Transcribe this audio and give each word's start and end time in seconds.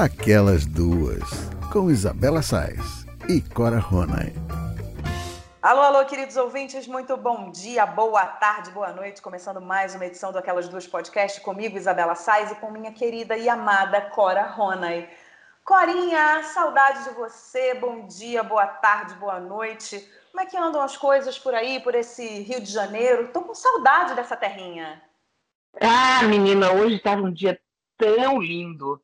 Aquelas 0.00 0.64
Duas, 0.64 1.28
com 1.70 1.90
Isabela 1.90 2.40
Sais 2.40 3.04
e 3.28 3.42
Cora 3.42 3.78
Ronay. 3.78 4.32
Alô, 5.60 5.82
alô, 5.82 6.06
queridos 6.06 6.38
ouvintes, 6.38 6.86
muito 6.86 7.18
bom 7.18 7.50
dia, 7.50 7.84
boa 7.84 8.24
tarde, 8.24 8.70
boa 8.70 8.94
noite. 8.94 9.20
Começando 9.20 9.60
mais 9.60 9.94
uma 9.94 10.06
edição 10.06 10.32
do 10.32 10.38
Aquelas 10.38 10.70
Duas 10.70 10.86
Podcast 10.86 11.38
comigo, 11.42 11.76
Isabela 11.76 12.14
Sais, 12.14 12.50
e 12.50 12.54
com 12.54 12.70
minha 12.70 12.92
querida 12.92 13.36
e 13.36 13.46
amada 13.46 14.00
Cora 14.00 14.44
Ronay. 14.44 15.06
Corinha, 15.62 16.44
saudade 16.44 17.04
de 17.04 17.10
você, 17.10 17.74
bom 17.74 18.06
dia, 18.06 18.42
boa 18.42 18.66
tarde, 18.66 19.12
boa 19.16 19.38
noite. 19.38 20.02
Como 20.30 20.40
é 20.40 20.46
que 20.46 20.56
andam 20.56 20.80
as 20.80 20.96
coisas 20.96 21.38
por 21.38 21.54
aí, 21.54 21.78
por 21.78 21.94
esse 21.94 22.26
Rio 22.40 22.62
de 22.62 22.72
Janeiro? 22.72 23.28
Tô 23.34 23.42
com 23.42 23.52
saudade 23.52 24.14
dessa 24.14 24.34
terrinha. 24.34 25.02
Ah, 25.78 26.22
menina, 26.22 26.72
hoje 26.72 26.96
estava 26.96 27.20
um 27.20 27.30
dia 27.30 27.60
tão 27.98 28.40
lindo. 28.40 28.98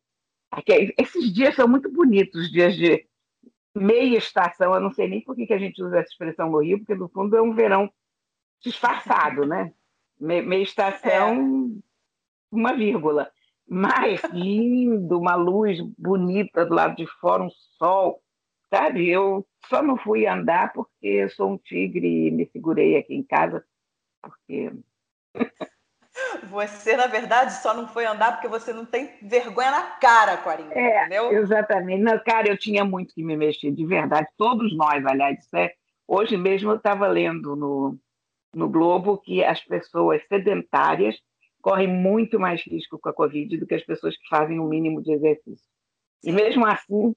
Esses 0.98 1.32
dias 1.32 1.54
são 1.54 1.68
muito 1.68 1.90
bonitos, 1.90 2.46
os 2.46 2.52
dias 2.52 2.74
de 2.74 3.06
meia 3.74 4.18
estação. 4.18 4.74
Eu 4.74 4.80
não 4.80 4.90
sei 4.90 5.08
nem 5.08 5.20
por 5.20 5.36
que 5.36 5.52
a 5.52 5.58
gente 5.58 5.82
usa 5.82 5.98
essa 5.98 6.10
expressão 6.10 6.50
no 6.50 6.62
Rio, 6.62 6.78
porque 6.78 6.94
no 6.94 7.08
fundo 7.08 7.36
é 7.36 7.42
um 7.42 7.54
verão 7.54 7.90
disfarçado, 8.60 9.46
né? 9.46 9.72
Meia 10.18 10.62
estação, 10.62 11.34
é. 11.34 12.54
uma 12.54 12.74
vírgula. 12.74 13.30
Mas 13.68 14.22
lindo, 14.32 15.18
uma 15.18 15.34
luz 15.34 15.80
bonita 15.98 16.64
do 16.64 16.74
lado 16.74 16.96
de 16.96 17.06
fora, 17.20 17.42
um 17.42 17.50
sol. 17.78 18.22
Sabe, 18.70 19.08
eu 19.08 19.46
só 19.68 19.82
não 19.82 19.96
fui 19.96 20.26
andar 20.26 20.72
porque 20.72 21.06
eu 21.06 21.30
sou 21.30 21.52
um 21.52 21.58
tigre 21.58 22.28
e 22.28 22.30
me 22.30 22.46
segurei 22.46 22.96
aqui 22.96 23.14
em 23.14 23.22
casa, 23.22 23.64
porque 24.20 24.72
você, 26.44 26.96
na 26.96 27.06
verdade, 27.06 27.54
só 27.54 27.74
não 27.74 27.88
foi 27.88 28.06
andar 28.06 28.32
porque 28.32 28.48
você 28.48 28.72
não 28.72 28.84
tem 28.84 29.10
vergonha 29.22 29.70
na 29.70 29.82
cara, 29.82 30.36
Corinha, 30.36 30.72
é, 30.72 31.00
entendeu? 31.00 31.32
Exatamente. 31.32 32.02
Não, 32.02 32.18
cara, 32.18 32.48
eu 32.48 32.58
tinha 32.58 32.84
muito 32.84 33.14
que 33.14 33.22
me 33.22 33.36
mexer, 33.36 33.70
de 33.72 33.86
verdade. 33.86 34.28
Todos 34.36 34.76
nós, 34.76 35.04
aliás. 35.04 35.38
É, 35.54 35.72
hoje 36.06 36.36
mesmo 36.36 36.70
eu 36.70 36.76
estava 36.76 37.06
lendo 37.06 37.56
no, 37.56 37.98
no 38.54 38.68
Globo 38.68 39.18
que 39.18 39.44
as 39.44 39.62
pessoas 39.62 40.22
sedentárias 40.28 41.16
correm 41.60 41.88
muito 41.88 42.38
mais 42.38 42.62
risco 42.62 42.98
com 42.98 43.08
a 43.08 43.12
Covid 43.14 43.56
do 43.56 43.66
que 43.66 43.74
as 43.74 43.84
pessoas 43.84 44.16
que 44.16 44.28
fazem 44.28 44.60
o 44.60 44.68
mínimo 44.68 45.02
de 45.02 45.12
exercício. 45.12 45.66
Sim. 46.22 46.30
E 46.30 46.32
mesmo 46.32 46.64
assim, 46.64 47.14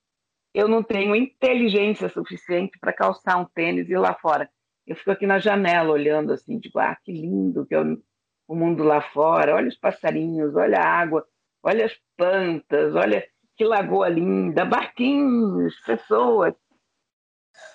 eu 0.53 0.67
não 0.67 0.81
tenho 0.81 1.16
inteligência 1.16 2.09
suficiente 2.09 2.77
para 2.79 2.91
calçar 2.91 3.38
um 3.38 3.45
tênis 3.45 3.88
e 3.88 3.94
ir 3.94 3.99
lá 3.99 4.13
fora. 4.16 4.49
Eu 4.88 4.95
fico 4.95 5.11
aqui 5.11 5.27
na 5.27 5.38
janela 5.38 5.91
olhando 5.91 6.33
assim, 6.33 6.57
digo, 6.57 6.79
ah, 6.79 6.97
que 7.03 7.11
lindo 7.11 7.66
que 7.66 7.75
eu 7.75 8.01
o 8.50 8.55
mundo 8.55 8.83
lá 8.83 9.00
fora, 9.00 9.53
olha 9.53 9.67
os 9.67 9.78
passarinhos, 9.78 10.55
olha 10.55 10.80
a 10.80 10.83
água, 10.83 11.23
olha 11.61 11.86
as 11.86 11.94
plantas, 12.17 12.95
olha 12.95 13.23
que 13.56 13.64
lagoa 13.64 14.09
linda, 14.09 14.66
barquinhos, 14.66 15.80
pessoas. 15.81 16.56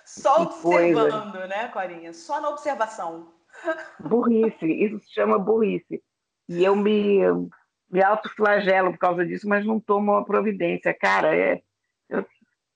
Só 0.05 0.42
observando, 0.42 1.31
coisa. 1.31 1.47
né, 1.47 1.69
Corinha? 1.69 2.12
Só 2.12 2.41
na 2.41 2.48
observação. 2.48 3.33
Burrice, 4.00 4.66
isso 4.66 4.98
se 4.98 5.12
chama 5.12 5.39
burrice. 5.39 6.03
E 6.48 6.64
eu 6.64 6.75
me, 6.75 7.20
me 7.88 8.03
autoflagelo 8.03 8.91
por 8.91 8.98
causa 8.98 9.25
disso, 9.25 9.48
mas 9.48 9.64
não 9.64 9.78
tomo 9.78 10.11
uma 10.11 10.25
providência. 10.25 10.92
Cara, 10.92 11.36
é, 11.36 11.62
eu, 12.09 12.27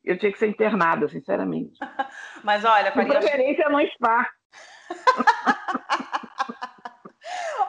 eu 0.04 0.16
tinha 0.16 0.30
que 0.30 0.38
ser 0.38 0.46
internada, 0.46 1.08
sinceramente. 1.08 1.76
Mas 2.44 2.64
olha, 2.64 2.92
Corinha. 2.92 3.18
De 3.18 3.26
preferência 3.26 3.68
no 3.68 3.80
spa. 3.88 4.30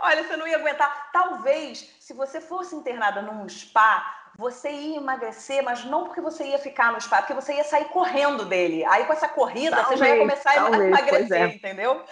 Olha, 0.01 0.23
você 0.23 0.37
não 0.37 0.47
ia 0.47 0.57
aguentar. 0.57 1.11
Talvez, 1.11 1.95
se 1.99 2.13
você 2.13 2.39
fosse 2.39 2.75
internada 2.75 3.21
num 3.21 3.47
spa, 3.47 4.31
você 4.37 4.69
ia 4.69 4.97
emagrecer, 4.97 5.63
mas 5.63 5.83
não 5.83 6.05
porque 6.05 6.21
você 6.21 6.45
ia 6.45 6.57
ficar 6.57 6.91
no 6.93 7.01
spa, 7.01 7.17
porque 7.17 7.33
você 7.33 7.53
ia 7.53 7.63
sair 7.63 7.85
correndo 7.85 8.45
dele. 8.45 8.85
Aí 8.85 9.05
com 9.05 9.13
essa 9.13 9.27
corrida, 9.27 9.75
talvez, 9.75 9.99
você 9.99 10.05
já 10.05 10.15
ia 10.15 10.21
começar 10.21 10.55
talvez, 10.55 10.81
a 10.81 10.87
emagrecer, 10.87 11.41
é. 11.41 11.55
entendeu? 11.55 12.05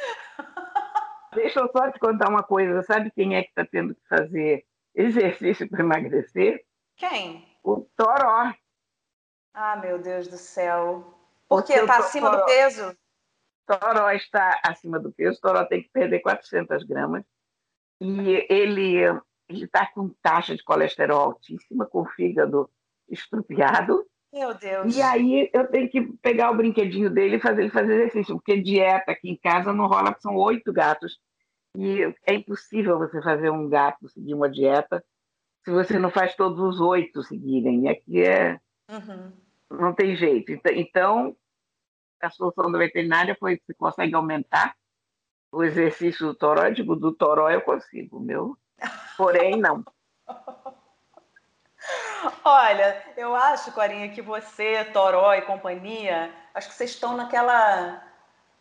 Deixa 1.34 1.59
eu 1.59 1.72
só 1.72 1.90
te 1.90 2.00
contar 2.00 2.30
uma 2.30 2.44
coisa. 2.44 2.81
Sabe 2.84 3.12
quem 3.12 3.36
é 3.36 3.44
que 3.44 3.50
está 3.50 3.66
tendo 3.66 3.96
que 3.96 4.08
fazer 4.09 4.66
exercício 4.94 5.70
para 5.70 5.81
emagrecer? 5.81 6.66
Quem? 6.96 7.47
O 7.64 7.88
Toró. 7.96 8.53
Ah, 9.53 9.76
meu 9.78 10.00
Deus 10.00 10.28
do 10.28 10.38
céu. 10.38 11.14
Por 11.47 11.64
quê? 11.64 11.74
Está 11.74 11.97
acima 11.97 12.30
do 12.30 12.46
peso? 12.46 12.97
Toró 13.66 14.09
está 14.12 14.59
acima 14.64 15.00
do 15.00 15.12
peso. 15.12 15.40
Toró 15.40 15.66
tem 15.66 15.84
que 15.84 15.90
perder 15.90 16.20
400 16.20 16.84
gramas 16.84 17.24
e 18.00 18.46
ele 18.50 19.03
está 19.50 19.85
com 19.88 20.09
taxa 20.22 20.56
de 20.56 20.63
colesterol 20.63 21.19
altíssima, 21.19 21.85
com 21.85 22.02
o 22.02 22.06
fígado 22.06 22.69
estrupiado. 23.09 24.06
Meu 24.31 24.53
Deus. 24.53 24.96
E 24.96 25.02
aí 25.02 25.50
eu 25.53 25.68
tenho 25.68 25.90
que 25.90 26.02
pegar 26.22 26.52
o 26.52 26.58
brinquedinho 26.58 27.09
dele 27.09 27.38
e 27.38 27.41
fazer 27.41 27.62
ele 27.62 27.72
fazer 27.72 27.94
exercício, 27.94 28.35
porque 28.35 28.62
dieta 28.62 29.12
aqui 29.12 29.30
em 29.30 29.38
casa 29.38 29.74
não 29.74 29.88
rola, 29.88 30.16
são 30.19 30.35
oito 30.35 30.72
gatos. 30.74 31.19
E 31.75 32.02
é 32.25 32.34
impossível 32.34 32.97
você 32.97 33.22
fazer 33.22 33.50
um 33.50 33.69
gato 33.69 34.09
seguir 34.09 34.34
uma 34.34 34.50
dieta 34.50 35.03
se 35.64 35.72
você 35.72 36.00
não 36.00 36.09
faz 36.09 36.35
todos 36.35 36.59
os 36.59 36.79
oito 36.79 37.24
seguirem. 37.24 37.84
E 37.84 37.90
aqui 37.90 38.24
é. 38.24 38.59
Uhum. 38.90 39.31
Não 39.69 39.94
tem 39.94 40.16
jeito. 40.16 40.52
Então, 40.74 41.35
a 42.22 42.29
solução 42.29 42.72
da 42.72 42.78
veterinária 42.78 43.35
foi 43.38 43.62
se 43.66 43.74
consegue 43.74 44.16
aumentar 44.16 44.75
o 45.52 45.63
exercício 45.63 46.28
do 46.28 46.35
toró, 46.35 46.66
eu 46.66 46.74
digo, 46.74 46.96
do 46.96 47.12
toró 47.12 47.50
eu 47.50 47.62
consigo, 47.62 48.19
meu. 48.19 48.58
Porém, 49.18 49.56
não. 49.58 49.84
Olha, 52.44 53.03
eu 53.16 53.35
acho, 53.35 53.72
Corinha, 53.72 54.09
que 54.09 54.22
você, 54.22 54.84
Toró 54.85 55.34
e 55.34 55.41
companhia, 55.41 56.31
acho 56.53 56.68
que 56.69 56.75
vocês 56.75 56.91
estão 56.91 57.16
naquela 57.16 58.03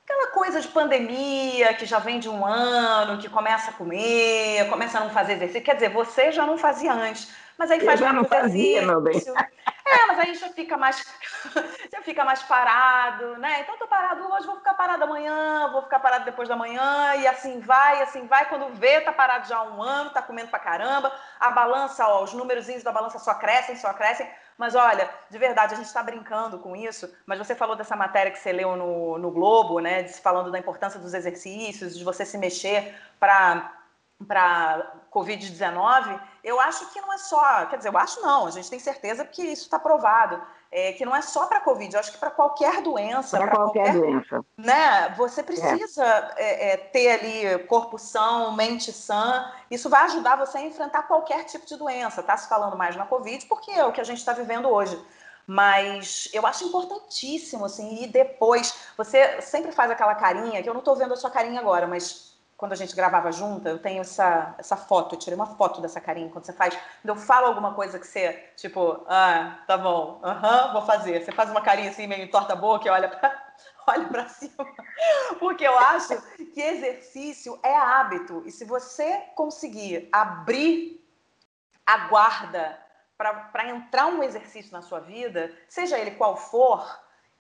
aquela 0.05 0.29
coisa 0.29 0.61
de 0.61 0.69
pandemia 0.69 1.75
que 1.75 1.85
já 1.85 1.99
vem 1.99 2.21
de 2.21 2.29
um 2.29 2.47
ano, 2.47 3.19
que 3.19 3.29
começa 3.29 3.73
a 3.73 3.75
comer, 3.75 4.69
começa 4.71 4.99
a 4.99 5.01
não 5.01 5.11
fazer 5.11 5.33
exercício. 5.33 5.63
Quer 5.63 5.75
dizer, 5.75 5.89
você 5.89 6.31
já 6.31 6.47
não 6.47 6.57
fazia 6.57 6.93
antes, 6.93 7.35
mas 7.59 7.73
aí 7.73 7.81
faz 7.81 8.01
eu 8.01 8.07
já 8.07 8.13
não 8.13 8.25
fazia, 8.25 8.83
meu 8.83 9.01
bem. 9.01 9.21
É, 9.97 10.07
mas 10.07 10.19
aí 10.19 10.35
já 10.35 10.49
fica 10.51 10.77
mais, 10.77 11.03
já 11.91 12.03
fica 12.03 12.25
mais 12.25 12.43
parado, 12.43 13.39
né? 13.39 13.61
Então 13.61 13.79
tô 13.79 13.87
parado 13.87 14.31
hoje, 14.31 14.47
vou 14.47 14.57
ficar 14.57 14.75
parado 14.75 15.05
amanhã, 15.05 15.71
vou 15.73 15.83
ficar 15.83 15.99
parado 16.01 16.25
depois 16.25 16.49
da 16.49 16.57
manhã, 16.57 17.15
e 17.17 17.27
assim 17.27 17.61
vai, 17.61 18.03
assim 18.03 18.27
vai. 18.27 18.47
Quando 18.49 18.75
vê, 18.75 19.01
tá 19.01 19.13
parado 19.13 19.49
já 19.49 19.57
há 19.57 19.63
um 19.63 19.83
ano, 19.83 20.11
tá 20.11 20.21
comendo 20.21 20.51
pra 20.51 20.59
caramba. 20.59 21.11
A 21.41 21.51
balança, 21.51 22.07
ó, 22.07 22.23
os 22.23 22.35
númerozinhos 22.35 22.83
da 22.83 22.93
balança 22.93 23.19
só 23.19 23.35
crescem, 23.35 23.77
só 23.77 23.93
crescem. 23.95 24.29
Mas 24.59 24.75
olha, 24.75 25.09
de 25.31 25.39
verdade, 25.39 25.75
a 25.75 25.77
gente 25.77 25.87
está 25.87 26.03
brincando 26.03 26.59
com 26.59 26.75
isso, 26.77 27.15
mas 27.27 27.39
você 27.39 27.55
falou 27.55 27.77
dessa 27.77 27.97
matéria 27.97 28.33
que 28.33 28.39
você 28.39 28.53
leu 28.53 28.77
no, 28.77 29.19
no 29.19 29.31
Globo, 29.31 29.81
né? 29.81 30.07
Falando 30.09 30.51
da 30.51 30.59
importância 30.59 31.01
dos 31.01 31.15
exercícios, 31.15 31.97
de 31.97 32.05
você 32.05 32.25
se 32.25 32.39
mexer 32.39 32.95
para 33.19 33.73
para 34.27 34.95
Covid-19, 35.13 36.21
eu 36.47 36.61
acho 36.61 36.87
que 36.93 37.01
não 37.01 37.13
é 37.13 37.19
só, 37.19 37.67
quer 37.67 37.77
dizer, 37.77 37.89
eu 37.89 37.99
acho 37.99 38.23
não, 38.23 38.47
a 38.47 38.51
gente 38.53 38.71
tem 38.71 38.79
certeza 38.79 39.25
que 39.25 39.43
isso 39.43 39.65
está 39.65 39.81
provado, 39.81 40.41
é, 40.71 40.93
que 40.93 41.05
não 41.05 41.15
é 41.15 41.21
só 41.21 41.47
para 41.47 41.59
Covid, 41.59 41.93
eu 41.93 41.99
acho 41.99 42.13
que 42.13 42.19
para 42.19 42.31
qualquer 42.31 42.83
doença. 42.83 43.37
Para 43.37 43.49
qualquer, 43.49 43.93
qualquer, 43.93 44.01
doença. 44.01 44.45
Né, 44.57 45.09
você 45.17 45.43
precisa 45.43 46.05
é. 46.37 46.75
É, 46.75 46.77
ter 46.77 47.09
ali 47.09 47.65
corpo 47.65 47.99
são, 47.99 48.53
mente 48.53 48.93
sã, 48.93 49.53
isso 49.69 49.91
vai 49.91 50.05
ajudar 50.05 50.37
você 50.37 50.59
a 50.59 50.63
enfrentar 50.63 51.03
qualquer 51.03 51.43
tipo 51.45 51.67
de 51.67 51.75
doença. 51.77 52.21
Está 52.21 52.37
se 52.37 52.49
falando 52.49 52.77
mais 52.77 52.95
na 52.95 53.07
Covid 53.07 53.45
porque 53.47 53.73
é 53.73 53.85
o 53.85 53.91
que 53.91 54.01
a 54.01 54.05
gente 54.05 54.19
está 54.19 54.33
vivendo 54.33 54.69
hoje. 54.69 54.97
Mas 55.49 56.29
eu 56.33 56.47
acho 56.47 56.65
importantíssimo, 56.65 57.65
assim, 57.65 58.03
e 58.03 58.07
depois, 58.07 58.89
você 58.97 59.41
sempre 59.41 59.73
faz 59.73 59.91
aquela 59.91 60.15
carinha, 60.15 60.63
que 60.63 60.69
eu 60.69 60.75
não 60.75 60.81
estou 60.81 60.95
vendo 60.95 61.13
a 61.13 61.17
sua 61.17 61.31
carinha 61.31 61.61
agora, 61.61 61.87
mas 61.87 62.36
quando 62.57 62.73
a 62.73 62.77
gente 62.77 62.97
gravava 62.97 63.31
junto, 63.31 63.69
eu 63.69 63.79
tenho 63.79 64.01
essa, 64.01 64.55
essa 64.57 64.77
foto, 64.77 65.15
eu 65.15 65.19
tirei 65.19 65.37
uma 65.37 65.47
foto 65.47 65.81
dessa 65.81 66.01
carinha 66.01 66.31
quando 66.31 66.47
você 66.47 66.55
faz. 66.55 66.75
Quando 66.75 67.09
eu 67.09 67.17
falo 67.17 67.47
alguma 67.47 67.75
coisa 67.75 67.99
que 67.99 68.07
você, 68.07 68.33
tipo, 68.57 69.05
ah, 69.09 69.59
tá 69.67 69.77
bom, 69.77 70.21
aham, 70.25 70.73
vou 70.73 70.83
fazer. 70.83 71.23
Você 71.23 71.33
faz 71.33 71.51
uma 71.51 71.61
carinha 71.61 71.91
assim, 71.91 72.07
meio 72.07 72.31
torta 72.31 72.55
a 72.55 72.57
boca 72.57 72.89
e 72.89 72.91
olha 72.91 73.09
pra, 73.09 73.53
olha 73.87 74.09
pra 74.09 74.29
cima. 74.29 74.67
Porque 75.39 75.67
eu 75.67 75.79
acho 75.79 76.21
que 76.55 76.61
exercício 76.61 77.59
é 77.63 77.77
hábito. 77.77 78.43
E 78.47 78.51
se 78.51 78.65
você 78.65 79.19
conseguir 79.35 80.09
abrir 80.11 81.05
a 81.85 82.09
guarda 82.09 82.79
para 83.19 83.69
entrar 83.69 84.07
um 84.07 84.23
exercício 84.23 84.73
na 84.73 84.81
sua 84.81 85.01
vida, 85.01 85.53
seja 85.69 85.99
ele 85.99 86.13
qual 86.13 86.37
for, 86.37 86.87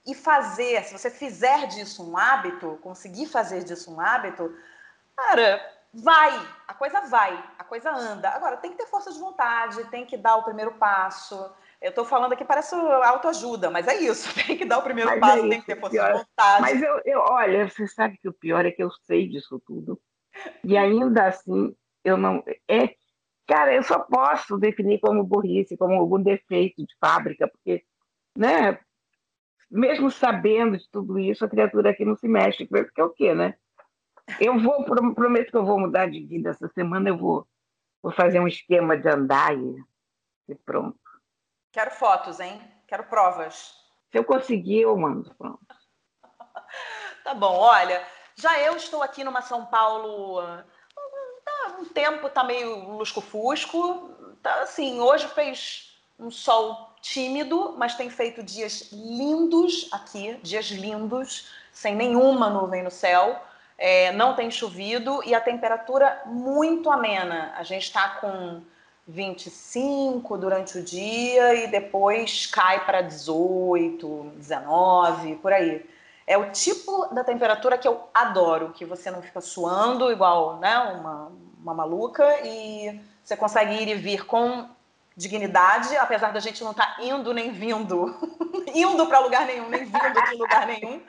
e 0.07 0.15
fazer, 0.15 0.85
se 0.85 0.93
você 0.97 1.11
fizer 1.11 1.67
disso 1.67 2.09
um 2.09 2.17
hábito, 2.17 2.79
conseguir 2.81 3.27
fazer 3.27 3.65
disso 3.65 3.93
um 3.93 4.01
hábito, 4.01 4.55
Cara, 5.17 5.61
vai, 5.93 6.31
a 6.69 6.75
coisa 6.75 7.01
vai, 7.03 7.33
a 7.59 7.65
coisa 7.65 7.91
anda. 7.91 8.29
Agora, 8.31 8.57
tem 8.57 8.71
que 8.71 8.77
ter 8.77 8.87
força 8.87 9.13
de 9.13 9.19
vontade, 9.19 9.85
tem 9.91 10.05
que 10.05 10.17
dar 10.17 10.37
o 10.37 10.45
primeiro 10.45 10.75
passo. 10.75 11.51
Eu 11.81 11.91
estou 11.91 12.05
falando 12.05 12.33
aqui, 12.33 12.45
parece 12.45 12.75
autoajuda, 12.75 13.71
mas 13.71 13.87
é 13.87 13.97
isso, 13.97 14.33
tem 14.47 14.57
que 14.57 14.65
dar 14.65 14.79
o 14.79 14.83
primeiro 14.83 15.11
mas 15.11 15.21
passo, 15.21 15.47
é 15.47 15.49
tem 15.49 15.61
que 15.61 15.67
ter 15.67 15.81
força 15.81 15.97
pior. 15.97 16.13
de 16.13 16.19
vontade. 16.19 16.63
Mas 16.63 16.83
eu, 16.83 17.01
eu, 17.05 17.21
olha, 17.21 17.69
você 17.69 17.87
sabe 17.87 18.19
que 18.19 18.29
o 18.29 18.33
pior 18.33 18.65
é 18.65 18.71
que 18.71 18.83
eu 18.83 18.91
sei 19.07 19.29
disso 19.29 19.61
tudo. 19.67 20.01
E 20.63 20.77
ainda 20.77 21.27
assim, 21.27 21.75
eu 22.05 22.17
não. 22.17 22.45
É, 22.69 22.95
Cara, 23.47 23.73
eu 23.73 23.83
só 23.85 24.01
posso 24.01 24.59
definir 24.59 24.99
como 24.99 25.23
burrice, 25.23 25.77
como 25.77 25.95
algum 25.95 26.21
defeito 26.21 26.85
de 26.85 26.95
fábrica, 26.99 27.47
porque, 27.47 27.85
né? 28.37 28.79
Mesmo 29.71 30.11
sabendo 30.11 30.77
de 30.77 30.89
tudo 30.91 31.19
isso, 31.19 31.45
a 31.45 31.49
criatura 31.49 31.91
aqui 31.91 32.05
não 32.05 32.17
se 32.17 32.27
mexe, 32.27 32.67
porque 32.67 33.01
é 33.01 33.05
o 33.05 33.11
quê, 33.11 33.35
né? 33.35 33.55
Eu 34.41 34.59
vou, 34.59 34.85
prometo 35.15 35.51
que 35.51 35.57
eu 35.57 35.65
vou 35.65 35.79
mudar 35.79 36.11
de 36.11 36.21
vida 36.25 36.51
essa 36.51 36.69
semana, 36.69 37.09
eu 37.09 37.17
vou, 37.17 37.47
vou 38.03 38.13
fazer 38.13 38.41
um 38.41 38.49
esquema 38.49 38.97
de 38.97 39.09
andar 39.09 39.57
e, 39.57 39.85
e 40.49 40.55
pronto. 40.55 40.99
Quero 41.73 41.91
fotos, 41.93 42.41
hein? 42.41 42.61
Quero 42.87 43.05
provas. 43.05 43.75
Se 44.11 44.19
eu 44.19 44.25
conseguir, 44.25 44.83
eu 44.83 44.97
mando. 44.97 45.35
Pronto. 45.35 45.67
tá 47.25 47.35
bom, 47.35 47.55
olha, 47.57 48.05
já 48.35 48.61
eu 48.61 48.77
estou 48.77 49.03
aqui 49.03 49.23
numa 49.23 49.43
São 49.43 49.67
Paulo 49.67 50.41
um 51.79 51.85
tempo 51.85 52.29
tá 52.29 52.45
meio 52.45 52.97
lusco-fusco. 52.97 54.11
Tá, 54.43 54.63
assim, 54.63 55.01
hoje 55.01 55.27
fez 55.29 55.97
um 56.19 56.31
sol 56.31 56.95
tímido, 57.01 57.75
mas 57.77 57.95
tem 57.95 58.09
feito 58.09 58.43
dias 58.43 58.91
lindos 58.93 59.89
aqui, 59.93 60.39
dias 60.43 60.67
lindos, 60.67 61.51
sem 61.73 61.95
nenhuma 61.95 62.49
nuvem 62.49 62.83
no 62.83 62.91
céu. 62.91 63.41
É, 63.79 64.11
não 64.13 64.35
tem 64.35 64.51
chovido 64.51 65.23
e 65.25 65.35
a 65.35 65.41
temperatura 65.41 66.23
muito 66.27 66.91
amena. 66.91 67.53
A 67.57 67.63
gente 67.63 67.85
está 67.85 68.09
com 68.21 68.63
25 69.07 70.37
durante 70.37 70.79
o 70.79 70.83
dia 70.83 71.55
e 71.55 71.69
depois 71.69 72.47
cai 72.47 72.85
para 72.85 73.03
18, 73.03 74.33
19, 74.37 75.37
por 75.37 75.53
aí. 75.53 75.85
É 76.27 76.37
o 76.37 76.51
tipo 76.51 77.07
da 77.15 77.23
temperatura 77.23 77.79
que 77.79 77.87
eu 77.87 78.09
adoro, 78.13 78.73
que 78.73 78.85
você 78.85 79.11
não 79.11 79.23
fica 79.23 79.41
suando 79.41 80.11
igual 80.11 80.59
né, 80.59 80.77
uma, 80.77 81.31
uma 81.61 81.75
maluca 81.75 82.25
e 82.45 83.01
você 83.23 83.37
consegue 83.37 83.75
ir 83.75 83.89
e 83.89 83.95
vir 83.95 84.27
com 84.27 84.69
dignidade, 85.17 85.97
apesar 85.97 86.33
da 86.33 86.41
gente 86.41 86.63
não 86.65 86.73
estar 86.73 86.97
tá 86.97 87.03
indo 87.03 87.33
nem 87.33 87.53
vindo, 87.53 88.15
indo 88.75 89.07
para 89.07 89.21
lugar 89.21 89.47
nenhum, 89.47 89.69
nem 89.69 89.85
vindo 89.85 90.23
de 90.31 90.37
lugar 90.37 90.67
nenhum. 90.67 91.01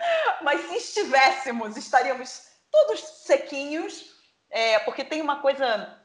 Mas 0.44 0.62
se 0.68 0.78
estivéssemos, 0.78 1.76
estaríamos 1.76 2.47
todos 2.72 3.00
sequinhos, 3.00 4.16
é, 4.50 4.80
porque 4.80 5.04
tem 5.04 5.22
uma 5.22 5.38
coisa 5.38 5.98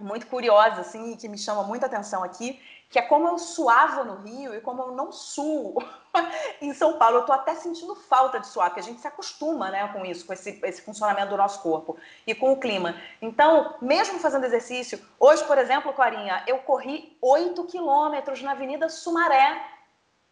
muito 0.00 0.26
curiosa, 0.28 0.80
assim, 0.80 1.16
que 1.16 1.28
me 1.28 1.36
chama 1.36 1.64
muita 1.64 1.86
atenção 1.86 2.22
aqui, 2.22 2.60
que 2.88 2.98
é 2.98 3.02
como 3.02 3.28
eu 3.28 3.38
suava 3.38 4.04
no 4.04 4.22
Rio 4.22 4.54
e 4.54 4.60
como 4.60 4.82
eu 4.82 4.92
não 4.92 5.12
suo 5.12 5.76
em 6.62 6.72
São 6.72 6.96
Paulo. 6.96 7.16
Eu 7.16 7.20
estou 7.20 7.34
até 7.34 7.54
sentindo 7.54 7.94
falta 7.94 8.38
de 8.38 8.46
suar, 8.46 8.70
porque 8.70 8.80
a 8.80 8.84
gente 8.84 9.00
se 9.00 9.06
acostuma 9.06 9.70
né, 9.70 9.88
com 9.88 10.06
isso, 10.06 10.24
com 10.24 10.32
esse, 10.32 10.58
esse 10.62 10.82
funcionamento 10.82 11.30
do 11.30 11.36
nosso 11.36 11.60
corpo 11.60 11.98
e 12.26 12.34
com 12.34 12.52
o 12.52 12.60
clima. 12.60 12.94
Então, 13.20 13.74
mesmo 13.82 14.18
fazendo 14.18 14.44
exercício, 14.44 15.04
hoje, 15.18 15.44
por 15.44 15.58
exemplo, 15.58 15.92
Corinha, 15.92 16.42
eu 16.46 16.58
corri 16.58 17.18
8 17.20 17.64
quilômetros 17.64 18.40
na 18.40 18.52
Avenida 18.52 18.88
Sumaré. 18.88 19.54
Tá? 19.54 19.68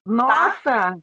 Nossa! 0.07 0.63
Tá? 0.63 0.99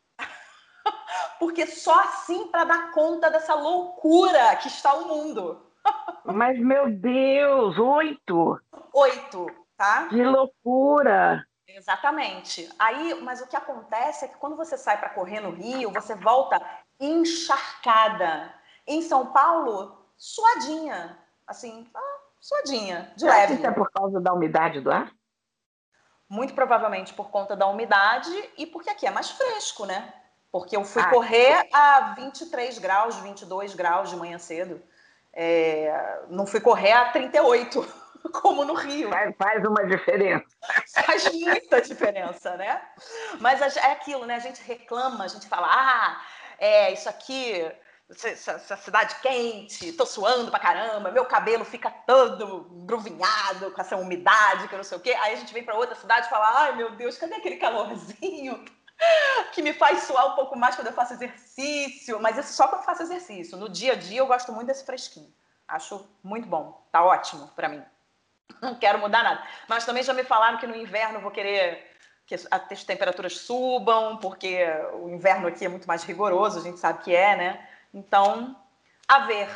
Porque 1.40 1.68
só 1.68 2.00
assim 2.02 2.48
para 2.48 2.64
dar 2.64 2.92
conta 2.92 3.30
dessa 3.30 3.54
loucura 3.54 4.56
que 4.58 4.68
está 4.68 4.94
o 4.94 5.08
mundo. 5.08 5.62
Mas, 6.26 6.60
meu 6.60 6.90
Deus, 6.90 7.78
oito! 7.78 8.60
Oito, 8.94 9.48
tá? 9.78 10.08
Que 10.08 10.24
loucura! 10.24 11.46
Exatamente. 11.76 12.70
Aí, 12.78 13.20
mas 13.24 13.42
o 13.42 13.48
que 13.48 13.56
acontece 13.56 14.26
é 14.26 14.28
que 14.28 14.38
quando 14.38 14.56
você 14.56 14.78
sai 14.78 15.00
para 15.00 15.10
correr 15.10 15.40
no 15.40 15.50
Rio, 15.50 15.92
você 15.92 16.14
volta 16.14 16.62
encharcada. 17.00 18.54
Em 18.86 19.02
São 19.02 19.34
Paulo, 19.34 19.98
suadinha. 20.16 21.18
Assim, 21.48 21.90
ah, 21.94 22.20
suadinha, 22.40 23.12
de 23.16 23.22
Será 23.22 23.34
leve. 23.38 23.56
Isso 23.56 23.66
é 23.66 23.72
por 23.72 23.90
causa 23.92 24.22
da 24.22 24.34
umidade 24.34 24.82
do 24.82 24.92
ar? 24.92 25.12
Muito 26.30 26.54
provavelmente 26.54 27.14
por 27.14 27.30
conta 27.30 27.56
da 27.56 27.68
umidade 27.68 28.32
e 28.58 28.68
porque 28.68 28.90
aqui 28.90 29.08
é 29.08 29.12
mais 29.12 29.32
fresco, 29.32 29.86
né? 29.86 30.14
Porque 30.54 30.78
eu 30.78 30.86
fui 30.86 31.02
ah, 31.02 31.10
correr 31.10 31.68
a 31.74 32.14
23 32.16 32.78
graus, 32.78 33.16
22 33.16 33.74
graus 33.74 34.12
de 34.12 34.16
manhã 34.16 34.38
cedo. 34.38 34.80
É, 35.34 36.20
não 36.30 36.46
fui 36.46 36.62
correr 36.62 36.92
a 36.92 37.10
38, 37.10 37.84
como 38.32 38.64
no 38.64 38.76
Rio. 38.76 39.10
Faz, 39.10 39.36
faz 39.36 39.66
uma 39.66 39.84
diferença. 39.84 40.46
Faz 41.08 41.34
muita 41.34 41.82
diferença, 41.82 42.56
né? 42.56 42.80
Mas 43.40 43.76
é 43.78 43.92
aquilo, 43.94 44.28
né? 44.28 44.36
A 44.36 44.40
gente 44.40 44.62
reclama, 44.62 45.24
a 45.24 45.28
gente 45.28 45.48
fala, 45.48 45.66
ah, 45.68 46.22
é 46.60 46.94
isso 46.94 47.10
aqui, 47.10 47.68
essa, 48.12 48.78
cidade 48.78 49.16
quente, 49.24 49.92
tô 49.94 50.06
suando 50.06 50.52
pra 50.52 50.60
caramba, 50.60 51.10
meu 51.10 51.26
cabelo 51.26 51.66
fica 51.66 51.90
todo 52.06 52.68
gruvinhado 52.86 53.72
com 53.72 53.82
essa 53.82 53.98
umidade, 53.98 54.68
que 54.68 54.76
eu 54.76 54.78
não 54.78 54.84
sei 54.84 55.00
o 55.00 55.02
quê. 55.02 55.16
Aí 55.20 55.34
a 55.34 55.38
gente 55.38 55.52
vem 55.52 55.64
para 55.64 55.74
outra 55.74 55.96
cidade 55.96 56.28
e 56.28 56.30
fala, 56.30 56.62
ai 56.62 56.76
meu 56.76 56.92
Deus, 56.92 57.18
cadê 57.18 57.34
aquele 57.34 57.56
calorzinho? 57.56 58.64
Que 59.54 59.62
me 59.62 59.74
faz 59.74 60.04
suar 60.04 60.34
um 60.34 60.36
pouco 60.36 60.58
mais 60.58 60.76
quando 60.76 60.88
eu 60.88 60.94
faço 60.94 61.14
exercício, 61.14 62.20
mas 62.22 62.38
isso 62.38 62.54
só 62.54 62.68
quando 62.68 62.82
eu 62.82 62.86
faço 62.86 63.04
exercício. 63.04 63.58
No 63.58 63.70
dia 63.70 63.94
a 63.94 63.96
dia 63.96 64.20
eu 64.20 64.28
gosto 64.28 64.52
muito 64.52 64.68
desse 64.68 64.86
fresquinho. 64.86 65.34
Acho 65.68 66.08
muito 66.24 66.48
bom. 66.48 66.86
Tá 66.92 67.04
ótimo 67.04 67.48
para 67.56 67.70
mim. 67.70 67.84
Não 68.62 68.76
quero 68.76 69.00
mudar 69.00 69.24
nada. 69.24 69.44
Mas 69.68 69.86
também 69.86 70.04
já 70.04 70.14
me 70.14 70.24
falaram 70.24 70.58
que 70.58 70.68
no 70.68 70.76
inverno 70.76 71.18
eu 71.18 71.22
vou 71.22 71.32
querer 71.32 71.92
que 72.26 72.36
as 72.36 72.84
temperaturas 72.84 73.38
subam, 73.40 74.18
porque 74.18 74.66
o 74.94 75.10
inverno 75.10 75.48
aqui 75.48 75.66
é 75.66 75.70
muito 75.70 75.88
mais 75.88 76.04
rigoroso, 76.04 76.60
a 76.60 76.64
gente 76.64 76.80
sabe 76.80 77.04
que 77.04 77.14
é, 77.14 77.36
né? 77.36 77.70
Então, 77.94 78.56
a 79.08 79.20
ver. 79.20 79.50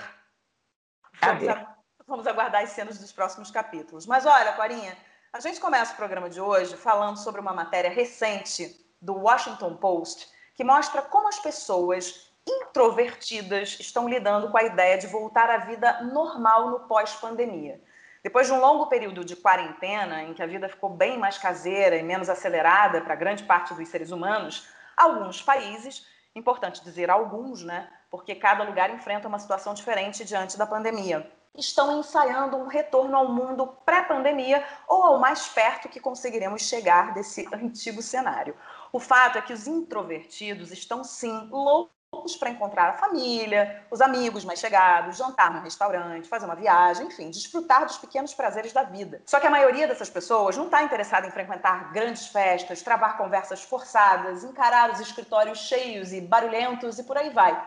Vamos, 1.21 1.47
a, 1.47 1.75
vamos 2.05 2.27
aguardar 2.27 2.63
as 2.63 2.69
cenas 2.71 2.99
dos 2.99 3.11
próximos 3.11 3.49
capítulos. 3.49 4.05
Mas 4.05 4.25
olha, 4.25 4.53
Corinha, 4.53 4.95
a 5.31 5.39
gente 5.39 5.59
começa 5.59 5.93
o 5.93 5.95
programa 5.95 6.29
de 6.29 6.41
hoje 6.41 6.75
falando 6.75 7.17
sobre 7.17 7.39
uma 7.39 7.53
matéria 7.53 7.89
recente 7.89 8.86
do 9.01 9.13
Washington 9.13 9.75
Post, 9.75 10.27
que 10.55 10.63
mostra 10.63 11.01
como 11.01 11.27
as 11.27 11.39
pessoas 11.39 12.31
introvertidas 12.47 13.77
estão 13.79 14.07
lidando 14.07 14.49
com 14.49 14.57
a 14.57 14.63
ideia 14.63 14.97
de 14.97 15.07
voltar 15.07 15.49
à 15.49 15.57
vida 15.57 16.01
normal 16.03 16.69
no 16.69 16.79
pós-pandemia. 16.81 17.81
Depois 18.23 18.47
de 18.47 18.53
um 18.53 18.59
longo 18.59 18.88
período 18.88 19.23
de 19.23 19.35
quarentena, 19.35 20.23
em 20.23 20.33
que 20.33 20.41
a 20.41 20.47
vida 20.47 20.67
ficou 20.67 20.89
bem 20.89 21.17
mais 21.17 21.38
caseira 21.38 21.95
e 21.95 22.03
menos 22.03 22.29
acelerada 22.29 23.01
para 23.01 23.15
grande 23.15 23.44
parte 23.44 23.73
dos 23.73 23.88
seres 23.88 24.11
humanos, 24.11 24.67
alguns 24.95 25.41
países, 25.41 26.05
importante 26.35 26.83
dizer 26.83 27.09
alguns, 27.09 27.63
né, 27.63 27.89
porque 28.09 28.35
cada 28.35 28.63
lugar 28.63 28.89
enfrenta 28.89 29.27
uma 29.27 29.39
situação 29.39 29.73
diferente 29.73 30.25
diante 30.25 30.57
da 30.57 30.65
pandemia, 30.65 31.29
estão 31.55 31.99
ensaiando 31.99 32.55
um 32.57 32.67
retorno 32.67 33.15
ao 33.15 33.31
mundo 33.31 33.67
pré-pandemia 33.85 34.63
ou 34.88 35.03
ao 35.03 35.19
mais 35.19 35.47
perto 35.47 35.89
que 35.89 35.99
conseguiremos 35.99 36.61
chegar 36.61 37.13
desse 37.13 37.47
antigo 37.53 38.01
cenário. 38.01 38.56
O 38.91 38.99
fato 38.99 39.37
é 39.37 39.41
que 39.41 39.53
os 39.53 39.67
introvertidos 39.67 40.71
estão 40.71 41.03
sim 41.03 41.49
loucos 41.51 42.35
para 42.39 42.49
encontrar 42.49 42.89
a 42.89 42.94
família, 42.94 43.85
os 43.91 43.99
amigos 43.99 44.45
mais 44.45 44.59
chegados, 44.59 45.17
jantar 45.17 45.53
no 45.53 45.61
restaurante, 45.61 46.27
fazer 46.27 46.45
uma 46.45 46.56
viagem, 46.56 47.07
enfim, 47.07 47.29
desfrutar 47.29 47.85
dos 47.85 47.97
pequenos 47.97 48.33
prazeres 48.33 48.71
da 48.71 48.83
vida. 48.83 49.21
Só 49.25 49.39
que 49.39 49.47
a 49.47 49.51
maioria 49.51 49.87
dessas 49.87 50.09
pessoas 50.09 50.56
não 50.56 50.65
está 50.65 50.83
interessada 50.83 51.27
em 51.27 51.31
frequentar 51.31 51.91
grandes 51.91 52.27
festas, 52.27 52.81
travar 52.81 53.17
conversas 53.17 53.61
forçadas, 53.61 54.44
encarar 54.44 54.91
os 54.91 54.99
escritórios 54.99 55.59
cheios 55.59 56.13
e 56.13 56.21
barulhentos 56.21 56.97
e 56.97 57.03
por 57.03 57.17
aí 57.17 57.29
vai. 57.29 57.61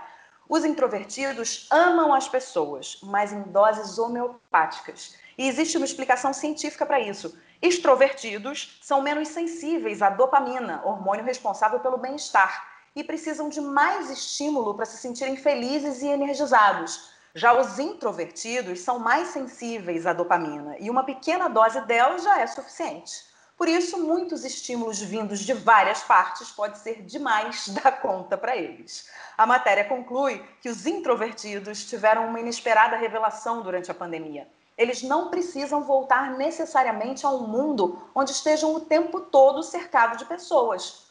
Os 0.48 0.64
introvertidos 0.64 1.68
amam 1.70 2.12
as 2.12 2.28
pessoas, 2.28 2.98
mas 3.04 3.32
em 3.32 3.42
doses 3.42 3.98
homeopáticas. 3.98 5.14
E 5.38 5.46
existe 5.46 5.76
uma 5.76 5.86
explicação 5.86 6.32
científica 6.32 6.84
para 6.84 6.98
isso. 6.98 7.38
Extrovertidos 7.62 8.78
são 8.80 9.02
menos 9.02 9.28
sensíveis 9.28 10.00
à 10.00 10.08
dopamina, 10.08 10.80
hormônio 10.82 11.22
responsável 11.22 11.78
pelo 11.78 11.98
bem-estar, 11.98 12.66
e 12.96 13.04
precisam 13.04 13.50
de 13.50 13.60
mais 13.60 14.08
estímulo 14.08 14.74
para 14.74 14.86
se 14.86 14.96
sentirem 14.96 15.36
felizes 15.36 16.00
e 16.00 16.06
energizados. 16.06 17.12
Já 17.34 17.52
os 17.52 17.78
introvertidos 17.78 18.80
são 18.80 18.98
mais 18.98 19.28
sensíveis 19.28 20.06
à 20.06 20.14
dopamina, 20.14 20.74
e 20.80 20.88
uma 20.88 21.04
pequena 21.04 21.48
dose 21.48 21.82
dela 21.82 22.18
já 22.18 22.40
é 22.40 22.46
suficiente. 22.46 23.28
Por 23.58 23.68
isso, 23.68 23.98
muitos 23.98 24.42
estímulos 24.42 24.98
vindos 24.98 25.40
de 25.40 25.52
várias 25.52 26.02
partes 26.02 26.50
pode 26.50 26.78
ser 26.78 27.02
demais 27.02 27.68
da 27.82 27.92
conta 27.92 28.38
para 28.38 28.56
eles. 28.56 29.06
A 29.36 29.46
matéria 29.46 29.84
conclui 29.84 30.42
que 30.62 30.70
os 30.70 30.86
introvertidos 30.86 31.84
tiveram 31.84 32.26
uma 32.26 32.40
inesperada 32.40 32.96
revelação 32.96 33.60
durante 33.60 33.90
a 33.90 33.94
pandemia 33.94 34.48
eles 34.80 35.02
não 35.02 35.28
precisam 35.28 35.82
voltar 35.82 36.38
necessariamente 36.38 37.26
a 37.26 37.28
um 37.28 37.46
mundo 37.46 38.02
onde 38.14 38.32
estejam 38.32 38.74
o 38.74 38.80
tempo 38.80 39.20
todo 39.20 39.62
cercados 39.62 40.16
de 40.16 40.24
pessoas. 40.24 41.10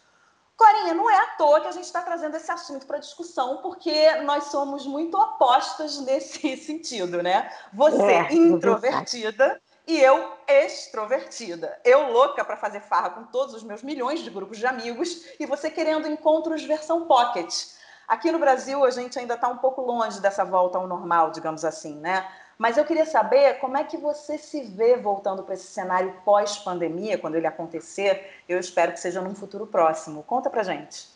Corinha, 0.58 0.96
não 0.96 1.08
é 1.08 1.16
à 1.16 1.28
toa 1.38 1.62
que 1.62 1.68
a 1.68 1.72
gente 1.72 1.86
está 1.86 2.02
trazendo 2.02 2.36
esse 2.36 2.52
assunto 2.52 2.88
para 2.88 2.98
discussão, 2.98 3.58
porque 3.62 4.16
nós 4.24 4.46
somos 4.46 4.88
muito 4.88 5.16
opostas 5.16 6.00
nesse 6.00 6.58
sentido, 6.58 7.22
né? 7.22 7.50
Você 7.72 8.02
é, 8.02 8.28
é 8.28 8.34
introvertida 8.34 9.62
e 9.86 10.02
eu 10.02 10.34
extrovertida. 10.48 11.80
Eu 11.86 12.12
louca 12.12 12.44
para 12.44 12.58
fazer 12.58 12.82
farra 12.82 13.12
com 13.12 13.26
todos 13.26 13.54
os 13.54 13.62
meus 13.62 13.84
milhões 13.84 14.22
de 14.22 14.32
grupos 14.32 14.58
de 14.58 14.66
amigos 14.66 15.26
e 15.40 15.46
você 15.46 15.70
querendo 15.70 16.08
encontros 16.08 16.64
versão 16.64 17.06
pocket. 17.06 17.54
Aqui 18.08 18.32
no 18.32 18.40
Brasil 18.40 18.84
a 18.84 18.90
gente 18.90 19.20
ainda 19.20 19.36
está 19.36 19.48
um 19.48 19.58
pouco 19.58 19.82
longe 19.82 20.20
dessa 20.20 20.44
volta 20.44 20.80
ao 20.80 20.88
normal, 20.88 21.30
digamos 21.30 21.64
assim, 21.64 21.96
né? 21.96 22.28
Mas 22.60 22.78
eu 22.78 22.84
queria 22.84 23.06
saber 23.06 23.58
como 23.60 23.78
é 23.78 23.86
que 23.86 23.96
você 23.96 24.38
se 24.38 24.64
vê 24.64 24.98
voltando 24.98 25.44
para 25.44 25.54
esse 25.54 25.68
cenário 25.68 26.14
pós-pandemia, 26.26 27.18
quando 27.18 27.36
ele 27.36 27.48
acontecer. 27.48 28.30
Eu 28.50 28.60
espero 28.60 28.92
que 28.92 29.00
seja 29.00 29.22
num 29.22 29.34
futuro 29.34 29.66
próximo. 29.66 30.24
Conta 30.24 30.50
pra 30.50 30.62
gente. 30.62 31.08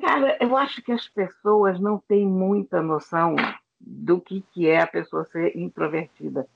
Cara, 0.00 0.38
eu 0.40 0.56
acho 0.56 0.80
que 0.80 0.90
as 0.90 1.06
pessoas 1.06 1.78
não 1.78 1.98
têm 1.98 2.26
muita 2.26 2.80
noção 2.80 3.36
do 3.78 4.18
que, 4.18 4.40
que 4.54 4.66
é 4.66 4.80
a 4.80 4.86
pessoa 4.86 5.26
ser 5.26 5.54
introvertida. 5.54 6.48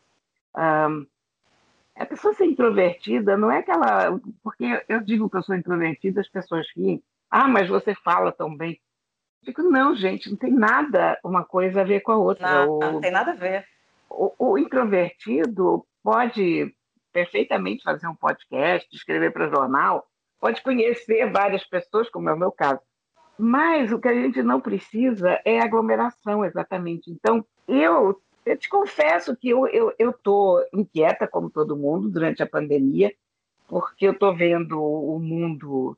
Um, 0.56 1.06
a 1.94 2.06
pessoa 2.06 2.32
ser 2.32 2.46
introvertida 2.46 3.36
não 3.36 3.50
é 3.50 3.58
aquela. 3.58 4.18
Porque 4.42 4.82
eu 4.88 5.02
digo 5.02 5.28
que 5.28 5.36
eu 5.36 5.42
sou 5.42 5.54
introvertida, 5.54 6.22
as 6.22 6.28
pessoas 6.28 6.66
riem. 6.74 7.02
Ah, 7.30 7.46
mas 7.46 7.68
você 7.68 7.94
fala 7.96 8.32
tão 8.32 8.56
bem. 8.56 8.80
Eu 9.44 9.52
digo, 9.52 9.68
não, 9.68 9.94
gente, 9.94 10.30
não 10.30 10.38
tem 10.38 10.52
nada 10.52 11.18
uma 11.22 11.44
coisa 11.44 11.82
a 11.82 11.84
ver 11.84 12.00
com 12.00 12.12
a 12.12 12.16
outra. 12.16 12.64
Não, 12.64 12.78
não 12.78 13.00
tem 13.00 13.10
nada 13.10 13.32
a 13.32 13.34
ver. 13.34 13.66
O, 14.14 14.52
o 14.52 14.58
introvertido 14.58 15.86
pode 16.02 16.74
perfeitamente 17.12 17.82
fazer 17.82 18.06
um 18.06 18.14
podcast, 18.14 18.88
escrever 18.94 19.32
para 19.32 19.50
jornal, 19.50 20.06
pode 20.40 20.62
conhecer 20.62 21.30
várias 21.30 21.64
pessoas, 21.64 22.08
como 22.10 22.28
é 22.28 22.34
o 22.34 22.38
meu 22.38 22.50
caso. 22.50 22.80
Mas 23.38 23.92
o 23.92 23.98
que 23.98 24.08
a 24.08 24.14
gente 24.14 24.42
não 24.42 24.60
precisa 24.60 25.40
é 25.44 25.60
aglomeração, 25.60 26.44
exatamente. 26.44 27.10
Então, 27.10 27.44
eu, 27.66 28.20
eu 28.44 28.56
te 28.56 28.68
confesso 28.68 29.36
que 29.36 29.48
eu 29.48 29.66
estou 29.98 30.60
eu, 30.60 30.66
eu 30.72 30.80
inquieta, 30.80 31.26
como 31.26 31.50
todo 31.50 31.76
mundo, 31.76 32.10
durante 32.10 32.42
a 32.42 32.48
pandemia, 32.48 33.12
porque 33.68 34.06
eu 34.06 34.12
estou 34.12 34.34
vendo 34.34 34.82
o 34.82 35.18
mundo 35.18 35.96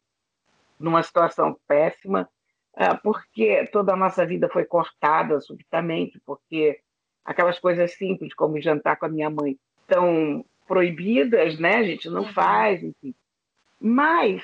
numa 0.79 1.03
situação 1.03 1.57
péssima, 1.67 2.29
ah, 2.77 2.97
porque 2.97 3.67
toda 3.73 3.93
a 3.93 3.97
nossa 3.97 4.27
vida 4.27 4.49
foi 4.49 4.65
cortada 4.65 5.41
subitamente, 5.41 6.21
porque 6.25 6.81
aquelas 7.25 7.59
coisas 7.59 7.93
simples 7.95 8.35
como 8.35 8.61
jantar 8.61 8.97
com 8.97 9.07
a 9.07 9.09
minha 9.09 9.31
mãe 9.31 9.59
estão 9.81 10.45
proibidas, 10.67 11.59
né? 11.59 11.77
A 11.77 11.85
gente 11.85 12.09
não 12.09 12.23
uhum. 12.23 12.33
faz, 12.33 12.83
enfim. 12.83 13.15
Mas, 13.81 14.43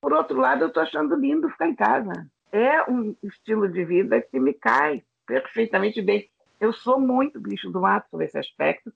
por 0.00 0.12
outro 0.12 0.38
lado, 0.38 0.62
eu 0.62 0.68
estou 0.68 0.82
achando 0.82 1.14
lindo 1.14 1.48
ficar 1.50 1.68
em 1.68 1.74
casa. 1.74 2.26
É 2.50 2.82
um 2.90 3.14
estilo 3.22 3.68
de 3.68 3.84
vida 3.84 4.20
que 4.20 4.38
me 4.38 4.54
cai 4.54 5.02
perfeitamente 5.26 6.00
bem. 6.00 6.28
Eu 6.60 6.72
sou 6.72 6.98
muito 6.98 7.40
bicho 7.40 7.70
do 7.70 7.80
mato 7.80 8.08
sobre 8.10 8.26
esse 8.26 8.38
aspecto. 8.38 8.92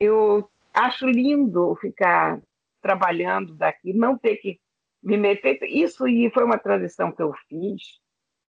Eu 0.00 0.48
acho 0.72 1.06
lindo 1.06 1.74
ficar 1.76 2.40
trabalhando 2.82 3.54
daqui, 3.54 3.92
não 3.92 4.18
ter 4.18 4.36
que 4.36 4.60
me 5.02 5.16
meter. 5.16 5.62
Isso 5.62 6.08
e 6.08 6.30
foi 6.30 6.44
uma 6.44 6.58
transição 6.58 7.12
que 7.12 7.22
eu 7.22 7.32
fiz 7.48 8.00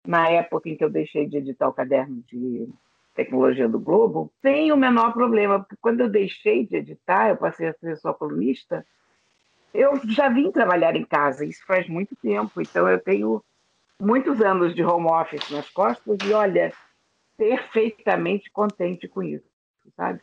na 0.07 0.29
época 0.29 0.69
em 0.69 0.77
que 0.77 0.83
eu 0.83 0.89
deixei 0.89 1.27
de 1.27 1.37
editar 1.37 1.67
o 1.67 1.73
caderno 1.73 2.23
de 2.27 2.69
tecnologia 3.13 3.69
do 3.69 3.79
Globo, 3.79 4.33
sem 4.41 4.71
o 4.71 4.77
menor 4.77 5.13
problema, 5.13 5.59
porque 5.59 5.75
quando 5.79 6.01
eu 6.01 6.09
deixei 6.09 6.65
de 6.65 6.77
editar, 6.77 7.29
eu 7.29 7.37
passei 7.37 7.67
a 7.67 7.73
ser 7.73 7.97
só 7.97 8.13
colunista, 8.13 8.85
eu 9.73 9.99
já 10.07 10.29
vim 10.29 10.51
trabalhar 10.51 10.95
em 10.95 11.05
casa, 11.05 11.45
isso 11.45 11.63
faz 11.65 11.87
muito 11.87 12.15
tempo, 12.15 12.61
então 12.61 12.87
eu 12.87 12.99
tenho 12.99 13.43
muitos 13.99 14.41
anos 14.41 14.75
de 14.75 14.83
home 14.83 15.07
office 15.07 15.49
nas 15.49 15.69
costas 15.69 16.17
e, 16.25 16.33
olha, 16.33 16.71
perfeitamente 17.37 18.51
contente 18.51 19.07
com 19.07 19.23
isso, 19.23 19.47
sabe? 19.95 20.21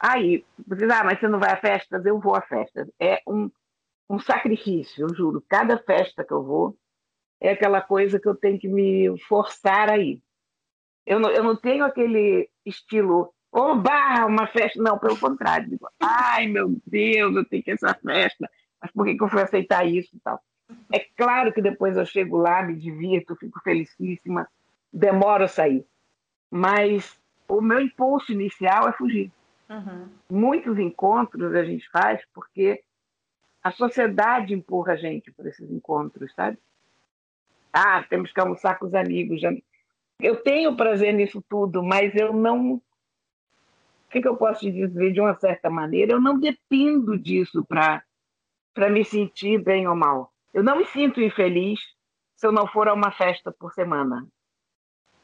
Aí, 0.00 0.44
você 0.66 0.86
diz, 0.86 0.94
ah, 0.94 1.02
mas 1.02 1.18
você 1.18 1.26
não 1.26 1.40
vai 1.40 1.50
a 1.50 1.56
festas? 1.56 2.06
Eu 2.06 2.20
vou 2.20 2.36
a 2.36 2.40
festas. 2.40 2.88
É 3.00 3.20
um, 3.26 3.50
um 4.08 4.18
sacrifício, 4.20 5.04
eu 5.04 5.14
juro. 5.14 5.44
Cada 5.48 5.76
festa 5.78 6.24
que 6.24 6.32
eu 6.32 6.44
vou 6.44 6.76
é 7.40 7.50
aquela 7.50 7.80
coisa 7.80 8.20
que 8.20 8.28
eu 8.28 8.34
tenho 8.34 8.58
que 8.58 8.68
me 8.68 9.18
forçar 9.26 9.90
aí. 9.90 10.22
Eu 11.08 11.18
não, 11.18 11.30
eu 11.30 11.42
não 11.42 11.56
tenho 11.56 11.86
aquele 11.86 12.50
estilo, 12.66 13.32
oba, 13.50 14.26
uma 14.26 14.46
festa. 14.46 14.80
Não, 14.80 14.98
pelo 14.98 15.18
contrário. 15.18 15.70
Digo, 15.70 15.88
Ai, 15.98 16.46
meu 16.46 16.78
Deus, 16.86 17.34
eu 17.34 17.44
tenho 17.46 17.62
que 17.62 17.70
essa 17.70 17.94
festa. 17.94 18.48
Mas 18.78 18.92
por 18.92 19.06
que, 19.06 19.16
que 19.16 19.24
eu 19.24 19.28
fui 19.28 19.40
aceitar 19.40 19.88
isso 19.88 20.14
e 20.14 20.20
tal? 20.20 20.38
É 20.92 20.98
claro 21.16 21.50
que 21.50 21.62
depois 21.62 21.96
eu 21.96 22.04
chego 22.04 22.36
lá, 22.36 22.62
me 22.62 22.76
divirto, 22.76 23.34
fico 23.36 23.58
felicíssima, 23.60 24.46
demoro 24.92 25.44
a 25.44 25.48
sair. 25.48 25.82
Mas 26.50 27.18
o 27.48 27.62
meu 27.62 27.80
impulso 27.80 28.30
inicial 28.30 28.86
é 28.86 28.92
fugir. 28.92 29.32
Uhum. 29.70 30.08
Muitos 30.30 30.78
encontros 30.78 31.54
a 31.54 31.64
gente 31.64 31.88
faz 31.90 32.20
porque 32.34 32.84
a 33.62 33.70
sociedade 33.70 34.52
empurra 34.52 34.92
a 34.92 34.96
gente 34.96 35.32
para 35.32 35.48
esses 35.48 35.70
encontros, 35.70 36.34
sabe? 36.34 36.58
Ah, 37.72 38.02
temos 38.02 38.30
que 38.30 38.40
almoçar 38.40 38.78
com 38.78 38.86
os 38.86 38.94
amigos. 38.94 39.40
Eu 40.20 40.42
tenho 40.42 40.76
prazer 40.76 41.14
nisso 41.14 41.42
tudo, 41.48 41.82
mas 41.82 42.14
eu 42.14 42.32
não. 42.32 42.74
O 42.74 42.82
que, 44.10 44.20
que 44.20 44.28
eu 44.28 44.36
posso 44.36 44.60
te 44.60 44.72
dizer 44.72 45.12
de 45.12 45.20
uma 45.20 45.38
certa 45.38 45.70
maneira? 45.70 46.12
Eu 46.12 46.20
não 46.20 46.40
dependo 46.40 47.16
disso 47.16 47.64
para 47.64 48.02
me 48.90 49.04
sentir 49.04 49.62
bem 49.62 49.86
ou 49.86 49.94
mal. 49.94 50.32
Eu 50.52 50.62
não 50.64 50.76
me 50.76 50.86
sinto 50.86 51.20
infeliz 51.20 51.78
se 52.34 52.46
eu 52.46 52.50
não 52.50 52.66
for 52.66 52.88
a 52.88 52.94
uma 52.94 53.12
festa 53.12 53.52
por 53.52 53.72
semana. 53.72 54.26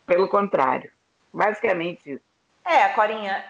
Pelo 0.06 0.28
contrário. 0.28 0.92
Basicamente 1.32 2.12
isso. 2.12 2.24
É, 2.64 2.88
Corinha, 2.90 3.44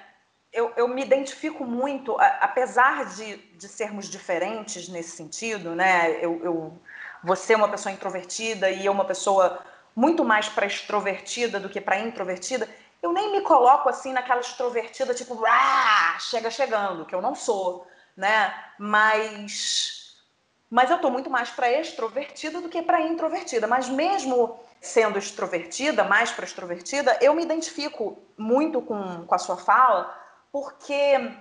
eu, 0.53 0.73
eu 0.77 0.89
me 0.89 1.03
identifico 1.03 1.65
muito, 1.65 2.17
apesar 2.41 3.07
de, 3.15 3.37
de 3.37 3.69
sermos 3.69 4.09
diferentes 4.09 4.89
nesse 4.89 5.17
sentido, 5.17 5.75
né? 5.75 6.25
Eu, 6.25 6.41
eu, 6.43 6.79
você 7.23 7.53
é 7.53 7.57
uma 7.57 7.69
pessoa 7.69 7.93
introvertida 7.93 8.71
e 8.71 8.87
eu 8.87 8.93
uma 8.93 9.05
pessoa 9.05 9.63
muito 9.95 10.25
mais 10.25 10.49
para 10.49 10.67
extrovertida 10.67 11.61
do 11.61 11.69
que 11.69 11.81
para 11.81 12.01
introvertida, 12.01 12.69
eu 13.03 13.13
nem 13.13 13.33
me 13.33 13.41
coloco 13.43 13.89
assim 13.89 14.13
naquela 14.13 14.41
extrovertida 14.41 15.15
tipo, 15.15 15.43
ah, 15.47 16.17
chega 16.19 16.51
chegando, 16.51 17.05
que 17.05 17.15
eu 17.15 17.23
não 17.23 17.35
sou, 17.35 17.87
né? 18.17 18.53
Mas 18.79 20.03
mas 20.71 20.91
eu 20.91 20.99
tô 20.99 21.09
muito 21.09 21.31
mais 21.31 21.51
para 21.51 21.71
extrovertida 21.71 22.61
do 22.61 22.69
que 22.69 22.83
para 22.83 23.01
introvertida, 23.01 23.65
mas 23.65 23.89
mesmo 23.89 24.59
sendo 24.81 25.19
extrovertida, 25.19 26.03
mais 26.03 26.33
para 26.33 26.45
extrovertida, 26.45 27.17
eu 27.21 27.33
me 27.33 27.45
identifico 27.45 28.19
muito 28.37 28.83
com, 28.83 29.25
com 29.25 29.35
a 29.35 29.39
sua 29.39 29.57
fala, 29.57 30.13
porque 30.51 31.33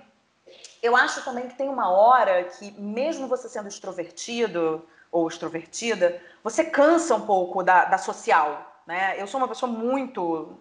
eu 0.80 0.94
acho 0.94 1.24
também 1.24 1.48
que 1.48 1.56
tem 1.56 1.68
uma 1.68 1.90
hora 1.90 2.44
que, 2.44 2.70
mesmo 2.80 3.26
você 3.26 3.48
sendo 3.48 3.66
extrovertido, 3.66 4.86
ou 5.14 5.28
extrovertida, 5.28 6.20
você 6.42 6.64
cansa 6.64 7.14
um 7.14 7.20
pouco 7.20 7.62
da, 7.62 7.84
da 7.84 7.98
social. 7.98 8.82
Né? 8.84 9.14
Eu 9.16 9.28
sou 9.28 9.38
uma 9.38 9.46
pessoa 9.46 9.70
muito 9.70 10.58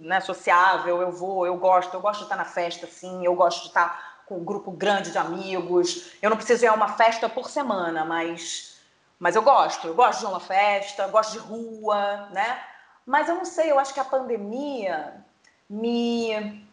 né, 0.00 0.20
sociável, 0.20 1.00
eu 1.00 1.12
vou, 1.12 1.46
eu 1.46 1.56
gosto, 1.56 1.94
eu 1.94 2.00
gosto 2.00 2.18
de 2.18 2.24
estar 2.24 2.36
na 2.36 2.44
festa, 2.44 2.88
sim, 2.88 3.24
eu 3.24 3.32
gosto 3.36 3.62
de 3.62 3.68
estar 3.68 4.24
com 4.26 4.38
um 4.38 4.44
grupo 4.44 4.72
grande 4.72 5.12
de 5.12 5.18
amigos. 5.18 6.10
Eu 6.20 6.30
não 6.30 6.36
preciso 6.36 6.64
ir 6.64 6.68
a 6.68 6.74
uma 6.74 6.88
festa 6.88 7.28
por 7.28 7.48
semana, 7.48 8.04
mas, 8.04 8.80
mas 9.20 9.36
eu 9.36 9.42
gosto, 9.42 9.86
eu 9.86 9.94
gosto 9.94 10.18
de 10.18 10.26
uma 10.26 10.40
festa, 10.40 11.06
gosto 11.06 11.32
de 11.34 11.38
rua, 11.38 12.28
né? 12.32 12.60
Mas 13.06 13.28
eu 13.28 13.36
não 13.36 13.44
sei, 13.44 13.70
eu 13.70 13.78
acho 13.78 13.94
que 13.94 14.00
a 14.00 14.04
pandemia 14.04 15.24
me 15.70 16.66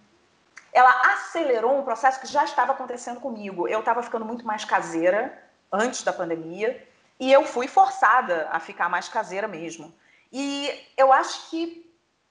ela 0.74 0.90
acelerou 1.14 1.78
um 1.78 1.84
processo 1.84 2.20
que 2.20 2.26
já 2.26 2.44
estava 2.44 2.72
acontecendo 2.72 3.20
comigo. 3.20 3.68
Eu 3.68 3.82
estava 3.82 4.02
ficando 4.02 4.26
muito 4.26 4.44
mais 4.44 4.66
caseira 4.66 5.40
antes 5.72 6.02
da 6.02 6.12
pandemia 6.12 6.92
e 7.20 7.32
eu 7.32 7.44
fui 7.46 7.68
forçada 7.68 8.48
a 8.52 8.60
ficar 8.60 8.90
mais 8.90 9.08
caseira 9.08 9.48
mesmo. 9.48 9.94
E 10.32 10.70
eu 10.98 11.14
acho 11.14 11.50
que 11.50 11.84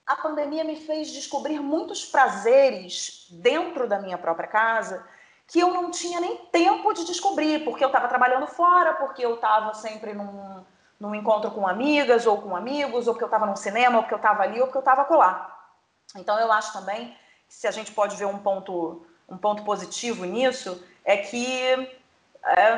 a 0.06 0.16
pandemia 0.16 0.64
me 0.64 0.76
fez 0.76 1.10
descobrir 1.10 1.60
muitos 1.60 2.04
prazeres 2.04 3.28
dentro 3.30 3.88
da 3.88 3.98
minha 3.98 4.18
própria 4.18 4.48
casa 4.48 5.04
que 5.46 5.60
eu 5.60 5.70
não 5.70 5.90
tinha 5.90 6.20
nem 6.20 6.36
tempo 6.46 6.92
de 6.94 7.04
descobrir, 7.04 7.62
porque 7.62 7.84
eu 7.84 7.88
estava 7.88 8.08
trabalhando 8.08 8.46
fora, 8.46 8.94
porque 8.94 9.24
eu 9.24 9.34
estava 9.34 9.74
sempre 9.74 10.14
num, 10.14 10.64
num 10.98 11.14
encontro 11.14 11.50
com 11.50 11.66
amigas 11.66 12.26
ou 12.26 12.40
com 12.40 12.56
amigos, 12.56 13.06
ou 13.06 13.12
porque 13.12 13.24
eu 13.24 13.28
estava 13.28 13.46
no 13.46 13.56
cinema, 13.56 13.98
ou 13.98 14.02
porque 14.02 14.14
eu 14.14 14.18
estava 14.18 14.42
ali, 14.42 14.60
ou 14.60 14.66
porque 14.66 14.78
eu 14.78 14.80
estava 14.80 15.04
colar. 15.04 15.70
Então 16.16 16.38
eu 16.38 16.50
acho 16.50 16.72
também 16.72 17.16
que 17.48 17.54
se 17.54 17.66
a 17.66 17.70
gente 17.70 17.92
pode 17.92 18.16
ver 18.16 18.24
um 18.24 18.38
ponto, 18.38 19.04
um 19.28 19.36
ponto 19.36 19.62
positivo 19.62 20.24
nisso, 20.24 20.82
é 21.04 21.18
que 21.18 22.00
é, 22.44 22.72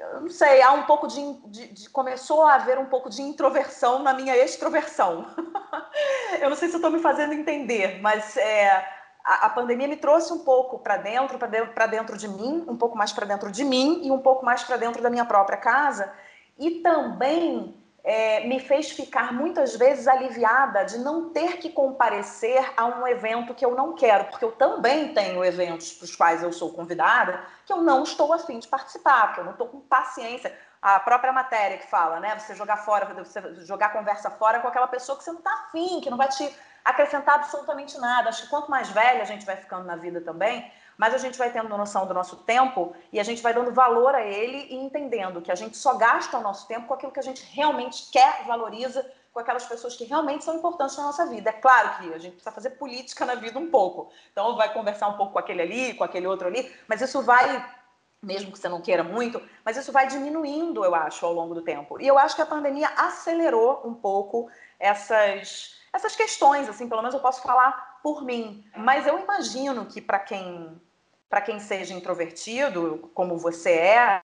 eu 0.00 0.22
não 0.22 0.30
sei, 0.30 0.62
há 0.62 0.72
um 0.72 0.84
pouco 0.84 1.06
de, 1.06 1.20
de, 1.48 1.68
de, 1.68 1.90
começou 1.90 2.42
a 2.42 2.54
haver 2.54 2.78
um 2.78 2.86
pouco 2.86 3.10
de 3.10 3.20
introversão 3.20 4.02
na 4.02 4.14
minha 4.14 4.34
extroversão. 4.36 5.26
eu 6.40 6.48
não 6.48 6.56
sei 6.56 6.68
se 6.68 6.76
estou 6.76 6.90
me 6.90 6.98
fazendo 6.98 7.34
entender, 7.34 8.00
mas 8.00 8.36
é, 8.38 8.70
a, 9.22 9.46
a, 9.46 9.48
pandemia 9.50 9.86
me 9.86 9.96
trouxe 9.96 10.32
um 10.32 10.38
pouco 10.38 10.78
para 10.78 10.96
dentro, 10.96 11.38
para 11.38 11.86
dentro 11.86 12.16
de 12.16 12.28
mim, 12.28 12.64
um 12.66 12.76
pouco 12.76 12.96
mais 12.96 13.12
para 13.12 13.26
dentro 13.26 13.52
de 13.52 13.62
mim 13.62 14.00
e 14.02 14.10
um 14.10 14.18
pouco 14.18 14.44
mais 14.44 14.64
para 14.64 14.78
dentro 14.78 15.02
da 15.02 15.10
minha 15.10 15.24
própria 15.26 15.58
casa. 15.58 16.10
E 16.58 16.80
também 16.80 17.79
é, 18.02 18.46
me 18.46 18.58
fez 18.58 18.90
ficar 18.90 19.32
muitas 19.32 19.76
vezes 19.76 20.08
aliviada 20.08 20.84
de 20.84 20.98
não 20.98 21.30
ter 21.30 21.58
que 21.58 21.68
comparecer 21.68 22.72
a 22.76 22.86
um 22.86 23.06
evento 23.06 23.54
que 23.54 23.64
eu 23.64 23.74
não 23.74 23.94
quero, 23.94 24.24
porque 24.24 24.44
eu 24.44 24.52
também 24.52 25.12
tenho 25.12 25.44
eventos 25.44 25.92
para 25.92 26.04
os 26.04 26.16
quais 26.16 26.42
eu 26.42 26.52
sou 26.52 26.72
convidada 26.72 27.40
que 27.66 27.72
eu 27.72 27.82
não 27.82 28.02
estou 28.02 28.32
afim 28.32 28.58
de 28.58 28.66
participar, 28.66 29.34
que 29.34 29.40
eu 29.40 29.44
não 29.44 29.52
estou 29.52 29.68
com 29.68 29.80
paciência. 29.80 30.52
A 30.82 30.98
própria 30.98 31.30
matéria 31.30 31.76
que 31.76 31.86
fala, 31.86 32.18
né? 32.20 32.38
Você 32.38 32.54
jogar 32.54 32.78
fora, 32.78 33.04
você 33.14 33.40
jogar 33.66 33.92
conversa 33.92 34.30
fora 34.30 34.60
com 34.60 34.68
aquela 34.68 34.88
pessoa 34.88 35.16
que 35.18 35.22
você 35.22 35.30
não 35.30 35.38
está 35.38 35.52
afim, 35.52 36.00
que 36.00 36.08
não 36.08 36.16
vai 36.16 36.28
te 36.28 36.50
acrescentar 36.84 37.34
absolutamente 37.34 37.98
nada. 37.98 38.30
Acho 38.30 38.44
que 38.44 38.48
quanto 38.48 38.70
mais 38.70 38.88
velha 38.88 39.20
a 39.20 39.26
gente 39.26 39.44
vai 39.44 39.56
ficando 39.56 39.84
na 39.84 39.96
vida 39.96 40.22
também, 40.22 40.72
mais 41.00 41.14
a 41.14 41.18
gente 41.18 41.38
vai 41.38 41.50
tendo 41.50 41.66
noção 41.66 42.06
do 42.06 42.12
nosso 42.12 42.36
tempo 42.36 42.94
e 43.10 43.18
a 43.18 43.22
gente 43.22 43.40
vai 43.40 43.54
dando 43.54 43.72
valor 43.72 44.14
a 44.14 44.20
ele 44.20 44.66
e 44.68 44.74
entendendo 44.74 45.40
que 45.40 45.50
a 45.50 45.54
gente 45.54 45.74
só 45.74 45.94
gasta 45.94 46.36
o 46.36 46.42
nosso 46.42 46.68
tempo 46.68 46.86
com 46.86 46.92
aquilo 46.92 47.10
que 47.10 47.18
a 47.18 47.22
gente 47.22 47.42
realmente 47.54 48.10
quer, 48.12 48.44
valoriza, 48.46 49.10
com 49.32 49.40
aquelas 49.40 49.64
pessoas 49.64 49.96
que 49.96 50.04
realmente 50.04 50.44
são 50.44 50.56
importantes 50.56 50.98
na 50.98 51.04
nossa 51.04 51.24
vida. 51.24 51.48
É 51.48 51.54
claro 51.54 51.96
que 51.96 52.12
a 52.12 52.18
gente 52.18 52.32
precisa 52.32 52.52
fazer 52.52 52.70
política 52.72 53.24
na 53.24 53.34
vida 53.34 53.58
um 53.58 53.70
pouco. 53.70 54.12
Então 54.30 54.54
vai 54.58 54.70
conversar 54.74 55.08
um 55.08 55.16
pouco 55.16 55.32
com 55.32 55.38
aquele 55.38 55.62
ali, 55.62 55.94
com 55.94 56.04
aquele 56.04 56.26
outro 56.26 56.46
ali, 56.46 56.70
mas 56.86 57.00
isso 57.00 57.22
vai 57.22 57.66
mesmo 58.22 58.52
que 58.52 58.58
você 58.58 58.68
não 58.68 58.82
queira 58.82 59.02
muito, 59.02 59.42
mas 59.64 59.78
isso 59.78 59.90
vai 59.90 60.06
diminuindo, 60.06 60.84
eu 60.84 60.94
acho, 60.94 61.24
ao 61.24 61.32
longo 61.32 61.54
do 61.54 61.62
tempo. 61.62 61.98
E 61.98 62.06
eu 62.06 62.18
acho 62.18 62.36
que 62.36 62.42
a 62.42 62.46
pandemia 62.46 62.90
acelerou 62.94 63.80
um 63.86 63.94
pouco 63.94 64.50
essas 64.78 65.80
essas 65.94 66.14
questões, 66.14 66.68
assim, 66.68 66.86
pelo 66.86 67.00
menos 67.00 67.14
eu 67.14 67.22
posso 67.22 67.42
falar 67.42 68.00
por 68.02 68.22
mim. 68.22 68.62
Mas 68.76 69.06
eu 69.06 69.18
imagino 69.18 69.86
que 69.86 70.02
para 70.02 70.18
quem 70.18 70.78
para 71.30 71.40
quem 71.40 71.60
seja 71.60 71.94
introvertido, 71.94 73.10
como 73.14 73.38
você 73.38 73.70
é, 73.70 74.20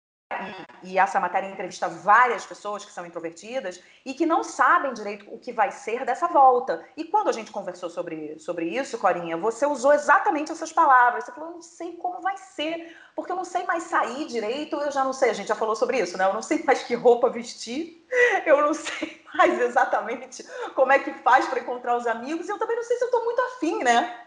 e, 0.83 0.99
essa 0.99 1.21
matéria 1.21 1.49
entrevista 1.49 1.89
várias 1.89 2.45
pessoas 2.45 2.85
que 2.85 2.93
são 2.93 3.07
introvertidas 3.07 3.83
e 4.05 4.15
que 4.15 4.27
não 4.27 4.43
sabem 4.43 4.93
direito 4.93 5.27
o 5.33 5.39
que 5.39 5.53
vai 5.53 5.71
ser 5.71 6.05
dessa 6.05 6.27
volta. 6.27 6.85
E 6.97 7.05
quando 7.05 7.29
a 7.29 7.33
gente 7.33 7.51
conversou 7.51 7.91
sobre, 7.91 8.39
sobre 8.39 8.67
isso, 8.67 8.99
Corinha, 8.99 9.37
você 9.37 9.67
usou 9.67 9.93
exatamente 9.93 10.51
essas 10.51 10.73
palavras. 10.73 11.25
Você 11.25 11.33
falou, 11.33 11.51
eu 11.51 11.55
não 11.57 11.63
sei 11.63 11.97
como 11.97 12.21
vai 12.21 12.37
ser, 12.37 12.97
porque 13.15 13.31
eu 13.31 13.37
não 13.37 13.45
sei 13.45 13.65
mais 13.65 13.85
sair 13.85 14.27
direito, 14.27 14.77
eu 14.77 14.91
já 14.91 15.05
não 15.05 15.13
sei, 15.13 15.31
a 15.31 15.35
gente 15.35 15.49
já 15.49 15.55
falou 15.55 15.77
sobre 15.77 15.99
isso, 15.99 16.17
né? 16.17 16.25
Eu 16.25 16.35
não 16.35 16.43
sei 16.43 16.63
mais 16.65 16.83
que 16.83 16.95
roupa 16.95 17.29
vestir, 17.29 18.07
eu 18.47 18.61
não 18.63 18.75
sei 18.75 19.23
mais 19.35 19.61
exatamente 19.61 20.45
como 20.75 20.93
é 20.93 20.99
que 20.99 21.13
faz 21.15 21.47
para 21.47 21.61
encontrar 21.61 21.97
os 21.97 22.07
amigos, 22.07 22.49
e 22.49 22.51
eu 22.51 22.59
também 22.59 22.77
não 22.77 22.83
sei 22.83 22.97
se 22.97 23.05
eu 23.05 23.09
estou 23.09 23.25
muito 23.25 23.41
afim, 23.43 23.83
né? 23.83 24.22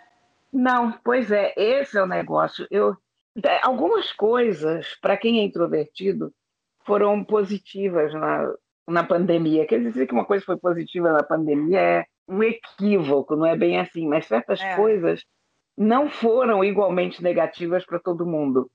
Não, 0.52 0.92
pois 1.04 1.32
é, 1.32 1.54
esse 1.58 1.98
é 1.98 2.04
o 2.04 2.08
negócio. 2.08 2.68
Eu 2.72 2.96
é, 3.44 3.60
algumas 3.64 4.14
coisas, 4.14 4.96
para 5.02 5.18
quem 5.18 5.40
é 5.40 5.44
introvertido, 5.44 6.34
foram 6.86 7.24
positivas 7.24 8.14
na, 8.14 8.54
na 8.88 9.04
pandemia. 9.04 9.66
Quer 9.66 9.82
dizer 9.82 10.08
que 10.08 10.14
uma 10.14 10.26
coisa 10.26 10.46
foi 10.46 10.58
positiva 10.58 11.12
na 11.12 11.24
pandemia 11.24 11.80
é 11.80 12.06
um 12.28 12.42
equívoco, 12.42 13.36
não 13.36 13.46
é 13.46 13.56
bem 13.58 13.80
assim, 13.80 14.08
mas 14.08 14.26
certas 14.26 14.62
é. 14.62 14.76
coisas 14.76 15.24
não 15.78 16.10
foram 16.10 16.64
igualmente 16.64 17.22
negativas 17.22 17.86
para 17.86 18.00
todo 18.00 18.26
mundo. 18.26 18.72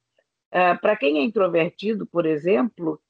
Uh, 0.53 0.79
para 0.81 0.97
quem 0.97 1.19
é 1.19 1.23
introvertido, 1.23 2.07
por 2.07 2.27
exemplo, 2.27 3.01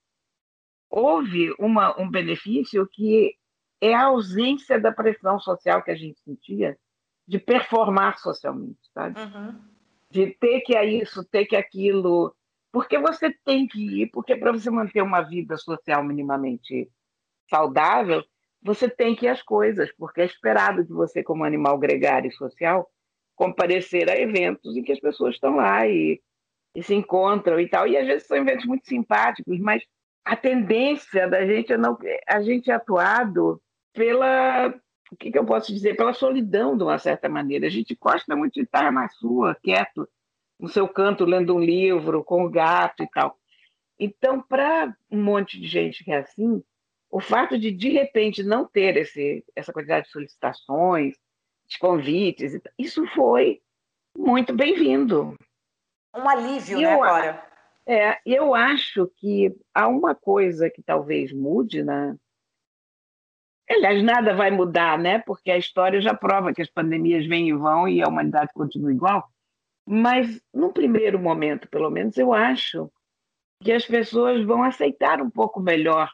houve 0.89 1.53
uma, 1.59 2.01
um 2.01 2.09
benefício 2.09 2.87
que 2.93 3.35
é 3.81 3.95
a 3.95 4.05
ausência 4.05 4.79
da 4.79 4.93
pressão 4.93 5.41
social 5.41 5.83
que 5.83 5.91
a 5.91 5.97
gente 5.97 6.21
sentia 6.21 6.79
de 7.31 7.39
performar 7.39 8.19
socialmente, 8.19 8.81
sabe? 8.93 9.19
Uhum 9.21 9.71
de 10.11 10.27
ter 10.41 10.61
que 10.63 10.77
isso, 10.83 11.25
ter 11.25 11.47
que 11.47 11.55
aquilo, 11.55 12.35
porque 12.73 12.99
você 12.99 13.33
tem 13.45 13.67
que 13.67 14.03
ir, 14.03 14.11
porque 14.11 14.37
para 14.37 14.53
você 14.53 14.69
manter 14.69 15.03
uma 15.03 15.23
vida 15.23 15.57
social 15.57 16.03
minimamente 16.03 16.91
saudável, 17.49 18.23
você 18.61 18.91
tem 18.91 19.15
que 19.15 19.27
ir 19.27 19.29
às 19.29 19.43
coisas, 19.43 19.91
porque 19.97 20.21
é 20.21 20.25
esperado 20.25 20.85
de 20.85 20.93
você, 20.93 21.23
como 21.23 21.45
animal 21.45 21.79
gregário 21.79 22.29
e 22.29 22.35
social, 22.35 22.91
comparecer 23.37 24.11
a 24.11 24.19
eventos 24.19 24.77
em 24.77 24.83
que 24.83 24.93
as 24.93 25.01
pessoas 25.01 25.37
estão 25.37 25.57
lá 25.57 25.87
e, 25.87 26.21
e 26.75 26.83
se 26.83 26.95
encontram 26.95 27.59
e 27.59 27.69
tal. 27.69 27.87
E 27.87 27.97
às 27.97 28.07
vezes 28.07 28.27
são 28.27 28.37
eventos 28.37 28.67
muito 28.67 28.87
simpáticos, 28.87 29.59
mas 29.61 29.83
a 30.25 30.37
tendência 30.37 31.29
da 31.29 31.47
gente 31.47 31.73
é 31.73 31.79
não 31.79 31.97
a 32.29 32.43
gente 32.43 32.71
é 32.71 32.75
atuado 32.75 33.63
pela 33.95 34.75
o 35.11 35.17
que, 35.17 35.31
que, 35.31 35.39
eu 35.39 35.45
posso 35.45 35.73
dizer? 35.73 35.97
Pela 35.97 36.13
solidão, 36.13 36.77
de 36.77 36.85
uma 36.85 36.99
certa 36.99 37.29
maneira. 37.29 37.67
A 37.67 37.71
gente 37.71 37.97
gosta 37.97 38.37
muito 38.37 38.55
de 38.55 38.63
estar 38.63 38.93
na 38.93 39.09
sua, 39.09 39.55
quieto, 39.57 40.09
no 40.59 40.69
seu 40.69 40.89
canto, 40.89 41.25
lendo 41.25 41.55
um 41.55 41.61
livro, 41.61 42.23
com 42.23 42.45
o 42.45 42.51
gato 42.51 43.03
e 43.03 43.09
tal. 43.09 43.37
Então, 43.99 44.41
para 44.41 44.95
um 45.11 45.23
monte 45.23 45.61
de 45.61 45.67
gente 45.67 46.05
que 46.05 46.13
é 46.13 46.19
assim, 46.19 46.63
o 47.11 47.21
fato 47.21 47.59
de, 47.59 47.73
de 47.73 47.89
repente, 47.91 48.43
não 48.43 48.65
ter 48.65 48.97
esse, 48.97 49.45
essa 49.55 49.73
quantidade 49.73 50.07
de 50.07 50.13
solicitações, 50.13 51.15
de 51.67 51.79
convites, 51.79 52.59
isso 52.79 53.05
foi 53.09 53.61
muito 54.17 54.55
bem-vindo. 54.55 55.37
Um 56.15 56.29
alívio, 56.29 56.79
e 56.79 56.83
né, 56.83 56.97
Cora? 56.97 57.47
É, 57.87 58.19
eu 58.25 58.55
acho 58.55 59.11
que 59.17 59.55
há 59.75 59.89
uma 59.89 60.15
coisa 60.15 60.71
que 60.71 60.83
talvez 60.83 61.33
mude 61.33 61.83
na, 61.83 62.17
Aliás, 63.71 64.03
nada 64.03 64.35
vai 64.35 64.51
mudar, 64.51 64.99
né? 64.99 65.21
Porque 65.21 65.51
a 65.51 65.57
história 65.57 66.01
já 66.01 66.13
prova 66.13 66.53
que 66.53 66.61
as 66.61 66.69
pandemias 66.69 67.25
vêm 67.27 67.51
e 67.51 67.53
vão 67.53 67.87
e 67.87 68.03
a 68.03 68.09
humanidade 68.09 68.53
continua 68.53 68.93
igual. 68.93 69.31
Mas, 69.87 70.43
no 70.53 70.73
primeiro 70.73 71.19
momento, 71.21 71.69
pelo 71.69 71.89
menos, 71.89 72.17
eu 72.19 72.33
acho 72.33 72.91
que 73.63 73.71
as 73.71 73.87
pessoas 73.87 74.45
vão 74.45 74.65
aceitar 74.65 75.23
um 75.23 75.31
pouco 75.31 75.61
melhor 75.61 76.11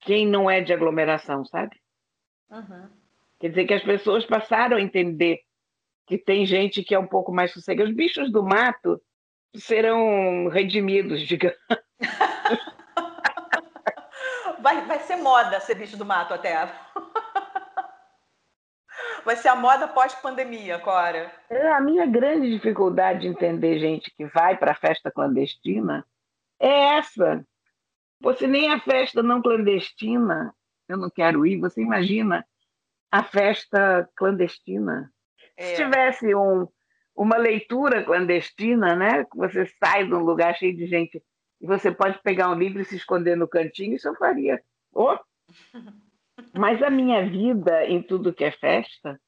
quem 0.00 0.26
não 0.26 0.50
é 0.50 0.60
de 0.60 0.72
aglomeração, 0.72 1.44
sabe? 1.44 1.76
Uhum. 2.50 2.88
Quer 3.38 3.50
dizer 3.50 3.64
que 3.64 3.74
as 3.74 3.82
pessoas 3.82 4.26
passaram 4.26 4.76
a 4.76 4.80
entender 4.80 5.40
que 6.06 6.18
tem 6.18 6.44
gente 6.44 6.82
que 6.82 6.94
é 6.94 6.98
um 6.98 7.06
pouco 7.06 7.32
mais 7.32 7.52
sossegada. 7.52 7.88
Os 7.88 7.94
bichos 7.94 8.32
do 8.32 8.42
mato 8.42 9.00
serão 9.54 10.48
redimidos, 10.48 11.22
digamos. 11.22 11.56
vai, 14.60 14.84
vai 14.86 15.00
ser 15.00 15.16
moda 15.16 15.60
ser 15.60 15.74
bicho 15.74 15.96
do 15.96 16.04
mato 16.04 16.34
até. 16.34 16.54
Vai 19.24 19.36
ser 19.36 19.48
a 19.48 19.56
moda 19.56 19.86
pós-pandemia, 19.86 20.78
Cora. 20.78 21.30
É, 21.50 21.70
a 21.72 21.80
minha 21.80 22.06
grande 22.06 22.50
dificuldade 22.50 23.20
de 23.20 23.26
entender 23.26 23.78
gente 23.78 24.10
que 24.16 24.24
vai 24.24 24.56
para 24.56 24.72
a 24.72 24.74
festa 24.74 25.10
clandestina 25.10 26.06
é 26.58 26.96
essa. 26.96 27.44
Você 28.20 28.46
nem 28.46 28.72
a 28.72 28.80
festa 28.80 29.22
não 29.22 29.42
clandestina, 29.42 30.54
eu 30.88 30.96
não 30.96 31.10
quero 31.10 31.46
ir, 31.46 31.58
você 31.58 31.82
imagina 31.82 32.42
a 33.10 33.22
festa 33.22 34.08
clandestina. 34.16 35.12
É. 35.56 35.74
Se 35.74 35.84
tivesse 35.84 36.34
um, 36.34 36.66
uma 37.14 37.36
leitura 37.36 38.02
clandestina, 38.02 38.96
né? 38.96 39.26
Você 39.34 39.66
sai 39.82 40.06
de 40.06 40.14
um 40.14 40.20
lugar 40.20 40.54
cheio 40.56 40.76
de 40.76 40.86
gente 40.86 41.22
e 41.60 41.66
você 41.66 41.90
pode 41.90 42.20
pegar 42.22 42.50
um 42.50 42.54
livro 42.54 42.80
e 42.80 42.84
se 42.84 42.96
esconder 42.96 43.36
no 43.36 43.48
cantinho, 43.48 43.96
isso 43.96 44.08
eu 44.08 44.14
faria. 44.14 44.62
Oh! 44.92 45.16
Mas 46.56 46.82
a 46.82 46.90
minha 46.90 47.28
vida 47.28 47.84
em 47.86 48.00
tudo 48.00 48.32
que 48.32 48.44
é 48.44 48.52
festa, 48.52 49.20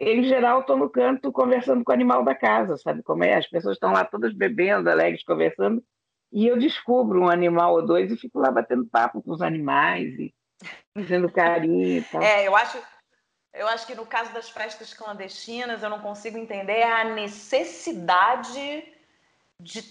em 0.00 0.22
geral, 0.22 0.60
estou 0.60 0.76
no 0.76 0.88
canto 0.88 1.32
conversando 1.32 1.82
com 1.82 1.90
o 1.90 1.94
animal 1.94 2.22
da 2.22 2.34
casa, 2.34 2.76
sabe 2.76 3.02
como 3.02 3.24
é? 3.24 3.34
As 3.34 3.48
pessoas 3.48 3.74
estão 3.74 3.92
lá 3.92 4.04
todas 4.04 4.32
bebendo, 4.32 4.88
alegres, 4.88 5.24
conversando, 5.24 5.82
e 6.30 6.46
eu 6.46 6.56
descubro 6.56 7.20
um 7.20 7.28
animal 7.28 7.74
ou 7.74 7.84
dois 7.84 8.12
e 8.12 8.16
fico 8.16 8.38
lá 8.38 8.50
batendo 8.50 8.86
papo 8.86 9.20
com 9.20 9.32
os 9.32 9.42
animais 9.42 10.14
e 10.18 10.32
fazendo 10.96 11.32
carinho 11.32 11.98
e 11.98 12.02
tal. 12.02 12.22
É, 12.22 12.46
eu 12.46 12.54
acho, 12.54 12.80
eu 13.52 13.66
acho 13.66 13.86
que 13.86 13.94
no 13.96 14.06
caso 14.06 14.32
das 14.32 14.48
festas 14.48 14.94
clandestinas, 14.94 15.82
eu 15.82 15.90
não 15.90 16.00
consigo 16.00 16.38
entender 16.38 16.82
a 16.82 17.04
necessidade 17.04 18.84
de 19.60 19.82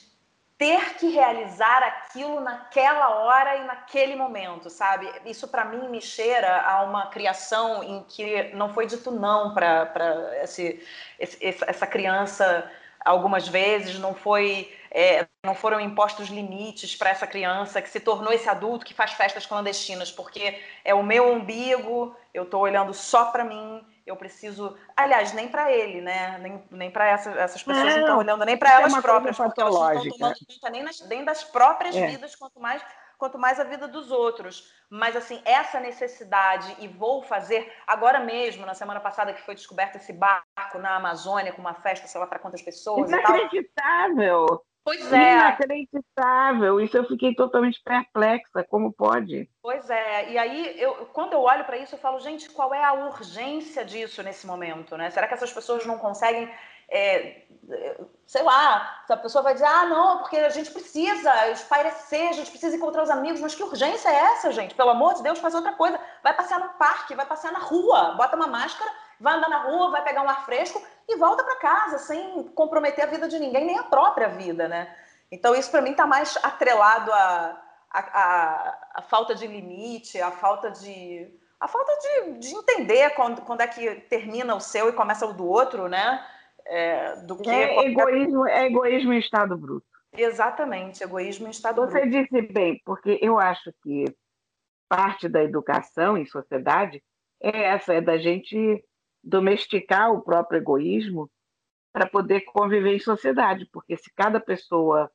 ter 0.58 0.96
que 0.96 1.10
realizar 1.10 1.84
aquilo 1.84 2.40
naquela 2.40 3.10
hora 3.10 3.58
e 3.58 3.64
naquele 3.66 4.16
momento, 4.16 4.70
sabe? 4.70 5.08
Isso 5.26 5.48
para 5.48 5.64
mim 5.64 5.88
me 5.90 6.02
cheira 6.02 6.62
a 6.62 6.84
uma 6.84 7.08
criação 7.08 7.84
em 7.84 8.04
que 8.04 8.56
não 8.56 8.74
foi 8.74 8.88
dito 8.88 9.12
não 9.12 9.54
para 9.54 9.94
essa 10.42 11.86
criança 11.86 12.72
algumas 13.06 13.48
vezes, 13.48 14.00
não 14.00 14.16
foi 14.16 14.74
é, 14.90 15.28
não 15.46 15.54
foram 15.54 15.80
impostos 15.80 16.30
limites 16.30 16.96
para 16.96 17.12
essa 17.12 17.28
criança 17.28 17.82
que 17.82 17.90
se 17.90 18.00
tornou 18.00 18.34
esse 18.34 18.50
adulto 18.50 18.86
que 18.86 18.94
faz 18.94 19.14
festas 19.14 19.46
clandestinas, 19.46 20.12
porque 20.12 20.60
é 20.84 20.94
o 20.94 21.04
meu 21.04 21.32
umbigo, 21.32 22.16
eu 22.34 22.44
estou 22.44 22.62
olhando 22.62 22.94
só 22.94 23.26
para 23.26 23.44
mim, 23.44 23.86
eu 24.08 24.16
preciso. 24.16 24.76
Aliás, 24.96 25.34
nem 25.34 25.50
para 25.50 25.72
ele, 25.72 26.02
né? 26.02 26.38
Nem, 26.40 26.64
nem 26.72 26.90
para 26.90 27.06
essa, 27.06 27.30
essas 27.32 27.62
pessoas 27.62 27.94
não 27.94 28.00
estão 28.00 28.18
olhando 28.18 28.46
nem 28.46 28.58
para 28.58 28.72
é 28.72 28.74
elas 28.76 28.98
próprias, 29.02 29.38
porque 29.38 29.62
elas 29.62 29.76
não 29.76 29.90
estão 29.92 30.18
tomando 30.18 30.36
conta 30.48 30.70
nem, 30.70 30.84
nas, 30.84 31.00
nem 31.08 31.24
das 31.24 31.44
próprias 31.44 31.96
é. 31.96 32.08
vidas, 32.08 32.36
quanto 32.36 32.60
mais, 32.60 32.82
quanto 33.18 33.38
mais 33.38 33.60
a 33.60 33.66
vida 33.66 33.88
dos 33.88 34.10
outros. 34.10 34.74
Mas, 34.90 35.16
assim, 35.16 35.42
essa 35.44 35.80
necessidade, 35.80 36.76
e 36.80 36.88
vou 36.88 37.22
fazer 37.22 37.72
agora 37.86 38.22
mesmo, 38.22 38.66
na 38.66 38.74
semana 38.74 39.02
passada 39.02 39.34
que 39.34 39.42
foi 39.42 39.54
descoberto 39.54 39.98
esse 39.98 40.14
barco 40.14 40.80
na 40.80 40.96
Amazônia, 40.96 41.52
com 41.52 41.62
uma 41.62 41.74
festa, 41.74 42.08
sei 42.08 42.20
lá 42.22 42.26
para 42.26 42.40
quantas 42.40 42.62
pessoas. 42.62 43.10
Inacreditável! 43.10 44.64
Pois 44.88 45.12
é. 45.12 45.34
Inacreditável. 45.34 46.80
Isso 46.80 46.96
eu 46.96 47.04
fiquei 47.04 47.36
totalmente 47.36 47.82
perplexa. 47.84 48.64
Como 48.70 48.94
pode? 48.94 49.50
Pois 49.62 49.90
é. 49.90 50.32
E 50.32 50.38
aí, 50.38 50.82
eu, 50.82 51.08
quando 51.08 51.34
eu 51.34 51.42
olho 51.42 51.66
para 51.66 51.78
isso, 51.78 51.96
eu 51.96 52.00
falo, 52.00 52.18
gente, 52.22 52.50
qual 52.52 52.74
é 52.74 52.82
a 52.82 52.94
urgência 52.94 53.84
disso 53.84 54.24
nesse 54.24 54.48
momento? 54.48 54.96
Né? 54.96 55.10
Será 55.10 55.28
que 55.28 55.34
essas 55.34 55.52
pessoas 55.52 55.86
não 55.86 55.98
conseguem. 55.98 56.50
É, 56.90 57.42
sei 58.26 58.44
lá, 58.44 59.04
a 59.10 59.18
pessoa 59.18 59.44
vai 59.44 59.56
dizer, 59.56 59.66
ah, 59.66 59.88
não, 59.88 60.20
porque 60.20 60.38
a 60.38 60.48
gente 60.48 60.72
precisa 60.72 61.52
espairecer, 61.52 62.30
a 62.30 62.32
gente 62.32 62.50
precisa 62.50 62.78
encontrar 62.78 63.04
os 63.04 63.10
amigos, 63.10 63.42
mas 63.42 63.54
que 63.54 63.64
urgência 63.64 64.08
é 64.08 64.16
essa, 64.32 64.54
gente? 64.54 64.74
Pelo 64.74 64.92
amor 64.92 65.16
de 65.16 65.24
Deus, 65.24 65.40
faz 65.40 65.54
outra 65.54 65.74
coisa. 65.74 66.00
Vai 66.24 66.34
passear 66.34 66.62
no 66.62 66.70
parque, 66.76 67.14
vai 67.14 67.26
passear 67.26 67.52
na 67.52 67.60
rua, 67.60 68.14
bota 68.16 68.38
uma 68.38 68.48
máscara 68.48 68.90
vai 69.20 69.36
andar 69.36 69.50
na 69.50 69.64
rua, 69.64 69.92
vai 69.92 70.04
pegar 70.04 70.24
um 70.24 70.30
ar 70.30 70.46
fresco 70.46 70.82
e 71.08 71.16
volta 71.18 71.44
para 71.44 71.56
casa 71.58 71.98
sem 71.98 72.44
comprometer 72.50 73.04
a 73.04 73.08
vida 73.08 73.28
de 73.28 73.40
ninguém, 73.40 73.66
nem 73.66 73.80
a 73.80 73.84
própria 73.84 74.30
vida, 74.30 74.68
né? 74.68 74.96
Então 75.32 75.56
isso 75.56 75.72
para 75.72 75.82
mim 75.82 75.92
está 75.92 76.06
mais 76.06 76.38
atrelado 76.44 77.12
à 77.12 77.64
a, 77.92 78.78
a, 78.96 79.02
falta 79.02 79.34
de 79.34 79.48
limite, 79.48 80.22
a 80.22 80.32
falta 80.32 80.70
de 80.70 81.28
a 81.60 81.68
falta 81.68 81.92
de, 82.00 82.40
de 82.40 82.56
entender 82.56 83.10
quando, 83.12 83.42
quando 83.42 83.62
é 83.62 83.68
que 83.68 83.96
termina 84.02 84.54
o 84.54 84.60
seu 84.60 84.90
e 84.90 84.94
começa 84.94 85.26
o 85.26 85.34
do 85.34 85.48
outro, 85.48 85.88
né? 85.88 86.24
É, 86.66 87.16
do 87.22 87.38
que 87.38 87.50
é, 87.50 87.74
qualquer... 87.74 87.92
egoísmo, 87.92 88.48
é 88.48 88.66
egoísmo 88.66 89.14
em 89.14 89.20
estado 89.20 89.58
bruto. 89.58 89.88
Exatamente, 90.16 91.04
egoísmo 91.04 91.48
em 91.48 91.50
estado 91.50 91.82
Você 91.82 92.00
bruto. 92.00 92.12
Você 92.12 92.22
disse 92.22 92.42
bem, 92.54 92.80
porque 92.86 93.18
eu 93.22 93.40
acho 93.40 93.74
que 93.82 94.06
parte 94.88 95.28
da 95.28 95.44
educação 95.44 96.16
em 96.16 96.26
sociedade 96.28 97.02
é 97.42 97.64
essa, 97.64 97.94
é 97.94 98.02
da 98.02 98.18
gente 98.18 98.84
domesticar 99.28 100.12
o 100.12 100.22
próprio 100.22 100.60
egoísmo 100.60 101.30
para 101.92 102.08
poder 102.08 102.42
conviver 102.42 102.96
em 102.96 103.00
sociedade, 103.00 103.68
porque 103.72 103.98
se 103.98 104.12
cada 104.16 104.40
pessoa 104.40 105.12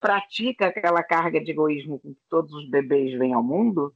pratica 0.00 0.66
aquela 0.66 1.02
carga 1.02 1.42
de 1.42 1.50
egoísmo 1.50 1.98
com 1.98 2.14
que 2.14 2.20
todos 2.28 2.52
os 2.52 2.68
bebês 2.68 3.18
vêm 3.18 3.32
ao 3.32 3.42
mundo, 3.42 3.94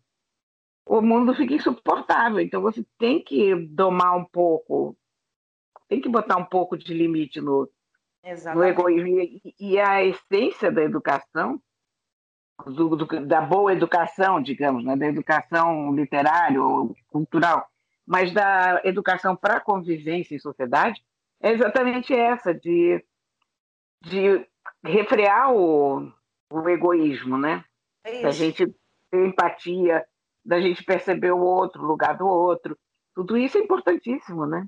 o 0.87 1.01
mundo 1.03 1.35
fica 1.35 1.55
insuportável. 1.55 2.41
Então 2.41 2.63
você 2.63 2.85
tem 2.99 3.23
que 3.23 3.55
domar 3.55 4.17
um 4.17 4.25
pouco, 4.25 4.97
tem 5.87 6.01
que 6.01 6.09
botar 6.09 6.39
um 6.39 6.45
pouco 6.47 6.77
de 6.77 6.95
limite 6.95 7.41
no, 7.41 7.71
no 8.55 8.65
egoísmo. 8.65 9.21
E, 9.21 9.55
e, 9.61 9.79
a 9.79 10.03
essência 10.03 10.73
da 10.73 10.83
educação, 10.83 11.61
do, 12.65 12.97
do, 12.97 13.27
da 13.27 13.43
boa 13.43 13.73
educação, 13.73 14.41
digamos, 14.41 14.85
né? 14.85 14.97
da 14.97 15.07
educação 15.07 15.95
literária 15.95 16.63
ou 16.63 16.97
cultural, 17.09 17.69
mas 18.09 18.33
da 18.33 18.81
educação 18.85 19.37
para 19.37 19.59
a 19.59 19.61
convivência 19.61 20.35
em 20.35 20.39
sociedade, 20.39 21.05
é 21.43 21.53
exatamente 21.53 22.15
essa, 22.15 22.55
de, 22.55 23.05
de 24.01 24.49
refrear 24.83 25.53
o, 25.53 26.11
o 26.51 26.69
egoísmo, 26.71 27.37
né? 27.37 27.63
É 28.03 28.23
da 28.23 28.31
gente 28.31 28.67
ter 29.11 29.27
empatia, 29.27 30.07
da 30.43 30.59
gente 30.59 30.83
perceber 30.83 31.33
o 31.33 31.39
outro, 31.39 31.83
o 31.83 31.87
lugar 31.87 32.17
do 32.17 32.27
outro. 32.27 32.79
Tudo 33.15 33.37
isso 33.37 33.59
é 33.59 33.61
importantíssimo, 33.61 34.47
né? 34.47 34.67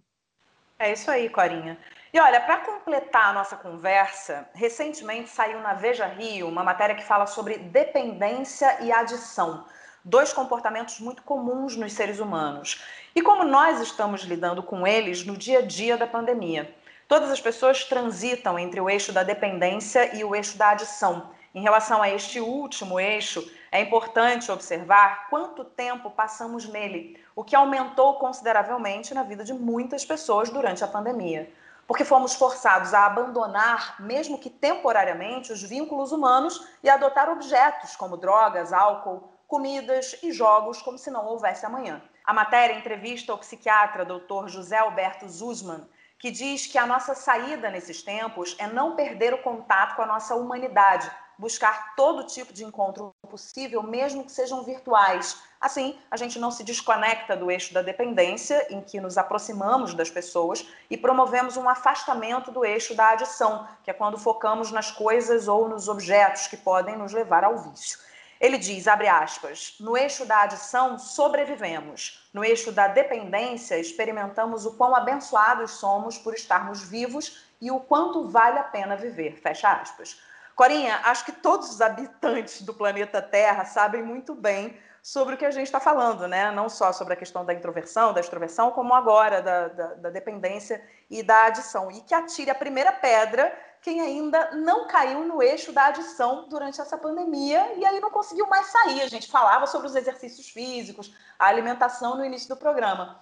É 0.79 0.93
isso 0.93 1.11
aí, 1.11 1.31
Corinha. 1.31 1.79
E 2.13 2.21
olha, 2.21 2.43
para 2.43 2.59
completar 2.59 3.31
a 3.31 3.33
nossa 3.33 3.57
conversa, 3.57 4.51
recentemente 4.53 5.31
saiu 5.31 5.61
na 5.61 5.73
Veja 5.73 6.05
Rio 6.05 6.47
uma 6.47 6.63
matéria 6.63 6.95
que 6.95 7.05
fala 7.05 7.27
sobre 7.27 7.57
dependência 7.57 8.83
e 8.83 8.93
adição, 8.93 9.65
dois 10.05 10.33
comportamentos 10.33 11.01
muito 11.01 11.23
comuns 11.23 11.77
nos 11.77 11.93
seres 11.93 12.21
humanos. 12.21 12.83
E 13.15 13.23
como 13.23 13.45
nós 13.45 13.81
estamos 13.81 14.23
lidando 14.23 14.63
com 14.63 14.87
eles 14.87 15.25
no 15.25 15.37
dia 15.37 15.59
a 15.59 15.63
dia 15.63 15.97
da 15.97 16.07
pandemia. 16.07 16.75
Todas 17.07 17.31
as 17.31 17.41
pessoas 17.41 17.85
transitam 17.85 18.59
entre 18.59 18.81
o 18.81 18.89
eixo 18.89 19.13
da 19.13 19.23
dependência 19.23 20.17
e 20.17 20.23
o 20.23 20.35
eixo 20.35 20.57
da 20.57 20.71
adição. 20.71 21.31
Em 21.53 21.63
relação 21.63 22.01
a 22.01 22.09
este 22.09 22.39
último 22.39 23.01
eixo, 23.01 23.45
é 23.73 23.81
importante 23.81 24.53
observar 24.53 25.29
quanto 25.29 25.65
tempo 25.65 26.09
passamos 26.11 26.69
nele, 26.69 27.21
o 27.35 27.43
que 27.43 27.57
aumentou 27.57 28.15
consideravelmente 28.15 29.13
na 29.13 29.25
vida 29.25 29.43
de 29.43 29.53
muitas 29.53 30.05
pessoas 30.05 30.51
durante 30.51 30.85
a 30.85 30.89
pandemia. 30.89 31.53
Porque 31.89 32.05
fomos 32.05 32.35
forçados 32.35 32.95
a 32.95 33.05
abandonar, 33.07 33.97
mesmo 33.99 34.39
que 34.39 34.49
temporariamente, 34.49 35.53
os 35.53 35.61
vínculos 35.61 36.13
humanos 36.13 36.65
e 36.85 36.89
adotar 36.89 37.29
objetos 37.29 37.97
como 37.97 38.17
drogas, 38.17 38.73
álcool, 38.73 39.29
comidas 39.51 40.17
e 40.23 40.31
jogos 40.31 40.81
como 40.81 40.97
se 40.97 41.11
não 41.11 41.27
houvesse 41.27 41.67
amanhã. 41.67 42.01
A 42.25 42.33
matéria 42.33 42.79
entrevista 42.79 43.35
o 43.35 43.39
psiquiatra 43.39 44.05
Dr. 44.05 44.47
José 44.47 44.79
Alberto 44.79 45.29
Zuzman, 45.29 45.85
que 46.21 46.31
diz 46.31 46.69
que 46.69 46.79
a 46.79 46.87
nossa 46.87 47.17
saída 47.17 47.69
nesses 47.69 48.01
tempos 48.01 48.55
é 48.61 48.69
não 48.69 48.95
perder 48.95 49.35
o 49.35 49.43
contato 49.43 49.97
com 49.97 50.03
a 50.03 50.07
nossa 50.07 50.37
humanidade, 50.37 51.11
buscar 51.37 51.97
todo 51.97 52.29
tipo 52.29 52.53
de 52.53 52.65
encontro 52.65 53.13
possível, 53.29 53.83
mesmo 53.83 54.23
que 54.23 54.31
sejam 54.31 54.63
virtuais. 54.63 55.43
Assim, 55.61 55.99
a 56.09 56.17
gente 56.17 56.39
não 56.39 56.53
se 56.53 56.63
desconecta 56.63 57.37
do 57.37 57.51
eixo 57.51 57.75
da 57.75 57.83
dependência, 57.83 58.69
em 58.71 58.81
que 58.81 59.01
nos 59.01 59.19
aproximamos 59.19 59.95
das 59.95 60.11
pessoas, 60.11 60.65
e 60.89 60.97
promovemos 60.97 61.57
um 61.57 61.69
afastamento 61.69 62.53
do 62.53 62.65
eixo 62.65 62.95
da 62.95 63.11
adição, 63.11 63.67
que 63.83 63.91
é 63.91 63.95
quando 63.95 64.17
focamos 64.17 64.71
nas 64.71 64.93
coisas 64.93 65.49
ou 65.49 65.69
nos 65.69 65.89
objetos 65.89 66.47
que 66.47 66.57
podem 66.57 66.97
nos 66.97 67.13
levar 67.13 67.43
ao 67.43 67.59
vício. 67.59 68.10
Ele 68.41 68.57
diz, 68.57 68.89
abre 68.89 69.07
aspas, 69.07 69.77
no 69.79 69.99
eixo 69.99 70.25
da 70.25 70.43
adição 70.43 70.99
sobrevivemos, 70.99 72.27
no 72.33 72.43
eixo 72.43 72.73
da 72.73 72.89
dependência 72.89 73.79
experimentamos 73.79 74.65
o 74.65 74.73
quão 74.77 74.97
abençoados 74.97 75.73
somos 75.73 76.17
por 76.17 76.33
estarmos 76.33 76.83
vivos 76.83 77.45
e 77.61 77.71
o 77.71 77.79
quanto 77.79 78.27
vale 78.29 78.59
a 78.59 78.65
pena 78.65 78.97
viver, 78.97 79.39
fecha 79.39 79.71
aspas. 79.71 80.19
Corinha, 80.57 81.01
acho 81.05 81.27
que 81.27 81.33
todos 81.33 81.71
os 81.71 81.81
habitantes 81.83 82.63
do 82.63 82.73
planeta 82.73 83.21
Terra 83.21 83.67
sabem 83.67 84.03
muito 84.03 84.35
bem 84.35 84.75
sobre 85.03 85.35
o 85.35 85.39
que 85.39 85.45
a 85.45 85.51
gente 85.51 85.67
está 85.67 85.81
falando, 85.81 86.27
né? 86.29 86.51
Não 86.51 86.69
só 86.69 86.93
sobre 86.93 87.15
a 87.15 87.17
questão 87.17 87.45
da 87.45 87.55
introversão, 87.55 88.13
da 88.13 88.21
extroversão, 88.21 88.71
como 88.71 88.95
agora 88.95 89.41
da, 89.41 89.69
da, 89.69 89.87
da 89.95 90.11
dependência 90.11 90.83
e 91.09 91.23
da 91.23 91.47
adição. 91.47 91.91
E 91.91 92.01
que 92.03 92.15
atire 92.15 92.51
a 92.51 92.55
primeira 92.55 92.93
pedra 92.93 93.55
quem 93.83 94.01
ainda 94.01 94.51
não 94.53 94.87
caiu 94.87 95.25
no 95.25 95.43
eixo 95.43 95.73
da 95.73 95.87
adição 95.87 96.49
durante 96.49 96.81
essa 96.81 96.99
pandemia 96.99 97.75
e 97.77 97.85
aí 97.85 97.99
não 98.01 98.11
conseguiu 98.11 98.47
mais 98.47 98.67
sair. 98.67 99.01
A 99.01 99.09
gente 99.09 99.31
falava 99.31 99.67
sobre 99.67 99.87
os 99.87 99.97
exercícios 99.97 100.49
físicos, 100.51 101.15
a 101.39 101.47
alimentação 101.47 102.17
no 102.17 102.25
início 102.25 102.49
do 102.49 102.57
programa. 102.57 103.19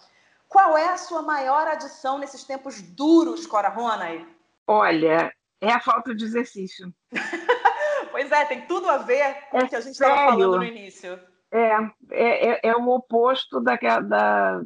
Qual 0.49 0.77
é 0.77 0.89
a 0.89 0.97
sua 0.97 1.23
maior 1.23 1.69
adição 1.69 2.19
nesses 2.19 2.43
tempos 2.43 2.81
duros, 2.81 3.47
Cora 3.47 3.69
Ronay? 3.69 4.27
Olha, 4.67 5.33
é 5.61 5.71
a 5.71 5.81
falta 5.81 6.15
de 6.15 6.25
exercício. 6.25 6.93
pois 8.11 8.33
é, 8.33 8.45
tem 8.47 8.67
tudo 8.67 8.89
a 8.89 8.99
ver 8.99 9.49
com 9.51 9.59
é 9.59 9.65
o 9.65 9.69
que 9.69 9.77
a 9.77 9.81
gente 9.81 9.93
estava 9.93 10.31
falando 10.31 10.57
no 10.57 10.65
início. 10.65 11.21
É, 11.51 11.73
é, 12.11 12.51
é, 12.51 12.61
é 12.65 12.77
o 12.77 12.89
oposto 12.89 13.61
da, 13.61 13.77
da, 13.77 14.61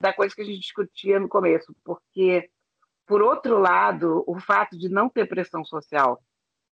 da 0.00 0.12
coisa 0.12 0.34
que 0.34 0.42
a 0.42 0.44
gente 0.44 0.60
discutia 0.60 1.18
no 1.18 1.28
começo, 1.28 1.74
porque, 1.84 2.48
por 3.06 3.22
outro 3.22 3.58
lado, 3.58 4.24
o 4.26 4.38
fato 4.38 4.76
de 4.76 4.88
não 4.88 5.08
ter 5.08 5.26
pressão 5.26 5.64
social 5.64 6.20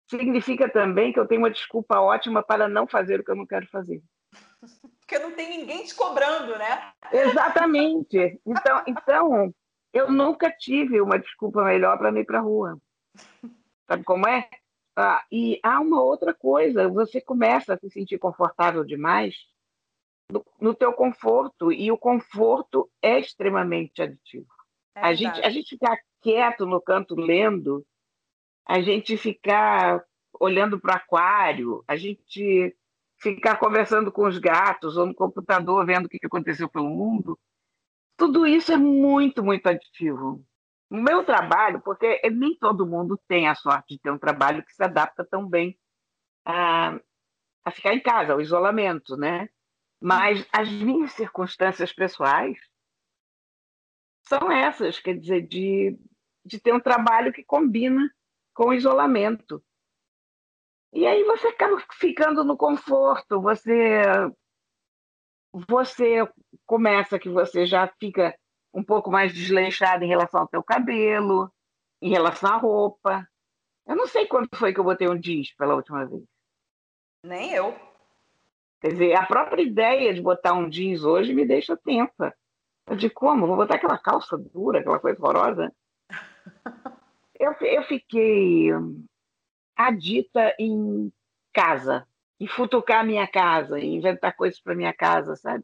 significa 0.08 0.68
também 0.68 1.12
que 1.12 1.20
eu 1.20 1.26
tenho 1.26 1.42
uma 1.42 1.50
desculpa 1.50 2.00
ótima 2.00 2.42
para 2.42 2.68
não 2.68 2.86
fazer 2.86 3.20
o 3.20 3.24
que 3.24 3.30
eu 3.30 3.36
não 3.36 3.46
quero 3.46 3.66
fazer. 3.68 4.02
Porque 5.00 5.18
não 5.18 5.32
tem 5.32 5.58
ninguém 5.58 5.84
te 5.84 5.94
cobrando, 5.94 6.56
né? 6.56 6.92
Exatamente. 7.12 8.40
Então, 8.46 8.82
então 8.86 9.54
eu 9.92 10.10
nunca 10.10 10.50
tive 10.50 11.00
uma 11.00 11.18
desculpa 11.18 11.64
melhor 11.64 11.98
para 11.98 12.18
ir 12.18 12.24
para 12.24 12.38
a 12.38 12.42
rua. 12.42 12.78
Sabe 13.88 14.04
como 14.04 14.26
é? 14.28 14.48
Ah, 14.96 15.24
e 15.30 15.58
há 15.62 15.80
uma 15.80 16.02
outra 16.02 16.34
coisa, 16.34 16.88
você 16.88 17.20
começa 17.20 17.74
a 17.74 17.78
se 17.78 17.90
sentir 17.90 18.18
confortável 18.18 18.84
demais 18.84 19.34
no, 20.30 20.44
no 20.60 20.74
teu 20.74 20.92
conforto, 20.92 21.72
e 21.72 21.90
o 21.90 21.98
conforto 21.98 22.88
é 23.02 23.18
extremamente 23.18 24.02
aditivo. 24.02 24.46
É 24.94 25.00
a, 25.00 25.14
gente, 25.14 25.40
a 25.40 25.50
gente 25.50 25.70
ficar 25.70 25.98
quieto 26.20 26.66
no 26.66 26.80
canto 26.80 27.14
lendo, 27.14 27.84
a 28.66 28.80
gente 28.80 29.16
ficar 29.16 30.02
olhando 30.38 30.78
para 30.80 30.94
o 30.94 30.96
aquário, 30.96 31.84
a 31.86 31.96
gente 31.96 32.76
ficar 33.18 33.56
conversando 33.58 34.10
com 34.10 34.26
os 34.26 34.38
gatos 34.38 34.96
ou 34.96 35.06
no 35.06 35.14
computador 35.14 35.84
vendo 35.84 36.06
o 36.06 36.08
que 36.08 36.18
aconteceu 36.24 36.68
pelo 36.68 36.88
mundo, 36.88 37.38
tudo 38.16 38.46
isso 38.46 38.72
é 38.72 38.76
muito, 38.76 39.42
muito 39.42 39.66
aditivo. 39.66 40.44
No 40.90 41.02
meu 41.02 41.24
trabalho, 41.24 41.80
porque 41.80 42.20
nem 42.30 42.56
todo 42.58 42.86
mundo 42.86 43.20
tem 43.28 43.46
a 43.46 43.54
sorte 43.54 43.94
de 43.94 44.00
ter 44.00 44.10
um 44.10 44.18
trabalho 44.18 44.64
que 44.64 44.74
se 44.74 44.82
adapta 44.82 45.24
tão 45.24 45.48
bem 45.48 45.78
a, 46.44 46.98
a 47.64 47.70
ficar 47.70 47.94
em 47.94 48.00
casa, 48.00 48.32
ao 48.32 48.40
isolamento, 48.40 49.16
né? 49.16 49.48
Mas 50.02 50.46
as 50.52 50.68
minhas 50.70 51.12
circunstâncias 51.12 51.92
pessoais 51.92 52.58
são 54.30 54.52
essas, 54.52 55.00
quer 55.00 55.18
dizer, 55.18 55.42
de, 55.42 55.98
de 56.44 56.60
ter 56.60 56.72
um 56.72 56.78
trabalho 56.78 57.32
que 57.32 57.42
combina 57.42 58.08
com 58.54 58.68
o 58.68 58.72
isolamento. 58.72 59.60
E 60.92 61.04
aí 61.04 61.24
você 61.24 61.48
acaba 61.48 61.82
ficando 61.94 62.44
no 62.44 62.56
conforto, 62.56 63.40
você 63.40 64.02
você 65.52 66.28
começa 66.64 67.18
que 67.18 67.28
você 67.28 67.66
já 67.66 67.88
fica 67.98 68.38
um 68.72 68.84
pouco 68.84 69.10
mais 69.10 69.34
desleixada 69.34 70.04
em 70.04 70.08
relação 70.08 70.42
ao 70.42 70.48
teu 70.48 70.62
cabelo, 70.62 71.52
em 72.00 72.08
relação 72.08 72.54
à 72.54 72.56
roupa. 72.56 73.28
Eu 73.84 73.96
não 73.96 74.06
sei 74.06 74.26
quando 74.26 74.48
foi 74.54 74.72
que 74.72 74.78
eu 74.78 74.84
botei 74.84 75.08
um 75.08 75.18
jeans 75.18 75.52
pela 75.56 75.74
última 75.74 76.06
vez. 76.06 76.22
Nem 77.24 77.52
eu. 77.52 77.74
Quer 78.80 78.92
dizer, 78.92 79.14
a 79.14 79.26
própria 79.26 79.62
ideia 79.62 80.14
de 80.14 80.22
botar 80.22 80.54
um 80.54 80.70
jeans 80.70 81.02
hoje 81.02 81.34
me 81.34 81.44
deixa 81.44 81.76
tensa. 81.76 82.32
Eu 82.90 82.96
digo, 82.96 83.14
como? 83.14 83.46
Vou 83.46 83.54
botar 83.54 83.76
aquela 83.76 83.96
calça 83.96 84.36
dura, 84.36 84.80
aquela 84.80 84.98
coisa 84.98 85.16
horrorosa? 85.22 85.72
eu, 87.38 87.52
eu 87.60 87.84
fiquei 87.84 88.70
adita 89.76 90.52
em 90.58 91.12
casa, 91.52 92.04
em 92.40 92.48
futucar 92.48 93.06
minha 93.06 93.28
casa, 93.28 93.78
em 93.78 93.94
inventar 93.94 94.34
coisas 94.34 94.60
para 94.60 94.74
minha 94.74 94.92
casa, 94.92 95.36
sabe? 95.36 95.62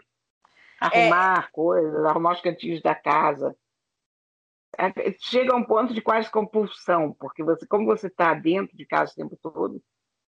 Arrumar 0.80 1.48
é... 1.48 1.52
coisas, 1.52 2.04
arrumar 2.04 2.34
os 2.34 2.40
cantinhos 2.40 2.80
da 2.80 2.94
casa. 2.94 3.56
É, 4.78 4.92
chega 5.18 5.52
a 5.52 5.56
um 5.56 5.64
ponto 5.64 5.92
de 5.92 6.00
quase 6.00 6.30
compulsão, 6.30 7.12
porque 7.18 7.42
você, 7.42 7.66
como 7.66 7.86
você 7.86 8.06
está 8.06 8.34
dentro 8.34 8.76
de 8.76 8.86
casa 8.86 9.10
o 9.10 9.16
tempo 9.16 9.36
todo, 9.42 9.82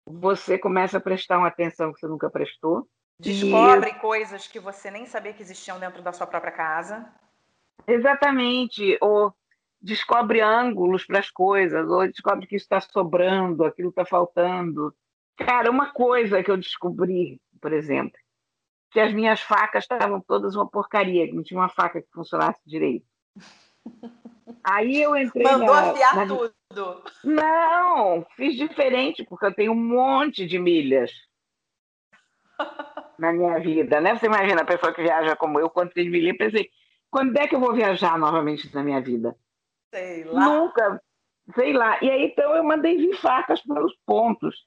você 0.04 0.58
começa 0.58 0.98
a 0.98 1.00
prestar 1.00 1.38
uma 1.38 1.46
atenção 1.46 1.92
que 1.92 2.00
você 2.00 2.08
nunca 2.08 2.28
prestou. 2.28 2.88
Descobre 3.18 3.90
e... 3.90 3.94
coisas 3.94 4.46
que 4.46 4.60
você 4.60 4.90
nem 4.90 5.06
sabia 5.06 5.32
que 5.32 5.42
existiam 5.42 5.78
dentro 5.78 6.02
da 6.02 6.12
sua 6.12 6.26
própria 6.26 6.52
casa. 6.52 7.12
Exatamente. 7.86 8.96
Ou 9.00 9.34
descobre 9.80 10.40
ângulos 10.40 11.04
para 11.04 11.18
as 11.18 11.30
coisas, 11.30 11.88
ou 11.88 12.06
descobre 12.06 12.46
que 12.46 12.56
isso 12.56 12.64
está 12.64 12.80
sobrando, 12.80 13.64
aquilo 13.64 13.90
está 13.90 14.04
faltando. 14.04 14.94
Cara, 15.36 15.70
uma 15.70 15.92
coisa 15.92 16.42
que 16.42 16.50
eu 16.50 16.56
descobri, 16.56 17.40
por 17.60 17.72
exemplo, 17.72 18.18
que 18.90 19.00
as 19.00 19.12
minhas 19.12 19.40
facas 19.40 19.84
estavam 19.84 20.20
todas 20.20 20.54
uma 20.54 20.68
porcaria, 20.68 21.26
que 21.26 21.34
não 21.34 21.42
tinha 21.42 21.60
uma 21.60 21.68
faca 21.68 22.00
que 22.00 22.10
funcionasse 22.12 22.60
direito. 22.66 23.06
Aí 24.64 25.00
eu 25.00 25.16
entrei. 25.16 25.44
Mandou 25.44 25.74
na, 25.74 25.90
afiar 25.90 26.16
na... 26.16 26.26
tudo. 26.26 26.54
Não, 27.24 28.26
fiz 28.36 28.54
diferente, 28.56 29.24
porque 29.24 29.46
eu 29.46 29.54
tenho 29.54 29.72
um 29.72 29.76
monte 29.76 30.46
de 30.46 30.58
milhas 30.58 31.27
na 33.18 33.32
minha 33.32 33.58
vida, 33.58 34.00
né? 34.00 34.16
Você 34.16 34.26
imagina 34.26 34.62
a 34.62 34.66
pessoa 34.66 34.92
que 34.92 35.02
viaja 35.02 35.34
como 35.36 35.58
eu, 35.58 35.68
quanto 35.68 35.94
tem 35.94 36.08
milha, 36.08 36.36
pensei, 36.36 36.70
quando 37.10 37.36
é 37.36 37.46
que 37.46 37.54
eu 37.54 37.60
vou 37.60 37.74
viajar 37.74 38.18
novamente 38.18 38.72
na 38.74 38.82
minha 38.82 39.00
vida? 39.00 39.34
Sei 39.92 40.24
lá. 40.24 40.44
Nunca, 40.44 41.02
sei 41.54 41.72
lá. 41.72 41.98
E 42.02 42.10
aí 42.10 42.26
então 42.26 42.54
eu 42.54 42.62
mandei 42.62 42.96
vir 42.96 43.16
facas 43.16 43.60
pelos 43.62 43.94
pontos. 44.06 44.66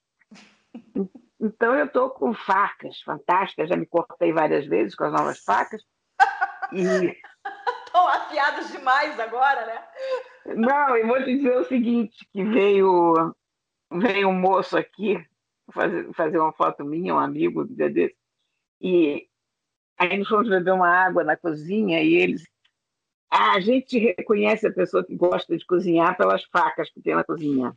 Então 1.44 1.76
eu 1.76 1.86
estou 1.86 2.12
com 2.12 2.36
facas 2.36 3.02
fantásticas, 3.02 3.68
já 3.68 3.76
me 3.76 3.88
cortei 3.88 4.32
várias 4.32 4.68
vezes 4.68 4.94
com 4.94 5.06
as 5.06 5.12
novas 5.12 5.40
facas. 5.40 5.82
E 6.72 6.84
estão 7.84 8.08
afiados 8.08 8.72
demais 8.72 9.20
agora, 9.20 9.66
né? 9.66 9.84
Não, 10.56 10.96
eu 10.96 11.08
vou 11.08 11.18
te 11.18 11.36
dizer 11.36 11.58
o 11.58 11.64
seguinte, 11.64 12.16
que 12.32 12.44
veio, 12.44 13.36
veio 13.92 14.30
um 14.30 14.40
moço 14.40 14.78
aqui 14.78 15.18
fazer, 15.74 16.14
fazer 16.14 16.38
uma 16.38 16.54
foto 16.54 16.86
minha, 16.86 17.16
um 17.16 17.20
amigo 17.20 17.66
do 17.66 17.76
dia 17.76 17.90
desse, 17.90 18.16
e 18.82 19.28
aí 19.98 20.18
nós 20.18 20.28
fomos 20.28 20.50
beber 20.50 20.74
uma 20.74 20.90
água 20.90 21.24
na 21.24 21.38
cozinha 21.38 22.02
e 22.02 22.16
eles 22.16 22.44
ah, 23.30 23.54
a 23.54 23.60
gente 23.62 23.98
reconhece 23.98 24.68
a 24.68 24.74
pessoa 24.74 25.06
que 25.06 25.16
gosta 25.16 25.58
de 25.58 25.66
cozinhar 25.66 26.18
pelas 26.18 26.44
facas 26.44 26.90
que 26.90 27.02
tem 27.02 27.16
na 27.16 27.24
cozinha. 27.24 27.74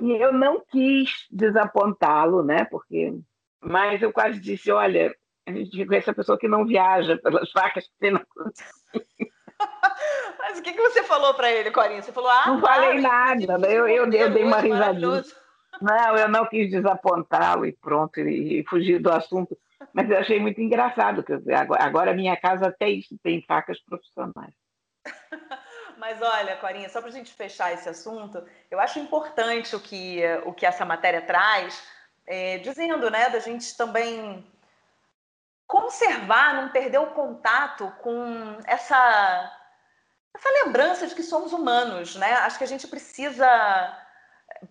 E 0.00 0.12
eu 0.12 0.32
não 0.32 0.60
quis 0.60 1.26
desapontá-lo, 1.30 2.44
né? 2.44 2.64
Porque, 2.64 3.12
mas 3.60 4.00
eu 4.00 4.12
quase 4.12 4.38
disse, 4.38 4.70
olha, 4.70 5.12
a 5.46 5.52
gente 5.52 5.76
reconhece 5.76 6.10
a 6.10 6.14
pessoa 6.14 6.38
que 6.38 6.46
não 6.46 6.64
viaja 6.64 7.18
pelas 7.18 7.50
facas 7.50 7.88
que 7.88 7.92
tem 7.98 8.12
na 8.12 8.24
cozinha. 8.24 8.70
Mas 10.38 10.58
o 10.58 10.62
que, 10.62 10.72
que 10.72 10.80
você 10.80 11.02
falou 11.02 11.34
para 11.34 11.52
ele, 11.52 11.70
Corinha? 11.70 12.00
Você 12.00 12.12
falou, 12.12 12.30
ah, 12.30 12.44
não 12.46 12.60
falei 12.60 12.98
nada, 12.98 13.58
eu, 13.70 13.86
eu, 13.86 14.10
eu 14.10 14.30
dei 14.32 14.42
uma 14.42 14.58
risadinha. 14.58 15.22
Não, 15.82 16.16
eu 16.16 16.28
não 16.28 16.46
quis 16.46 16.70
desapontá-lo 16.70 17.66
e 17.66 17.72
pronto, 17.72 18.18
e, 18.20 18.60
e 18.60 18.64
fugir 18.64 18.98
do 18.98 19.10
assunto. 19.10 19.56
Mas 19.92 20.10
eu 20.10 20.18
achei 20.18 20.38
muito 20.38 20.60
engraçado, 20.60 21.22
que 21.22 21.32
agora, 21.78 22.14
minha 22.14 22.36
casa 22.36 22.68
até 22.68 22.88
isso 22.88 23.16
tem 23.22 23.42
facas 23.42 23.80
profissionais. 23.82 24.54
Mas 25.98 26.20
olha, 26.22 26.56
Corinha, 26.56 26.88
só 26.88 27.00
para 27.00 27.10
a 27.10 27.12
gente 27.12 27.32
fechar 27.32 27.72
esse 27.72 27.88
assunto, 27.88 28.42
eu 28.70 28.80
acho 28.80 28.98
importante 28.98 29.74
o 29.76 29.80
que, 29.80 30.20
o 30.44 30.52
que 30.52 30.64
essa 30.64 30.84
matéria 30.84 31.20
traz, 31.20 31.82
é, 32.26 32.58
dizendo 32.58 33.10
né, 33.10 33.28
da 33.28 33.38
gente 33.38 33.76
também 33.76 34.46
conservar, 35.66 36.54
não 36.54 36.68
perder 36.70 36.98
o 36.98 37.12
contato 37.12 37.92
com 38.02 38.58
essa, 38.66 39.52
essa 40.34 40.48
lembrança 40.64 41.06
de 41.06 41.14
que 41.14 41.22
somos 41.22 41.52
humanos, 41.52 42.16
né? 42.16 42.32
Acho 42.34 42.58
que 42.58 42.64
a 42.64 42.66
gente 42.66 42.88
precisa, 42.88 43.46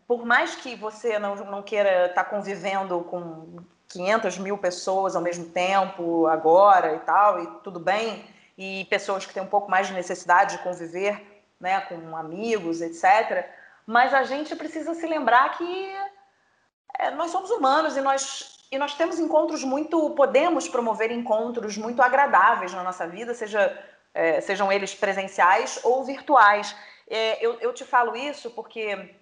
por 0.08 0.26
mais 0.26 0.56
que 0.56 0.76
você 0.76 1.18
não, 1.18 1.36
não 1.36 1.64
queira 1.64 2.08
estar 2.08 2.26
tá 2.26 2.30
convivendo 2.30 3.02
com 3.06 3.64
500 3.90 4.38
mil 4.38 4.58
pessoas 4.58 5.16
ao 5.16 5.22
mesmo 5.22 5.46
tempo, 5.46 6.28
agora 6.28 6.96
e 6.96 7.00
tal, 7.00 7.44
e 7.44 7.48
tudo 7.64 7.80
bem, 7.80 8.26
e 8.58 8.86
pessoas 8.90 9.26
que 9.26 9.34
têm 9.34 9.44
um 9.44 9.48
pouco 9.48 9.70
mais 9.70 9.88
de 9.88 9.94
necessidade 9.94 10.58
de 10.58 10.64
conviver 10.64 11.44
né, 11.60 11.82
com 11.82 12.16
amigos, 12.16 12.82
etc. 12.82 13.46
Mas 13.86 14.14
a 14.14 14.24
gente 14.24 14.56
precisa 14.56 14.94
se 14.94 15.06
lembrar 15.06 15.58
que 15.58 15.96
é, 17.00 17.12
nós 17.12 17.32
somos 17.32 17.50
humanos 17.50 17.98
e 17.98 18.02
nós 18.02 18.58
e 18.72 18.78
nós 18.78 18.94
temos 18.94 19.18
encontros 19.18 19.64
muito, 19.64 20.12
podemos 20.12 20.68
promover 20.68 21.12
encontros 21.12 21.76
muito 21.76 22.02
agradáveis 22.04 22.72
na 22.72 22.84
nossa 22.84 23.08
vida, 23.08 23.34
seja, 23.34 23.76
é, 24.14 24.42
sejam 24.42 24.72
eles 24.72 24.94
presenciais 24.94 25.80
ou 25.84 26.04
virtuais. 26.04 26.76
É, 27.10 27.44
eu, 27.44 27.60
eu 27.62 27.74
te 27.74 27.84
falo 27.84 28.16
isso 28.16 28.52
porque 28.52 29.16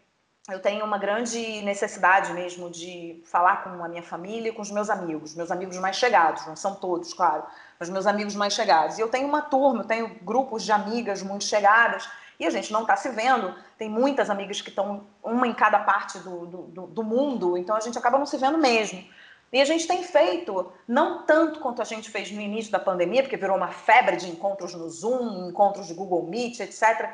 eu 0.50 0.60
tenho 0.60 0.86
uma 0.86 0.98
grande 0.98 1.62
necessidade 1.62 2.32
mesmo 2.32 2.70
de 2.70 3.22
falar 3.26 3.64
com 3.64 3.84
a 3.84 3.88
minha 3.90 4.02
família 4.02 4.50
e 4.50 4.52
com 4.54 4.62
os 4.62 4.72
meus 4.72 4.90
amigos, 4.90 5.36
meus 5.36 5.52
amigos 5.52 5.78
mais 5.78 5.98
chegados, 5.98 6.46
não 6.48 6.56
são 6.56 6.74
todos, 6.76 7.14
claro, 7.14 7.44
mas 7.78 7.90
meus 7.90 8.08
amigos 8.08 8.34
mais 8.34 8.54
chegados. 8.54 8.98
E 8.98 9.02
eu 9.02 9.10
tenho 9.10 9.28
uma 9.28 9.42
turma, 9.42 9.82
eu 9.82 9.88
tenho 9.88 10.16
grupos 10.22 10.64
de 10.64 10.72
amigas 10.72 11.22
muito 11.22 11.44
chegadas 11.44 12.10
e 12.40 12.46
a 12.46 12.50
gente 12.50 12.72
não 12.72 12.84
está 12.84 12.96
se 12.96 13.10
vendo. 13.10 13.54
Tem 13.78 13.90
muitas 13.90 14.30
amigas 14.30 14.62
que 14.62 14.70
estão, 14.70 15.06
uma 15.22 15.46
em 15.46 15.54
cada 15.54 15.80
parte 15.80 16.18
do, 16.20 16.46
do, 16.46 16.88
do 16.88 17.04
mundo, 17.04 17.58
então 17.58 17.76
a 17.76 17.82
gente 17.82 17.98
acaba 17.98 18.18
não 18.18 18.26
se 18.26 18.38
vendo 18.38 18.58
mesmo. 18.58 19.04
E 19.52 19.62
a 19.62 19.66
gente 19.66 19.86
tem 19.86 20.02
feito, 20.04 20.72
não 20.88 21.24
tanto 21.24 21.60
quanto 21.60 21.82
a 21.82 21.86
gente 21.86 22.10
fez 22.10 22.32
no 22.32 22.42
início 22.42 22.72
da 22.72 22.80
pandemia, 22.80 23.22
porque 23.22 23.38
virou 23.38 23.58
uma 23.58 23.70
febre 23.70 24.16
de 24.16 24.30
encontros 24.30 24.74
no 24.74 24.90
Zoom, 24.90 25.50
encontros 25.50 25.88
de 25.88 25.94
Google 25.94 26.24
Meet, 26.24 26.60
etc. 26.62 27.10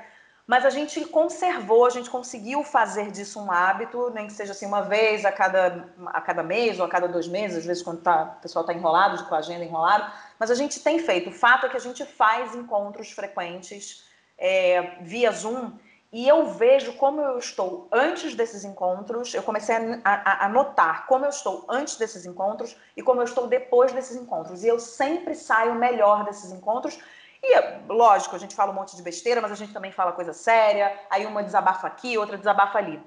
Mas 0.45 0.65
a 0.65 0.69
gente 0.69 1.06
conservou, 1.06 1.86
a 1.86 1.89
gente 1.89 2.10
conseguiu 2.10 2.63
fazer 2.63 3.12
disso 3.12 3.39
um 3.39 3.49
hábito, 3.49 4.12
nem 4.13 4.27
que 4.27 4.34
seja 4.34 4.51
assim 4.51 4.65
uma 4.65 4.82
vez 4.82 5.23
a 5.23 5.32
cada, 5.32 5.88
a 6.08 6.19
cada 6.19 6.43
mês 6.43 6.79
ou 6.79 6.86
a 6.86 6.89
cada 6.89 7.08
dois 7.08 7.27
meses, 7.27 7.60
às 7.60 7.65
vezes 7.65 7.82
quando 7.82 8.01
tá, 8.01 8.36
o 8.38 8.41
pessoal 8.41 8.63
está 8.63 8.73
enrolado, 8.73 9.23
com 9.25 9.36
a 9.36 9.38
agenda 9.38 9.63
enrolada. 9.63 10.12
Mas 10.38 10.51
a 10.51 10.56
gente 10.56 10.82
tem 10.82 10.99
feito. 10.99 11.29
O 11.29 11.34
fato 11.34 11.65
é 11.65 11.69
que 11.69 11.77
a 11.77 11.79
gente 11.79 12.03
faz 12.03 12.53
encontros 12.56 13.12
frequentes 13.12 14.03
é, 14.38 14.97
via 15.01 15.32
Zoom 15.32 15.71
e 16.13 16.27
eu 16.27 16.45
vejo 16.45 16.93
como 16.93 17.21
eu 17.21 17.39
estou 17.39 17.88
antes 17.91 18.36
desses 18.36 18.63
encontros, 18.63 19.34
eu 19.34 19.41
comecei 19.41 19.75
a, 19.75 19.99
a, 20.03 20.45
a, 20.45 20.49
notar 20.49 21.08
como 21.08 21.25
eu 21.25 21.29
estou 21.29 21.65
antes 21.67 21.95
desses 21.95 22.23
encontros 22.23 22.77
e 22.95 23.01
como 23.01 23.19
eu 23.19 23.25
estou 23.25 23.47
depois 23.47 23.91
desses 23.91 24.15
encontros. 24.15 24.63
E 24.63 24.67
eu 24.67 24.77
sempre 24.79 25.34
saio 25.34 25.73
melhor 25.73 26.23
desses 26.23 26.51
encontros. 26.51 26.99
E, 27.43 27.60
lógico, 27.89 28.36
a 28.38 28.39
gente 28.39 28.56
fala 28.56 28.71
um 28.71 28.75
monte 28.75 28.95
de 28.95 29.01
besteira, 29.01 29.41
mas 29.41 29.51
a 29.51 29.56
gente 29.56 29.73
também 29.73 29.91
fala 29.91 30.13
coisa 30.13 30.32
séria. 30.32 30.97
Aí 31.10 31.25
uma 31.25 31.43
desabafa 31.43 31.86
aqui, 31.86 32.17
outra 32.17 32.38
desabafa 32.38 32.77
ali. 32.77 33.03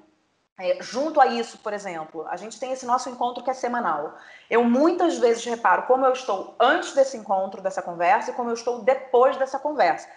É, 0.59 0.77
junto 0.81 1.19
a 1.19 1.27
isso, 1.27 1.57
por 1.59 1.73
exemplo, 1.73 2.25
a 2.29 2.35
gente 2.35 2.59
tem 2.59 2.71
esse 2.71 2.85
nosso 2.85 3.09
encontro 3.09 3.43
que 3.43 3.49
é 3.49 3.53
semanal. 3.53 4.15
Eu 4.49 4.63
muitas 4.63 5.17
vezes 5.17 5.43
reparo 5.45 5.83
como 5.83 6.05
eu 6.05 6.13
estou 6.13 6.55
antes 6.59 6.93
desse 6.93 7.17
encontro, 7.17 7.61
dessa 7.61 7.81
conversa, 7.81 8.31
e 8.31 8.33
como 8.33 8.49
eu 8.49 8.53
estou 8.53 8.81
depois 8.81 9.37
dessa 9.37 9.59
conversa. 9.59 10.07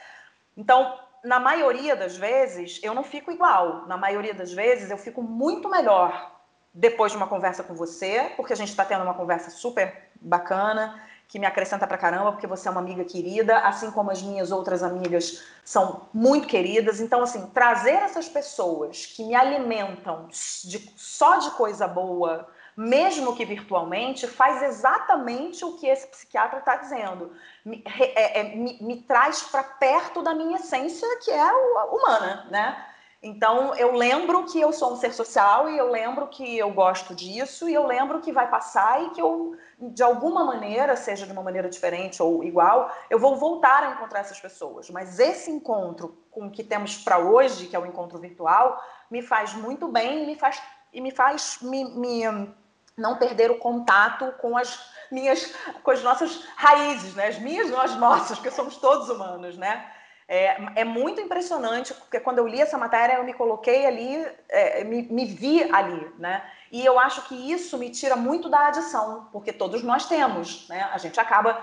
Então, 0.56 0.98
na 1.24 1.38
maioria 1.38 1.96
das 1.96 2.16
vezes, 2.16 2.78
eu 2.82 2.94
não 2.94 3.02
fico 3.02 3.30
igual. 3.30 3.86
Na 3.86 3.96
maioria 3.96 4.34
das 4.34 4.52
vezes, 4.52 4.90
eu 4.90 4.98
fico 4.98 5.22
muito 5.22 5.68
melhor 5.68 6.30
depois 6.72 7.12
de 7.12 7.18
uma 7.18 7.26
conversa 7.26 7.62
com 7.62 7.74
você, 7.74 8.32
porque 8.36 8.52
a 8.52 8.56
gente 8.56 8.68
está 8.68 8.84
tendo 8.84 9.02
uma 9.02 9.14
conversa 9.14 9.50
super 9.50 10.10
bacana, 10.20 11.02
que 11.30 11.38
me 11.38 11.46
acrescenta 11.46 11.86
pra 11.86 11.96
caramba, 11.96 12.32
porque 12.32 12.46
você 12.46 12.66
é 12.66 12.70
uma 12.72 12.80
amiga 12.80 13.04
querida, 13.04 13.58
assim 13.60 13.88
como 13.92 14.10
as 14.10 14.20
minhas 14.20 14.50
outras 14.50 14.82
amigas 14.82 15.44
são 15.64 16.08
muito 16.12 16.48
queridas. 16.48 17.00
Então, 17.00 17.22
assim, 17.22 17.46
trazer 17.50 17.92
essas 17.92 18.28
pessoas 18.28 19.06
que 19.06 19.22
me 19.22 19.36
alimentam 19.36 20.26
de, 20.28 20.92
só 20.96 21.36
de 21.36 21.52
coisa 21.52 21.86
boa, 21.86 22.48
mesmo 22.76 23.36
que 23.36 23.44
virtualmente, 23.44 24.26
faz 24.26 24.60
exatamente 24.60 25.64
o 25.64 25.76
que 25.76 25.86
esse 25.86 26.08
psiquiatra 26.08 26.58
está 26.58 26.74
dizendo. 26.74 27.32
Me, 27.64 27.84
é, 27.96 28.40
é, 28.40 28.56
me, 28.56 28.78
me 28.80 29.00
traz 29.02 29.42
para 29.42 29.62
perto 29.62 30.22
da 30.22 30.34
minha 30.34 30.56
essência, 30.56 31.06
que 31.22 31.30
é 31.30 31.52
humana, 31.92 32.48
né? 32.50 32.86
Então, 33.22 33.74
eu 33.74 33.92
lembro 33.92 34.46
que 34.46 34.58
eu 34.58 34.72
sou 34.72 34.94
um 34.94 34.96
ser 34.96 35.12
social 35.12 35.68
e 35.68 35.76
eu 35.76 35.90
lembro 35.90 36.26
que 36.28 36.56
eu 36.56 36.70
gosto 36.70 37.14
disso 37.14 37.68
e 37.68 37.74
eu 37.74 37.86
lembro 37.86 38.20
que 38.20 38.32
vai 38.32 38.48
passar 38.48 39.02
e 39.02 39.10
que 39.10 39.20
eu, 39.20 39.54
de 39.78 40.02
alguma 40.02 40.42
maneira, 40.42 40.96
seja 40.96 41.26
de 41.26 41.32
uma 41.32 41.42
maneira 41.42 41.68
diferente 41.68 42.22
ou 42.22 42.42
igual, 42.42 42.90
eu 43.10 43.18
vou 43.18 43.36
voltar 43.36 43.82
a 43.82 43.90
encontrar 43.90 44.20
essas 44.20 44.40
pessoas. 44.40 44.88
Mas 44.88 45.18
esse 45.18 45.50
encontro 45.50 46.16
com 46.30 46.46
o 46.46 46.50
que 46.50 46.64
temos 46.64 46.96
para 46.96 47.18
hoje, 47.18 47.66
que 47.66 47.76
é 47.76 47.78
o 47.78 47.84
encontro 47.84 48.18
virtual, 48.18 48.82
me 49.10 49.20
faz 49.20 49.52
muito 49.52 49.86
bem 49.86 50.22
e 50.22 50.26
me 50.26 50.36
faz, 50.36 50.62
e 50.90 50.98
me 50.98 51.10
faz 51.10 51.58
me, 51.60 51.84
me 51.84 52.54
não 52.96 53.18
perder 53.18 53.50
o 53.50 53.58
contato 53.58 54.32
com 54.40 54.56
as 54.56 54.80
minhas, 55.10 55.52
com 55.82 55.90
as 55.90 56.02
nossas 56.02 56.42
raízes, 56.56 57.14
né? 57.14 57.26
As 57.26 57.38
minhas, 57.38 57.70
as 57.70 57.96
nossas, 57.96 58.38
porque 58.38 58.50
somos 58.50 58.78
todos 58.78 59.10
humanos, 59.10 59.58
né? 59.58 59.92
É, 60.32 60.82
é 60.82 60.84
muito 60.84 61.20
impressionante, 61.20 61.92
porque 61.92 62.20
quando 62.20 62.38
eu 62.38 62.46
li 62.46 62.60
essa 62.60 62.78
matéria, 62.78 63.14
eu 63.14 63.24
me 63.24 63.32
coloquei 63.34 63.84
ali, 63.84 64.24
é, 64.48 64.84
me, 64.84 65.02
me 65.02 65.24
vi 65.24 65.60
ali, 65.72 66.08
né? 66.20 66.40
E 66.70 66.86
eu 66.86 67.00
acho 67.00 67.26
que 67.26 67.34
isso 67.34 67.76
me 67.76 67.90
tira 67.90 68.14
muito 68.14 68.48
da 68.48 68.68
adição, 68.68 69.28
porque 69.32 69.52
todos 69.52 69.82
nós 69.82 70.06
temos, 70.06 70.68
né? 70.68 70.88
A 70.92 70.98
gente 70.98 71.18
acaba 71.18 71.60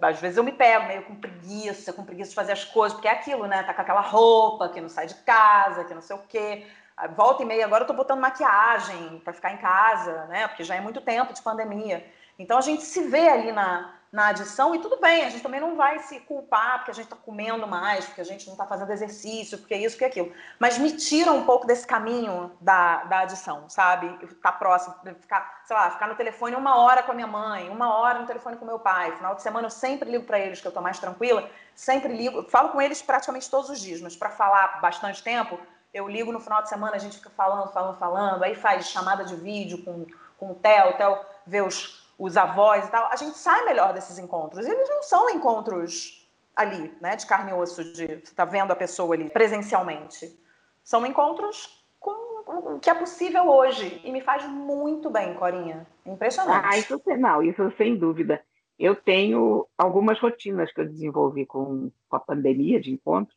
às 0.00 0.18
vezes 0.18 0.38
eu 0.38 0.44
me 0.44 0.52
pego 0.52 0.86
meio 0.86 1.02
com 1.02 1.14
preguiça, 1.16 1.92
com 1.92 2.02
preguiça 2.02 2.30
de 2.30 2.34
fazer 2.34 2.52
as 2.52 2.64
coisas, 2.64 2.94
porque 2.94 3.08
é 3.08 3.12
aquilo, 3.12 3.46
né? 3.46 3.62
Tá 3.62 3.74
com 3.74 3.82
aquela 3.82 4.00
roupa 4.00 4.70
que 4.70 4.80
não 4.80 4.88
sai 4.88 5.06
de 5.06 5.14
casa, 5.16 5.84
que 5.84 5.92
não 5.92 6.00
sei 6.00 6.16
o 6.16 6.20
quê. 6.26 6.66
Volta 7.14 7.42
e 7.42 7.46
meia, 7.46 7.66
agora 7.66 7.84
eu 7.84 7.86
tô 7.86 7.92
botando 7.92 8.20
maquiagem 8.20 9.20
para 9.22 9.34
ficar 9.34 9.52
em 9.52 9.58
casa, 9.58 10.24
né? 10.24 10.48
Porque 10.48 10.64
já 10.64 10.74
é 10.74 10.80
muito 10.80 11.02
tempo 11.02 11.34
de 11.34 11.42
pandemia. 11.42 12.02
Então 12.38 12.56
a 12.56 12.62
gente 12.62 12.82
se 12.82 13.02
vê 13.02 13.28
ali 13.28 13.52
na, 13.52 13.94
na 14.16 14.28
adição 14.28 14.74
e 14.74 14.78
tudo 14.78 14.98
bem, 14.98 15.26
a 15.26 15.28
gente 15.28 15.42
também 15.42 15.60
não 15.60 15.76
vai 15.76 15.98
se 15.98 16.18
culpar 16.20 16.78
porque 16.78 16.90
a 16.90 16.94
gente 16.94 17.04
está 17.04 17.16
comendo 17.16 17.66
mais, 17.66 18.06
porque 18.06 18.22
a 18.22 18.24
gente 18.24 18.46
não 18.46 18.54
está 18.54 18.66
fazendo 18.66 18.90
exercício, 18.90 19.58
porque 19.58 19.76
isso, 19.76 19.94
porque 19.94 20.06
aquilo. 20.06 20.32
Mas 20.58 20.78
me 20.78 20.90
tira 20.92 21.30
um 21.32 21.44
pouco 21.44 21.66
desse 21.66 21.86
caminho 21.86 22.50
da, 22.58 23.04
da 23.04 23.20
adição, 23.20 23.68
sabe? 23.68 24.08
Ficar 24.26 24.52
próximo, 24.52 24.94
ficar, 25.20 25.60
sei 25.66 25.76
lá, 25.76 25.90
ficar 25.90 26.08
no 26.08 26.14
telefone 26.14 26.56
uma 26.56 26.78
hora 26.78 27.02
com 27.02 27.12
a 27.12 27.14
minha 27.14 27.26
mãe, 27.26 27.68
uma 27.68 27.94
hora 27.94 28.18
no 28.18 28.26
telefone 28.26 28.56
com 28.56 28.64
meu 28.64 28.78
pai. 28.78 29.14
Final 29.16 29.34
de 29.34 29.42
semana 29.42 29.66
eu 29.66 29.70
sempre 29.70 30.10
ligo 30.10 30.24
para 30.24 30.38
eles 30.38 30.62
que 30.62 30.66
eu 30.66 30.70
estou 30.70 30.82
mais 30.82 30.98
tranquila, 30.98 31.46
sempre 31.74 32.10
ligo, 32.16 32.42
falo 32.48 32.70
com 32.70 32.80
eles 32.80 33.02
praticamente 33.02 33.50
todos 33.50 33.68
os 33.68 33.78
dias, 33.78 34.00
mas 34.00 34.16
para 34.16 34.30
falar 34.30 34.80
bastante 34.80 35.22
tempo, 35.22 35.60
eu 35.92 36.08
ligo 36.08 36.32
no 36.32 36.40
final 36.40 36.62
de 36.62 36.70
semana, 36.70 36.96
a 36.96 36.98
gente 36.98 37.18
fica 37.18 37.28
falando, 37.28 37.70
falando, 37.70 37.98
falando, 37.98 38.42
aí 38.44 38.54
faz 38.54 38.88
chamada 38.88 39.26
de 39.26 39.36
vídeo 39.36 39.84
com, 39.84 40.06
com 40.38 40.52
o 40.52 40.54
Theo, 40.54 40.88
o 40.88 40.92
Theo 40.94 41.18
vê 41.46 41.60
os 41.60 42.05
os 42.18 42.36
avós 42.36 42.86
e 42.86 42.90
tal, 42.90 43.10
a 43.10 43.16
gente 43.16 43.36
sai 43.36 43.64
melhor 43.64 43.92
desses 43.92 44.18
encontros. 44.18 44.66
Eles 44.66 44.88
não 44.88 45.02
são 45.02 45.28
encontros 45.30 46.26
ali, 46.54 46.92
né, 47.00 47.16
de 47.16 47.26
carne 47.26 47.50
e 47.50 47.54
osso, 47.54 47.84
de 47.92 48.18
tá 48.34 48.44
vendo 48.44 48.70
a 48.70 48.76
pessoa 48.76 49.14
ali 49.14 49.28
presencialmente. 49.28 50.34
São 50.82 51.04
encontros 51.04 51.84
com 52.00 52.74
o 52.74 52.78
que 52.80 52.88
é 52.88 52.94
possível 52.94 53.48
hoje 53.48 54.00
e 54.02 54.10
me 54.10 54.22
faz 54.22 54.48
muito 54.48 55.10
bem, 55.10 55.34
Corinha. 55.34 55.86
Impressionante. 56.06 56.66
Ah, 56.66 56.78
isso 56.78 57.00
não, 57.18 57.42
isso 57.42 57.72
sem 57.76 57.96
dúvida. 57.96 58.42
Eu 58.78 58.94
tenho 58.94 59.66
algumas 59.76 60.18
rotinas 60.18 60.72
que 60.72 60.80
eu 60.80 60.86
desenvolvi 60.86 61.44
com, 61.44 61.90
com 62.08 62.16
a 62.16 62.20
pandemia 62.20 62.80
de 62.80 62.92
encontros. 62.92 63.36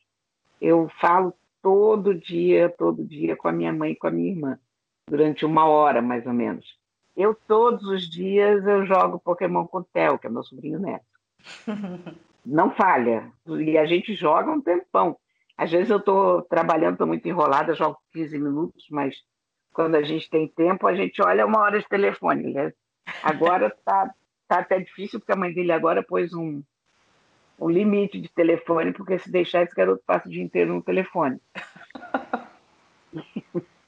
Eu 0.61 0.89
falo 0.99 1.33
todo 1.61 2.13
dia, 2.13 2.69
todo 2.77 3.03
dia 3.03 3.35
com 3.35 3.47
a 3.47 3.51
minha 3.51 3.73
mãe 3.73 3.91
e 3.91 3.95
com 3.95 4.07
a 4.07 4.11
minha 4.11 4.31
irmã, 4.31 4.59
durante 5.07 5.45
uma 5.45 5.65
hora 5.65 6.01
mais 6.01 6.25
ou 6.25 6.33
menos. 6.33 6.78
Eu, 7.19 7.35
todos 7.35 7.83
os 7.83 8.09
dias, 8.09 8.65
eu 8.65 8.85
jogo 8.85 9.19
Pokémon 9.19 9.67
com 9.67 9.79
o 9.79 9.83
Theo, 9.83 10.17
que 10.17 10.25
é 10.25 10.29
meu 10.29 10.41
sobrinho 10.41 10.79
neto. 10.79 11.03
Não 12.45 12.71
falha. 12.71 13.29
E 13.45 13.77
a 13.77 13.85
gente 13.85 14.15
joga 14.15 14.49
um 14.49 14.61
tempão. 14.61 15.17
Às 15.57 15.69
vezes 15.69 15.89
eu 15.89 15.97
estou 15.97 16.41
trabalhando, 16.43 16.93
estou 16.93 17.05
muito 17.05 17.27
enrolada, 17.27 17.75
jogo 17.75 17.97
15 18.13 18.39
minutos, 18.39 18.87
mas 18.89 19.17
quando 19.73 19.95
a 19.95 20.01
gente 20.01 20.29
tem 20.29 20.47
tempo, 20.47 20.87
a 20.87 20.95
gente 20.95 21.21
olha 21.21 21.45
uma 21.45 21.59
hora 21.59 21.77
de 21.77 21.89
telefone. 21.89 22.53
Né? 22.53 22.71
Agora 23.21 23.67
está 23.67 24.09
tá 24.47 24.59
até 24.59 24.79
difícil, 24.79 25.19
porque 25.19 25.33
a 25.33 25.35
mãe 25.35 25.53
dele 25.53 25.73
agora 25.73 26.01
pôs 26.01 26.33
um, 26.33 26.63
um 27.59 27.69
limite 27.69 28.21
de 28.21 28.29
telefone, 28.29 28.93
porque 28.93 29.19
se 29.19 29.29
deixar 29.29 29.63
esse 29.63 29.75
garoto 29.75 30.01
passa 30.07 30.29
o 30.29 30.31
dia 30.31 30.41
inteiro 30.41 30.73
no 30.73 30.81
telefone. 30.81 31.37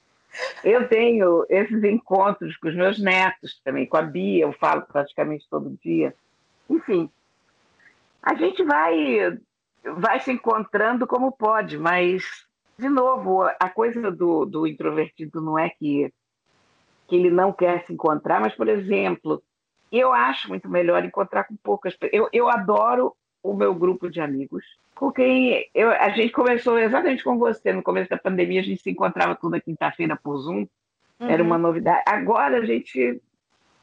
Eu 0.64 0.88
tenho 0.88 1.44
esses 1.48 1.82
encontros 1.84 2.56
com 2.56 2.68
os 2.68 2.74
meus 2.74 2.98
netos 2.98 3.60
também, 3.64 3.86
com 3.86 3.96
a 3.96 4.02
Bia, 4.02 4.44
eu 4.44 4.52
falo 4.52 4.82
praticamente 4.82 5.46
todo 5.50 5.78
dia. 5.82 6.14
Enfim, 6.68 7.10
a 8.22 8.34
gente 8.34 8.62
vai, 8.62 9.38
vai 9.84 10.20
se 10.20 10.32
encontrando 10.32 11.06
como 11.06 11.32
pode, 11.32 11.76
mas, 11.76 12.24
de 12.78 12.88
novo, 12.88 13.42
a 13.42 13.68
coisa 13.68 14.10
do, 14.10 14.46
do 14.46 14.66
introvertido 14.66 15.40
não 15.40 15.58
é 15.58 15.68
que, 15.70 16.12
que 17.08 17.16
ele 17.16 17.30
não 17.30 17.52
quer 17.52 17.84
se 17.84 17.92
encontrar, 17.92 18.40
mas, 18.40 18.54
por 18.54 18.68
exemplo, 18.68 19.42
eu 19.90 20.12
acho 20.12 20.48
muito 20.48 20.68
melhor 20.68 21.04
encontrar 21.04 21.44
com 21.44 21.56
poucas 21.56 21.94
pessoas. 21.96 22.22
Eu, 22.22 22.28
eu 22.32 22.48
adoro 22.48 23.14
o 23.42 23.54
meu 23.54 23.74
grupo 23.74 24.08
de 24.08 24.20
amigos, 24.20 24.64
com 24.94 25.10
quem 25.10 25.68
eu, 25.74 25.90
a 25.90 26.10
gente 26.10 26.32
começou 26.32 26.78
exatamente 26.78 27.24
com 27.24 27.38
você. 27.38 27.72
No 27.72 27.82
começo 27.82 28.10
da 28.10 28.16
pandemia, 28.16 28.60
a 28.60 28.64
gente 28.64 28.82
se 28.82 28.90
encontrava 28.90 29.34
toda 29.34 29.60
quinta-feira 29.60 30.16
por 30.16 30.38
Zoom, 30.38 30.66
uhum. 31.20 31.28
era 31.28 31.42
uma 31.42 31.58
novidade. 31.58 32.02
Agora 32.06 32.58
a 32.58 32.64
gente 32.64 33.20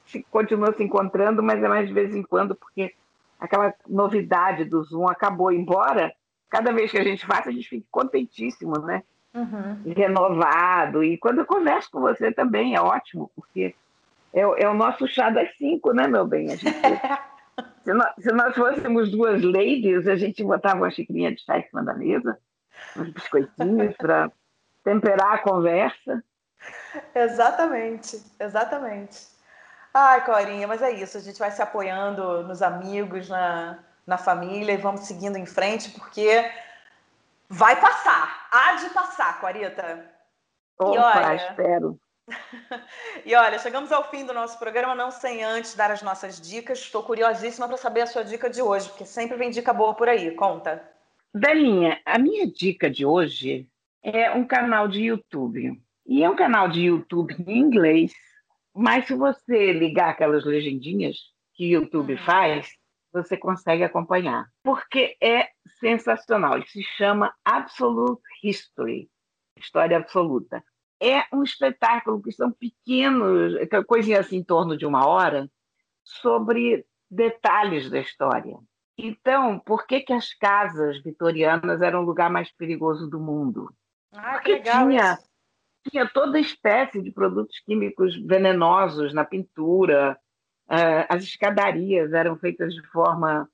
se, 0.06 0.24
continua 0.32 0.74
se 0.74 0.84
encontrando, 0.84 1.44
mas 1.44 1.62
é 1.64 1.68
mais 1.68 1.88
de 1.88 1.94
vez 1.94 2.16
em 2.16 2.24
quando, 2.24 2.56
porque 2.56 2.94
aquela 3.40 3.74
novidade 3.88 4.66
do 4.66 4.84
Zoom 4.84 5.08
acabou. 5.08 5.52
Embora 5.52 6.14
cada 6.50 6.72
vez 6.72 6.92
que 6.92 6.98
a 6.98 7.04
gente 7.04 7.26
faça, 7.26 7.50
a 7.50 7.54
gente 7.54 7.68
fique 7.68 7.86
contentíssimo, 7.92 8.80
né? 8.80 9.04
Uhum. 9.34 9.94
Renovado. 9.96 11.04
E 11.04 11.18
quando 11.18 11.40
eu 11.40 11.46
converso 11.46 11.92
com 11.92 12.02
você 12.02 12.32
também, 12.32 12.76
é 12.76 12.82
ótimo, 12.82 13.30
porque 13.36 13.76
é, 14.34 14.42
é 14.42 14.70
o 14.70 14.74
nosso 14.74 15.08
chá 15.08 15.30
das 15.30 15.56
cinco, 15.58 15.94
né, 15.94 16.08
meu 16.08 16.26
bem? 16.26 16.52
A 16.52 16.56
gente 16.56 16.66
Se 17.84 17.94
nós, 17.94 18.14
se 18.20 18.32
nós 18.32 18.56
fôssemos 18.56 19.12
duas 19.12 19.42
ladies, 19.42 20.08
a 20.08 20.16
gente 20.16 20.44
botava 20.44 20.78
uma 20.78 20.92
xicrinha 20.92 21.34
de 21.34 21.42
chá 21.42 21.58
em 21.58 21.68
cima 21.68 21.84
da 21.84 21.94
mesa, 21.94 22.38
uns 22.98 23.10
biscoitinhos 23.10 23.96
para 23.98 24.32
temperar 24.84 25.34
a 25.36 25.40
conversa. 25.40 26.24
Exatamente, 27.16 28.22
exatamente. 28.40 29.28
Ai, 29.94 30.24
Corinha, 30.24 30.68
mas 30.68 30.82
é 30.82 30.92
isso, 30.92 31.18
a 31.18 31.22
gente 31.22 31.40
vai 31.40 31.52
se 31.52 31.62
apoiando 31.62 32.44
nos 32.44 32.62
amigos, 32.62 33.28
na, 33.28 33.80
na 34.06 34.18
família 34.18 34.74
e 34.74 34.78
vamos 34.78 35.02
seguindo 35.02 35.38
em 35.38 35.46
frente, 35.46 35.92
porque 35.92 36.50
vai 37.50 37.80
passar, 37.80 38.48
há 38.52 38.76
de 38.76 38.90
passar, 38.92 39.40
Corita. 39.40 40.06
Opa, 40.78 40.96
e 40.96 40.98
olha, 41.00 41.36
espero. 41.36 42.00
E 43.26 43.36
olha, 43.36 43.60
chegamos 43.60 43.92
ao 43.92 44.10
fim 44.10 44.26
do 44.26 44.34
nosso 44.34 44.58
programa, 44.60 44.96
não 44.96 45.12
sem 45.12 45.44
antes 45.44 45.76
dar 45.76 45.92
as 45.92 46.02
nossas 46.02 46.40
dicas. 46.40 46.80
Estou 46.80 47.04
curiosíssima 47.04 47.68
para 47.68 47.78
saber 47.78 48.02
a 48.02 48.08
sua 48.08 48.24
dica 48.24 48.50
de 48.50 48.62
hoje, 48.62 48.90
porque 48.90 49.06
sempre 49.06 49.38
vem 49.38 49.50
dica 49.50 49.74
boa 49.74 49.94
por 49.94 50.08
aí. 50.08 50.32
Conta. 50.32 50.82
Belinha, 51.34 52.00
a 52.06 52.18
minha 52.18 52.48
dica 52.48 52.90
de 52.90 53.06
hoje 53.06 53.68
é 54.04 54.32
um 54.32 54.46
canal 54.46 54.88
de 54.88 55.02
YouTube. 55.02 55.80
E 56.06 56.24
é 56.24 56.30
um 56.30 56.36
canal 56.36 56.68
de 56.68 56.82
YouTube 56.82 57.36
em 57.46 57.60
inglês, 57.60 58.14
mas 58.74 59.06
se 59.06 59.14
você 59.14 59.72
ligar 59.74 60.10
aquelas 60.10 60.44
legendinhas 60.44 61.18
que 61.54 61.66
o 61.66 61.82
YouTube 61.82 62.14
uhum. 62.14 62.26
faz, 62.26 62.68
você 63.12 63.38
consegue 63.38 63.84
acompanhar. 63.84 64.48
Porque 64.64 65.16
é 65.22 65.50
sensacional. 65.80 66.56
Ele 66.56 66.68
se 66.68 66.82
chama 66.98 67.34
Absolute 67.46 68.22
History 68.44 69.10
História 69.60 69.98
Absoluta 69.98 70.64
é 71.00 71.24
um 71.34 71.44
espetáculo 71.44 72.22
que 72.22 72.32
são 72.32 72.52
pequenos, 72.52 73.54
coisinhas 73.88 74.26
assim 74.26 74.38
em 74.38 74.44
torno 74.44 74.78
de 74.78 74.86
uma 74.86 75.08
hora, 75.08 75.50
sobre 76.04 76.86
detalhes 77.10 77.90
da 77.90 78.00
história. 78.00 78.58
Então, 78.98 79.58
por 79.60 79.88
que, 79.88 80.02
que 80.02 80.12
as 80.12 80.34
casas 80.34 81.02
vitorianas 81.02 81.82
eram 81.82 82.02
o 82.02 82.06
lugar 82.06 82.30
mais 82.30 82.52
perigoso 82.52 83.10
do 83.10 83.20
mundo? 83.20 83.74
Ah, 84.14 84.34
Porque 84.34 84.60
tinha, 84.60 85.14
isso. 85.14 85.30
tinha 85.90 86.10
toda 86.10 86.40
espécie 86.40 87.02
de 87.02 87.10
produtos 87.12 87.60
químicos 87.60 88.16
venenosos 88.26 89.14
na 89.14 89.24
pintura, 89.24 90.20
uh, 90.70 91.06
as 91.08 91.24
escadarias 91.24 92.12
eram 92.12 92.36
feitas 92.38 92.74
de 92.74 92.86
forma 92.88 93.50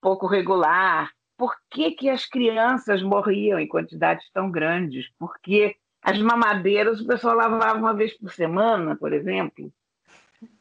pouco 0.00 0.26
regular. 0.26 1.10
Por 1.36 1.56
que, 1.70 1.92
que 1.92 2.08
as 2.08 2.26
crianças 2.26 3.02
morriam 3.02 3.58
em 3.58 3.66
quantidades 3.66 4.30
tão 4.32 4.50
grandes? 4.50 5.08
Porque 5.18 5.76
as 6.08 6.18
mamadeiras 6.18 7.00
o 7.00 7.06
pessoal 7.06 7.36
lavava 7.36 7.78
uma 7.78 7.92
vez 7.92 8.16
por 8.16 8.32
semana, 8.32 8.96
por 8.96 9.12
exemplo. 9.12 9.70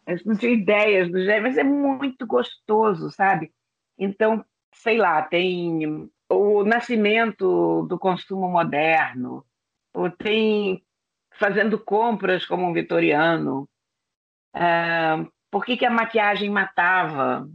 Eu 0.05 0.17
não 0.25 0.35
tinha 0.35 0.51
ideias 0.51 1.09
do 1.09 1.23
jeito, 1.23 1.41
mas 1.41 1.57
é 1.57 1.63
muito 1.63 2.27
gostoso, 2.27 3.09
sabe? 3.11 3.53
Então, 3.97 4.43
sei 4.73 4.97
lá, 4.97 5.21
tem 5.21 6.09
o 6.29 6.63
nascimento 6.63 7.85
do 7.87 7.97
consumo 7.97 8.49
moderno, 8.49 9.45
ou 9.93 10.09
tem 10.11 10.83
fazendo 11.31 11.79
compras 11.79 12.45
como 12.45 12.65
um 12.65 12.73
vitoriano. 12.73 13.69
Uh, 14.53 15.31
por 15.49 15.63
que, 15.63 15.77
que 15.77 15.85
a 15.85 15.89
maquiagem 15.89 16.49
matava? 16.49 17.49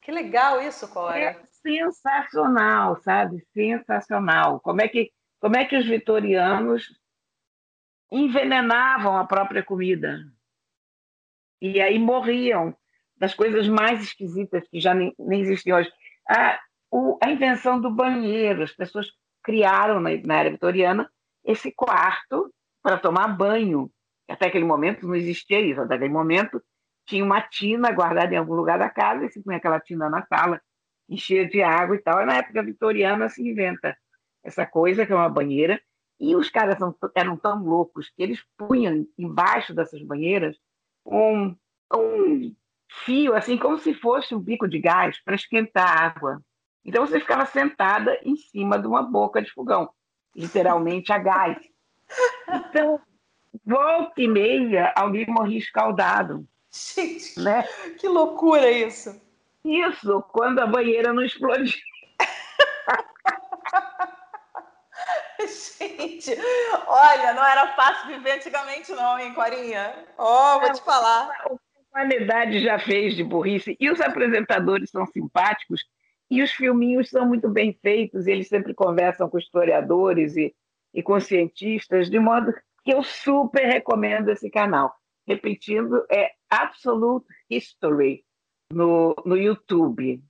Que 0.00 0.10
legal 0.10 0.62
isso, 0.62 0.88
Cora. 0.88 1.18
É 1.18 1.42
sensacional, 1.50 2.96
sabe? 3.02 3.44
Sensacional. 3.52 4.60
Como 4.60 4.80
é 4.80 4.88
que 4.88 5.12
como 5.40 5.56
é 5.56 5.64
que 5.64 5.76
os 5.76 5.86
vitorianos 5.86 6.98
envenenavam 8.10 9.16
a 9.16 9.26
própria 9.26 9.62
comida? 9.62 10.24
E 11.60 11.80
aí 11.80 11.98
morriam 11.98 12.76
das 13.16 13.34
coisas 13.34 13.68
mais 13.68 14.02
esquisitas 14.02 14.66
que 14.68 14.80
já 14.80 14.94
nem, 14.94 15.14
nem 15.18 15.40
existiam 15.40 15.78
hoje. 15.78 15.90
A, 16.28 16.58
o, 16.90 17.18
a 17.22 17.30
invenção 17.30 17.80
do 17.80 17.90
banheiro. 17.90 18.62
As 18.62 18.72
pessoas 18.72 19.08
criaram 19.42 20.00
na, 20.00 20.10
na 20.24 20.40
era 20.40 20.50
vitoriana 20.50 21.10
esse 21.44 21.72
quarto 21.72 22.52
para 22.82 22.98
tomar 22.98 23.28
banho. 23.28 23.90
Até 24.28 24.46
aquele 24.46 24.64
momento 24.64 25.06
não 25.06 25.14
existia 25.14 25.60
isso. 25.60 25.80
Até 25.80 25.94
aquele 25.94 26.12
momento 26.12 26.62
tinha 27.06 27.24
uma 27.24 27.42
tina 27.42 27.90
guardada 27.92 28.34
em 28.34 28.38
algum 28.38 28.54
lugar 28.54 28.78
da 28.78 28.88
casa 28.88 29.24
e 29.24 29.30
se 29.30 29.42
punha 29.42 29.58
aquela 29.58 29.80
tina 29.80 30.08
na 30.08 30.24
sala, 30.26 30.60
enchia 31.08 31.46
de 31.46 31.62
água 31.62 31.96
e 31.96 31.98
tal. 31.98 32.22
E 32.22 32.26
na 32.26 32.36
época 32.36 32.62
vitoriana 32.62 33.28
se 33.28 33.46
inventa 33.46 33.96
essa 34.44 34.66
coisa 34.66 35.06
que 35.06 35.12
é 35.12 35.16
uma 35.16 35.28
banheira, 35.28 35.80
e 36.20 36.36
os 36.36 36.48
caras 36.48 36.78
são, 36.78 36.94
eram 37.14 37.36
tão 37.36 37.64
loucos 37.64 38.08
que 38.10 38.22
eles 38.22 38.40
punham 38.56 39.06
embaixo 39.18 39.74
dessas 39.74 40.02
banheiras 40.02 40.56
um, 41.04 41.56
um 41.92 42.54
fio, 43.04 43.34
assim 43.34 43.58
como 43.58 43.78
se 43.78 43.94
fosse 43.94 44.34
um 44.34 44.38
bico 44.38 44.68
de 44.68 44.78
gás 44.78 45.20
para 45.24 45.34
esquentar 45.34 45.86
a 45.86 46.06
água. 46.06 46.42
Então 46.84 47.06
você 47.06 47.18
ficava 47.18 47.46
sentada 47.46 48.18
em 48.22 48.36
cima 48.36 48.78
de 48.78 48.86
uma 48.86 49.02
boca 49.02 49.42
de 49.42 49.50
fogão, 49.50 49.90
literalmente 50.36 51.12
a 51.12 51.18
gás. 51.18 51.58
Então, 52.48 53.00
volta 53.64 54.20
e 54.20 54.28
meia, 54.28 54.92
alguém 54.94 55.26
morria 55.26 55.58
escaldado. 55.58 56.46
Gente, 56.70 57.40
né? 57.40 57.62
que 57.98 58.06
loucura 58.06 58.70
isso! 58.70 59.20
Isso, 59.64 60.22
quando 60.30 60.58
a 60.58 60.66
banheira 60.66 61.12
não 61.12 61.22
explodiu. 61.22 61.80
Gente, 65.78 66.30
olha, 66.86 67.32
não 67.34 67.44
era 67.44 67.74
fácil 67.74 68.08
viver 68.08 68.32
antigamente, 68.32 68.92
não, 68.92 69.18
hein, 69.18 69.34
Corinha? 69.34 69.94
Ó, 70.18 70.56
oh, 70.56 70.60
vou 70.60 70.72
te 70.72 70.82
falar. 70.82 71.28
A 71.44 71.56
humanidade 71.92 72.62
já 72.62 72.78
fez 72.78 73.14
de 73.14 73.22
burrice. 73.22 73.76
E 73.78 73.90
os 73.90 74.00
apresentadores 74.00 74.90
são 74.90 75.06
simpáticos 75.06 75.84
e 76.30 76.42
os 76.42 76.50
filminhos 76.52 77.10
são 77.10 77.26
muito 77.26 77.48
bem 77.48 77.78
feitos. 77.82 78.26
Eles 78.26 78.48
sempre 78.48 78.74
conversam 78.74 79.28
com 79.28 79.38
historiadores 79.38 80.36
e, 80.36 80.54
e 80.92 81.02
com 81.02 81.20
cientistas, 81.20 82.10
de 82.10 82.18
modo 82.18 82.52
que 82.84 82.92
eu 82.92 83.02
super 83.02 83.64
recomendo 83.66 84.30
esse 84.30 84.50
canal. 84.50 84.94
Repetindo, 85.26 86.04
é 86.10 86.32
Absolute 86.50 87.26
History 87.48 88.24
no, 88.72 89.14
no 89.24 89.36
YouTube. 89.36 90.22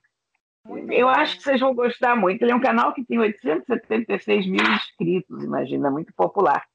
Muito 0.67 0.93
eu 0.93 1.07
bom. 1.07 1.12
acho 1.12 1.37
que 1.37 1.43
vocês 1.43 1.61
vão 1.61 1.75
gostar 1.75 2.17
muito. 2.17 2.43
Ele 2.43 2.53
é 2.53 2.55
um 2.55 2.61
canal 2.61 2.93
que 2.95 3.05
tem 3.05 3.19
876 3.19 4.47
mil 4.47 4.65
inscritos, 4.65 5.43
imagina, 5.45 5.91
muito 5.91 6.12
popular. 6.15 6.67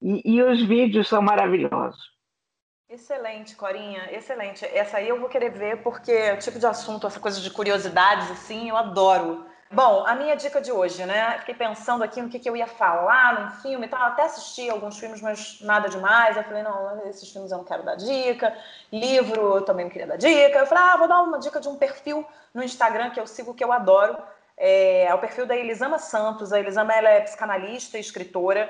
E, 0.00 0.22
e 0.24 0.42
os 0.42 0.62
vídeos 0.62 1.08
são 1.08 1.20
maravilhosos. 1.20 2.12
Excelente, 2.88 3.56
Corinha, 3.56 4.08
excelente. 4.12 4.64
Essa 4.66 4.98
aí 4.98 5.08
eu 5.08 5.18
vou 5.18 5.28
querer 5.28 5.50
ver 5.50 5.82
porque 5.82 6.30
o 6.32 6.38
tipo 6.38 6.58
de 6.58 6.66
assunto, 6.66 7.06
essa 7.06 7.18
coisa 7.18 7.40
de 7.40 7.50
curiosidades, 7.50 8.30
assim, 8.30 8.68
eu 8.68 8.76
adoro. 8.76 9.46
Bom, 9.74 10.04
a 10.06 10.14
minha 10.14 10.36
dica 10.36 10.60
de 10.60 10.70
hoje, 10.70 11.06
né? 11.06 11.38
Fiquei 11.38 11.54
pensando 11.54 12.04
aqui 12.04 12.20
no 12.20 12.28
que, 12.28 12.38
que 12.38 12.48
eu 12.48 12.54
ia 12.54 12.66
falar 12.66 13.40
num 13.40 13.50
filme 13.62 13.86
e 13.86 13.88
tal. 13.88 14.02
Até 14.02 14.24
assisti 14.24 14.68
alguns 14.68 14.98
filmes, 14.98 15.22
mas 15.22 15.62
nada 15.62 15.88
demais. 15.88 16.36
Eu 16.36 16.44
falei, 16.44 16.62
não, 16.62 17.08
esses 17.08 17.32
filmes 17.32 17.50
eu 17.50 17.56
não 17.56 17.64
quero 17.64 17.82
dar 17.82 17.94
dica. 17.94 18.54
Livro 18.92 19.56
eu 19.56 19.62
também 19.62 19.86
não 19.86 19.90
queria 19.90 20.06
dar 20.06 20.18
dica. 20.18 20.58
Eu 20.58 20.66
falei, 20.66 20.84
ah, 20.84 20.96
vou 20.98 21.08
dar 21.08 21.22
uma 21.22 21.38
dica 21.38 21.58
de 21.58 21.68
um 21.68 21.76
perfil 21.76 22.22
no 22.52 22.62
Instagram 22.62 23.10
que 23.12 23.18
eu 23.20 23.26
sigo, 23.26 23.54
que 23.54 23.64
eu 23.64 23.72
adoro. 23.72 24.14
É, 24.58 25.04
é 25.04 25.14
o 25.14 25.18
perfil 25.18 25.46
da 25.46 25.56
Elisama 25.56 25.98
Santos. 25.98 26.52
A 26.52 26.60
Elisama 26.60 26.92
ela 26.92 27.08
é 27.08 27.22
psicanalista 27.22 27.96
e 27.96 28.00
escritora. 28.02 28.68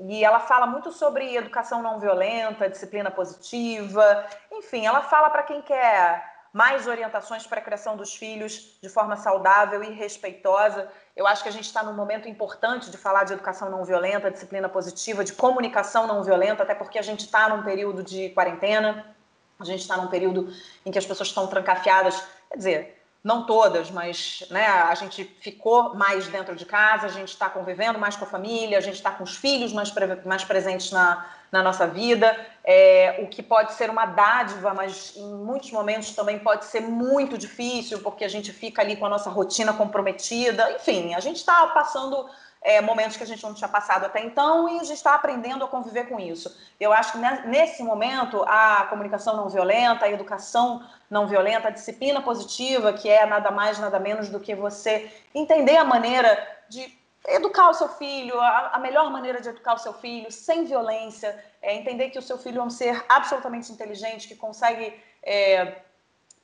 E 0.00 0.24
ela 0.24 0.40
fala 0.40 0.66
muito 0.66 0.90
sobre 0.90 1.36
educação 1.36 1.80
não 1.80 2.00
violenta, 2.00 2.68
disciplina 2.68 3.08
positiva. 3.08 4.26
Enfim, 4.50 4.84
ela 4.84 5.02
fala 5.02 5.30
para 5.30 5.44
quem 5.44 5.62
quer 5.62 6.29
mais 6.52 6.86
orientações 6.86 7.46
para 7.46 7.60
a 7.60 7.62
criação 7.62 7.96
dos 7.96 8.14
filhos 8.14 8.78
de 8.82 8.88
forma 8.88 9.16
saudável 9.16 9.82
e 9.84 9.90
respeitosa. 9.90 10.90
Eu 11.14 11.26
acho 11.26 11.42
que 11.42 11.48
a 11.48 11.52
gente 11.52 11.64
está 11.64 11.82
num 11.82 11.92
momento 11.92 12.28
importante 12.28 12.90
de 12.90 12.98
falar 12.98 13.24
de 13.24 13.32
educação 13.32 13.70
não 13.70 13.84
violenta, 13.84 14.30
disciplina 14.30 14.68
positiva, 14.68 15.24
de 15.24 15.32
comunicação 15.32 16.06
não 16.06 16.22
violenta, 16.22 16.62
até 16.62 16.74
porque 16.74 16.98
a 16.98 17.02
gente 17.02 17.20
está 17.20 17.48
num 17.48 17.62
período 17.62 18.02
de 18.02 18.30
quarentena, 18.30 19.14
a 19.58 19.64
gente 19.64 19.80
está 19.80 19.96
num 19.96 20.08
período 20.08 20.52
em 20.84 20.90
que 20.90 20.98
as 20.98 21.06
pessoas 21.06 21.28
estão 21.28 21.46
trancafiadas. 21.46 22.20
Quer 22.48 22.56
dizer, 22.56 22.99
não 23.22 23.44
todas, 23.44 23.90
mas 23.90 24.44
né, 24.50 24.66
a 24.66 24.94
gente 24.94 25.24
ficou 25.40 25.94
mais 25.94 26.26
dentro 26.28 26.56
de 26.56 26.64
casa, 26.64 27.06
a 27.06 27.10
gente 27.10 27.28
está 27.28 27.50
convivendo 27.50 27.98
mais 27.98 28.16
com 28.16 28.24
a 28.24 28.28
família, 28.28 28.78
a 28.78 28.80
gente 28.80 28.94
está 28.94 29.10
com 29.10 29.24
os 29.24 29.36
filhos 29.36 29.72
mais, 29.74 29.92
mais 30.24 30.42
presentes 30.42 30.90
na, 30.90 31.26
na 31.52 31.62
nossa 31.62 31.86
vida, 31.86 32.34
é, 32.64 33.20
o 33.22 33.26
que 33.26 33.42
pode 33.42 33.74
ser 33.74 33.90
uma 33.90 34.06
dádiva, 34.06 34.72
mas 34.72 35.14
em 35.16 35.34
muitos 35.34 35.70
momentos 35.70 36.14
também 36.14 36.38
pode 36.38 36.64
ser 36.64 36.80
muito 36.80 37.36
difícil, 37.36 38.00
porque 38.00 38.24
a 38.24 38.28
gente 38.28 38.52
fica 38.52 38.80
ali 38.80 38.96
com 38.96 39.04
a 39.04 39.10
nossa 39.10 39.28
rotina 39.28 39.74
comprometida. 39.74 40.72
Enfim, 40.72 41.14
a 41.14 41.20
gente 41.20 41.36
está 41.36 41.66
passando 41.68 42.26
é, 42.62 42.80
momentos 42.80 43.16
que 43.16 43.22
a 43.22 43.26
gente 43.26 43.42
não 43.42 43.54
tinha 43.54 43.68
passado 43.68 44.04
até 44.04 44.20
então 44.20 44.68
e 44.68 44.80
a 44.80 44.84
gente 44.84 44.96
está 44.96 45.14
aprendendo 45.14 45.64
a 45.64 45.68
conviver 45.68 46.08
com 46.08 46.20
isso. 46.20 46.54
Eu 46.78 46.92
acho 46.92 47.12
que 47.12 47.18
nesse 47.48 47.82
momento 47.82 48.42
a 48.46 48.86
comunicação 48.90 49.36
não 49.36 49.48
violenta, 49.48 50.04
a 50.04 50.10
educação 50.10 50.82
não 51.08 51.26
violenta, 51.26 51.68
a 51.68 51.70
disciplina 51.70 52.20
positiva, 52.20 52.92
que 52.92 53.08
é 53.08 53.24
nada 53.24 53.50
mais, 53.50 53.78
nada 53.78 53.98
menos 53.98 54.28
do 54.28 54.38
que 54.38 54.54
você 54.54 55.10
entender 55.34 55.76
a 55.76 55.84
maneira 55.84 56.38
de 56.68 56.98
educar 57.28 57.70
o 57.70 57.74
seu 57.74 57.88
filho, 57.88 58.38
a, 58.40 58.70
a 58.74 58.78
melhor 58.78 59.10
maneira 59.10 59.40
de 59.40 59.48
educar 59.48 59.74
o 59.74 59.78
seu 59.78 59.92
filho, 59.94 60.30
sem 60.30 60.64
violência, 60.64 61.42
é 61.62 61.74
entender 61.74 62.10
que 62.10 62.18
o 62.18 62.22
seu 62.22 62.38
filho 62.38 62.60
é 62.60 62.64
um 62.64 62.70
ser 62.70 63.04
absolutamente 63.08 63.72
inteligente, 63.72 64.28
que 64.28 64.36
consegue. 64.36 64.98
É, 65.22 65.82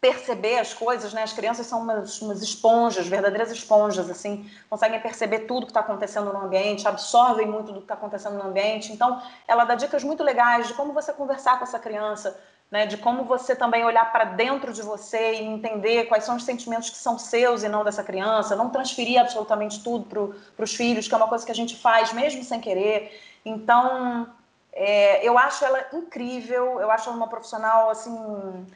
perceber 0.06 0.58
as 0.60 0.72
coisas, 0.72 1.12
né? 1.12 1.24
As 1.24 1.32
crianças 1.32 1.66
são 1.66 1.80
umas, 1.80 2.22
umas 2.22 2.40
esponjas, 2.40 3.08
verdadeiras 3.08 3.50
esponjas, 3.50 4.08
assim, 4.08 4.48
conseguem 4.70 5.00
perceber 5.00 5.40
tudo 5.40 5.66
que 5.66 5.70
está 5.70 5.80
acontecendo 5.80 6.32
no 6.32 6.38
ambiente, 6.38 6.86
absorvem 6.86 7.46
muito 7.46 7.72
do 7.72 7.78
que 7.78 7.84
está 7.84 7.94
acontecendo 7.94 8.34
no 8.34 8.46
ambiente. 8.46 8.92
Então, 8.92 9.20
ela 9.48 9.64
dá 9.64 9.74
dicas 9.74 10.04
muito 10.04 10.22
legais 10.22 10.68
de 10.68 10.74
como 10.74 10.92
você 10.92 11.12
conversar 11.12 11.58
com 11.58 11.64
essa 11.64 11.78
criança, 11.80 12.38
né? 12.70 12.86
De 12.86 12.96
como 12.96 13.24
você 13.24 13.56
também 13.56 13.84
olhar 13.84 14.12
para 14.12 14.26
dentro 14.26 14.72
de 14.72 14.80
você 14.80 15.34
e 15.34 15.42
entender 15.42 16.04
quais 16.04 16.22
são 16.22 16.36
os 16.36 16.44
sentimentos 16.44 16.88
que 16.88 16.98
são 16.98 17.18
seus 17.18 17.64
e 17.64 17.68
não 17.68 17.82
dessa 17.82 18.04
criança, 18.04 18.54
não 18.54 18.70
transferir 18.70 19.20
absolutamente 19.20 19.82
tudo 19.82 20.04
para 20.54 20.64
os 20.64 20.72
filhos, 20.72 21.08
que 21.08 21.14
é 21.14 21.16
uma 21.16 21.28
coisa 21.28 21.44
que 21.44 21.52
a 21.52 21.54
gente 21.54 21.76
faz 21.76 22.12
mesmo 22.12 22.44
sem 22.44 22.60
querer. 22.60 23.10
Então, 23.44 24.28
é, 24.72 25.26
eu 25.26 25.36
acho 25.36 25.64
ela 25.64 25.84
incrível, 25.92 26.80
eu 26.80 26.92
acho 26.92 27.08
ela 27.08 27.16
uma 27.16 27.28
profissional 27.28 27.90
assim 27.90 28.66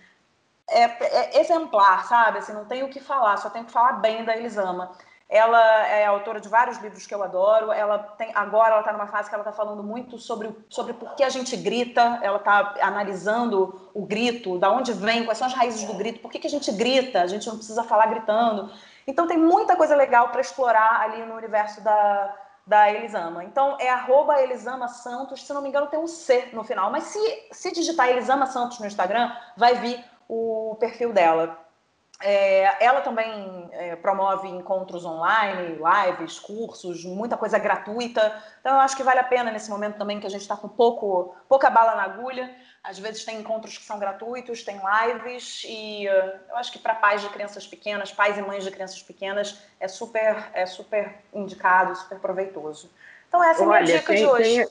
é, 0.70 0.84
é, 1.00 1.40
exemplar, 1.40 2.06
sabe? 2.06 2.38
Assim, 2.38 2.52
não 2.52 2.64
tenho 2.64 2.86
o 2.86 2.88
que 2.88 3.00
falar, 3.00 3.36
só 3.36 3.50
tenho 3.50 3.64
que 3.64 3.72
falar 3.72 3.94
bem 3.94 4.24
da 4.24 4.36
Elisama. 4.36 4.92
Ela 5.28 5.86
é 5.86 6.06
autora 6.06 6.40
de 6.40 6.48
vários 6.48 6.78
livros 6.78 7.06
que 7.06 7.14
eu 7.14 7.22
adoro. 7.22 7.70
Ela 7.70 7.98
tem 7.98 8.32
agora 8.34 8.70
ela 8.72 8.80
está 8.80 8.92
numa 8.92 9.06
fase 9.06 9.28
que 9.28 9.34
ela 9.34 9.42
está 9.42 9.52
falando 9.52 9.80
muito 9.80 10.18
sobre 10.18 10.50
sobre 10.68 10.92
por 10.92 11.14
que 11.14 11.22
a 11.22 11.28
gente 11.28 11.56
grita. 11.56 12.18
Ela 12.20 12.38
está 12.38 12.74
analisando 12.80 13.90
o 13.94 14.04
grito, 14.04 14.58
da 14.58 14.70
onde 14.72 14.92
vem, 14.92 15.24
quais 15.24 15.38
são 15.38 15.46
as 15.46 15.54
raízes 15.54 15.84
do 15.84 15.94
grito, 15.94 16.20
por 16.20 16.32
que, 16.32 16.38
que 16.40 16.48
a 16.48 16.50
gente 16.50 16.72
grita? 16.72 17.22
A 17.22 17.28
gente 17.28 17.46
não 17.46 17.56
precisa 17.56 17.84
falar 17.84 18.06
gritando. 18.06 18.72
Então 19.06 19.26
tem 19.26 19.38
muita 19.38 19.76
coisa 19.76 19.94
legal 19.94 20.30
para 20.30 20.40
explorar 20.40 21.00
ali 21.00 21.24
no 21.24 21.36
universo 21.36 21.80
da, 21.80 22.34
da 22.66 22.90
Elisama. 22.90 23.44
Então 23.44 23.76
é 23.78 23.88
arroba 23.88 24.42
Elisama 24.42 24.88
Santos, 24.88 25.46
se 25.46 25.52
não 25.52 25.62
me 25.62 25.68
engano 25.68 25.86
tem 25.86 25.98
um 25.98 26.08
C 26.08 26.48
no 26.52 26.64
final, 26.64 26.90
mas 26.90 27.04
se, 27.04 27.48
se 27.52 27.72
digitar 27.72 28.08
Elisama 28.08 28.46
Santos 28.46 28.80
no 28.80 28.86
Instagram, 28.86 29.32
vai 29.56 29.74
vir 29.76 30.04
o 30.30 30.76
perfil 30.76 31.12
dela. 31.12 31.58
É, 32.22 32.84
ela 32.84 33.00
também 33.00 33.68
é, 33.72 33.96
promove 33.96 34.46
encontros 34.46 35.06
online, 35.06 35.78
lives, 35.78 36.38
cursos, 36.38 37.02
muita 37.04 37.36
coisa 37.36 37.58
gratuita. 37.58 38.42
Então, 38.60 38.74
eu 38.74 38.80
acho 38.80 38.94
que 38.94 39.02
vale 39.02 39.20
a 39.20 39.24
pena 39.24 39.50
nesse 39.50 39.70
momento 39.70 39.96
também 39.96 40.20
que 40.20 40.26
a 40.26 40.30
gente 40.30 40.42
está 40.42 40.54
com 40.54 40.68
pouco, 40.68 41.34
pouca 41.48 41.70
bala 41.70 41.94
na 41.94 42.02
agulha. 42.02 42.54
Às 42.84 42.98
vezes 42.98 43.24
tem 43.24 43.38
encontros 43.38 43.76
que 43.76 43.84
são 43.84 43.98
gratuitos, 43.98 44.62
tem 44.62 44.78
lives, 44.78 45.62
e 45.66 46.06
uh, 46.08 46.40
eu 46.50 46.56
acho 46.56 46.70
que 46.72 46.78
para 46.78 46.94
pais 46.94 47.22
de 47.22 47.28
crianças 47.30 47.66
pequenas, 47.66 48.12
pais 48.12 48.38
e 48.38 48.42
mães 48.42 48.64
de 48.64 48.70
crianças 48.70 49.02
pequenas, 49.02 49.58
é 49.78 49.88
super, 49.88 50.50
é 50.52 50.66
super 50.66 51.14
indicado, 51.32 51.96
super 51.96 52.18
proveitoso. 52.18 52.90
Então, 53.28 53.42
essa 53.42 53.64
Olha, 53.64 53.76
é 53.76 53.80
a 53.80 53.82
minha 53.82 53.98
dica 53.98 54.12
tem, 54.12 54.22
de 54.22 54.26
hoje. 54.26 54.66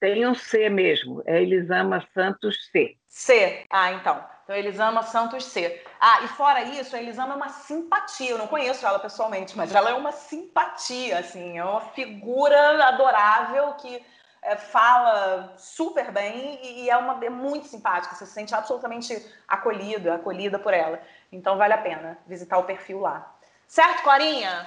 Tem, 0.00 0.14
tem 0.14 0.26
um 0.26 0.34
C 0.34 0.68
mesmo, 0.68 1.22
é 1.26 1.42
Elisama 1.42 2.06
Santos 2.14 2.68
C. 2.70 2.96
C, 3.08 3.64
ah, 3.70 3.92
então. 3.92 4.37
Então, 4.48 4.56
Elisama 4.56 5.02
Santos 5.02 5.44
C. 5.44 5.84
Ah, 6.00 6.22
e 6.22 6.28
fora 6.28 6.62
isso, 6.62 6.96
a 6.96 6.98
Elisama 6.98 7.34
é 7.34 7.36
uma 7.36 7.50
simpatia. 7.50 8.30
Eu 8.30 8.38
não 8.38 8.46
conheço 8.46 8.86
ela 8.86 8.98
pessoalmente, 8.98 9.54
mas 9.54 9.74
ela 9.74 9.90
é 9.90 9.92
uma 9.92 10.10
simpatia, 10.10 11.18
assim. 11.18 11.58
É 11.58 11.62
uma 11.62 11.82
figura 11.82 12.88
adorável 12.88 13.74
que 13.74 14.02
é, 14.40 14.56
fala 14.56 15.52
super 15.58 16.10
bem 16.10 16.58
e 16.62 16.88
é, 16.88 16.96
uma, 16.96 17.22
é 17.22 17.28
muito 17.28 17.66
simpática. 17.66 18.14
Você 18.14 18.24
se 18.24 18.32
sente 18.32 18.54
absolutamente 18.54 19.22
acolhida, 19.46 20.14
acolhida 20.14 20.58
por 20.58 20.72
ela. 20.72 20.98
Então, 21.30 21.58
vale 21.58 21.74
a 21.74 21.82
pena 21.82 22.16
visitar 22.26 22.56
o 22.56 22.64
perfil 22.64 23.00
lá. 23.00 23.30
Certo, 23.66 24.02
Corinha? 24.02 24.66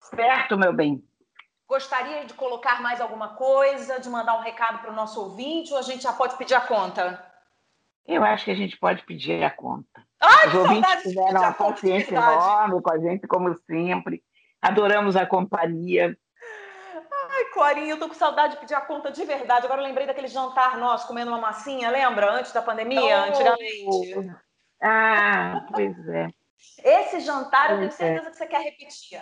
Certo, 0.00 0.56
meu 0.56 0.72
bem. 0.72 1.06
Gostaria 1.68 2.24
de 2.24 2.32
colocar 2.32 2.80
mais 2.80 3.02
alguma 3.02 3.34
coisa, 3.34 4.00
de 4.00 4.08
mandar 4.08 4.38
um 4.38 4.42
recado 4.42 4.78
para 4.78 4.90
o 4.90 4.94
nosso 4.94 5.20
ouvinte 5.20 5.74
ou 5.74 5.78
a 5.78 5.82
gente 5.82 6.04
já 6.04 6.12
pode 6.14 6.38
pedir 6.38 6.54
a 6.54 6.62
conta? 6.62 7.33
Eu 8.06 8.22
acho 8.22 8.44
que 8.44 8.50
a 8.50 8.54
gente 8.54 8.76
pode 8.78 9.02
pedir 9.04 9.42
a 9.42 9.50
conta. 9.50 10.04
Ai, 10.20 10.48
Os 10.48 10.54
ouvintes 10.54 11.02
tiveram 11.02 11.40
uma 11.40 11.52
paciência 11.52 12.14
enorme 12.14 12.82
com 12.82 12.92
a 12.92 12.98
gente, 12.98 13.26
como 13.26 13.54
sempre. 13.66 14.22
Adoramos 14.60 15.16
a 15.16 15.26
companhia. 15.26 16.16
Ai, 17.30 17.44
Corinha, 17.46 17.90
eu 17.94 17.98
tô 17.98 18.08
com 18.08 18.14
saudade 18.14 18.54
de 18.54 18.60
pedir 18.60 18.74
a 18.74 18.80
conta 18.80 19.10
de 19.10 19.24
verdade. 19.24 19.66
Agora 19.66 19.80
eu 19.80 19.86
lembrei 19.86 20.06
daquele 20.06 20.28
jantar 20.28 20.78
nosso 20.78 21.06
comendo 21.06 21.30
uma 21.30 21.40
massinha, 21.40 21.90
lembra? 21.90 22.32
Antes 22.32 22.52
da 22.52 22.62
pandemia, 22.62 23.00
oh. 23.00 23.28
antigamente. 23.28 24.36
Ah, 24.82 25.66
pois 25.72 26.08
é. 26.08 26.28
Esse 26.82 27.20
jantar 27.20 27.72
eu 27.72 27.78
tenho 27.78 27.92
certeza 27.92 28.28
é. 28.28 28.30
que 28.30 28.36
você 28.36 28.46
quer 28.46 28.62
repetir. 28.62 29.20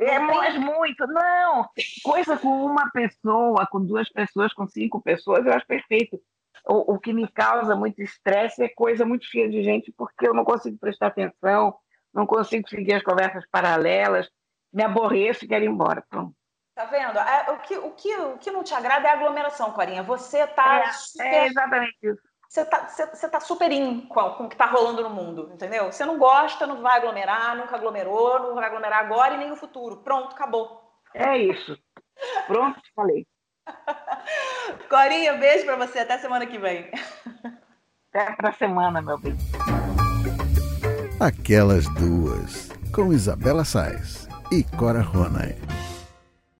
É, 0.00 0.18
mas 0.18 0.56
muito, 0.56 1.06
não. 1.06 1.68
Coisa 2.04 2.36
com 2.36 2.48
uma 2.48 2.88
pessoa, 2.90 3.66
com 3.66 3.84
duas 3.84 4.08
pessoas, 4.08 4.52
com 4.52 4.66
cinco 4.68 5.02
pessoas, 5.02 5.44
eu 5.44 5.52
acho 5.52 5.66
perfeito. 5.66 6.20
O, 6.66 6.94
o 6.94 6.98
que 6.98 7.12
me 7.12 7.28
causa 7.28 7.74
muito 7.74 8.02
estresse 8.02 8.62
é 8.62 8.68
coisa 8.68 9.04
muito 9.04 9.24
cheia 9.24 9.48
de 9.48 9.62
gente, 9.62 9.92
porque 9.96 10.26
eu 10.26 10.34
não 10.34 10.44
consigo 10.44 10.78
prestar 10.78 11.08
atenção, 11.08 11.74
não 12.12 12.26
consigo 12.26 12.68
seguir 12.68 12.94
as 12.94 13.02
conversas 13.02 13.44
paralelas, 13.50 14.28
me 14.72 14.82
aborreço 14.82 15.44
e 15.44 15.48
quero 15.48 15.64
ir 15.64 15.68
embora. 15.68 16.04
Pronto. 16.08 16.34
Tá 16.74 16.84
vendo? 16.84 17.18
É, 17.18 17.50
o, 17.50 17.58
que, 17.58 17.76
o, 17.76 17.90
que, 17.90 18.16
o 18.16 18.38
que 18.38 18.50
não 18.50 18.62
te 18.62 18.72
agrada 18.72 19.08
é 19.08 19.10
a 19.10 19.14
aglomeração, 19.14 19.72
Corinha. 19.72 20.02
Você 20.04 20.46
tá 20.46 20.78
é, 20.78 20.92
super... 20.92 21.26
É 21.26 21.46
exatamente 21.46 21.96
isso. 22.02 22.22
Você 22.48 22.64
tá, 22.64 22.88
você, 22.88 23.06
você 23.06 23.28
tá 23.28 23.40
super 23.40 23.70
in 23.70 24.06
com, 24.06 24.30
com 24.30 24.44
o 24.44 24.48
que 24.48 24.56
tá 24.56 24.64
rolando 24.64 25.02
no 25.02 25.10
mundo, 25.10 25.50
entendeu? 25.52 25.92
Você 25.92 26.04
não 26.06 26.18
gosta, 26.18 26.66
não 26.66 26.80
vai 26.80 26.96
aglomerar, 26.96 27.56
nunca 27.56 27.76
aglomerou, 27.76 28.38
não 28.38 28.54
vai 28.54 28.64
aglomerar 28.64 29.00
agora 29.00 29.34
e 29.34 29.38
nem 29.38 29.50
no 29.50 29.56
futuro. 29.56 29.98
Pronto, 29.98 30.34
acabou. 30.34 30.80
É 31.12 31.36
isso. 31.36 31.76
Pronto, 32.46 32.80
falei. 32.94 33.26
Corinha, 34.88 35.34
beijo 35.34 35.64
para 35.64 35.76
você. 35.76 36.00
Até 36.00 36.18
semana 36.18 36.46
que 36.46 36.58
vem. 36.58 36.90
Até 38.12 38.32
pra 38.36 38.52
semana, 38.52 39.02
meu 39.02 39.18
bem. 39.18 39.36
Aquelas 41.20 41.88
duas, 41.94 42.70
com 42.92 43.12
Isabela 43.12 43.64
Sais 43.64 44.28
e 44.52 44.62
Cora 44.76 45.00
Ronay. 45.00 45.56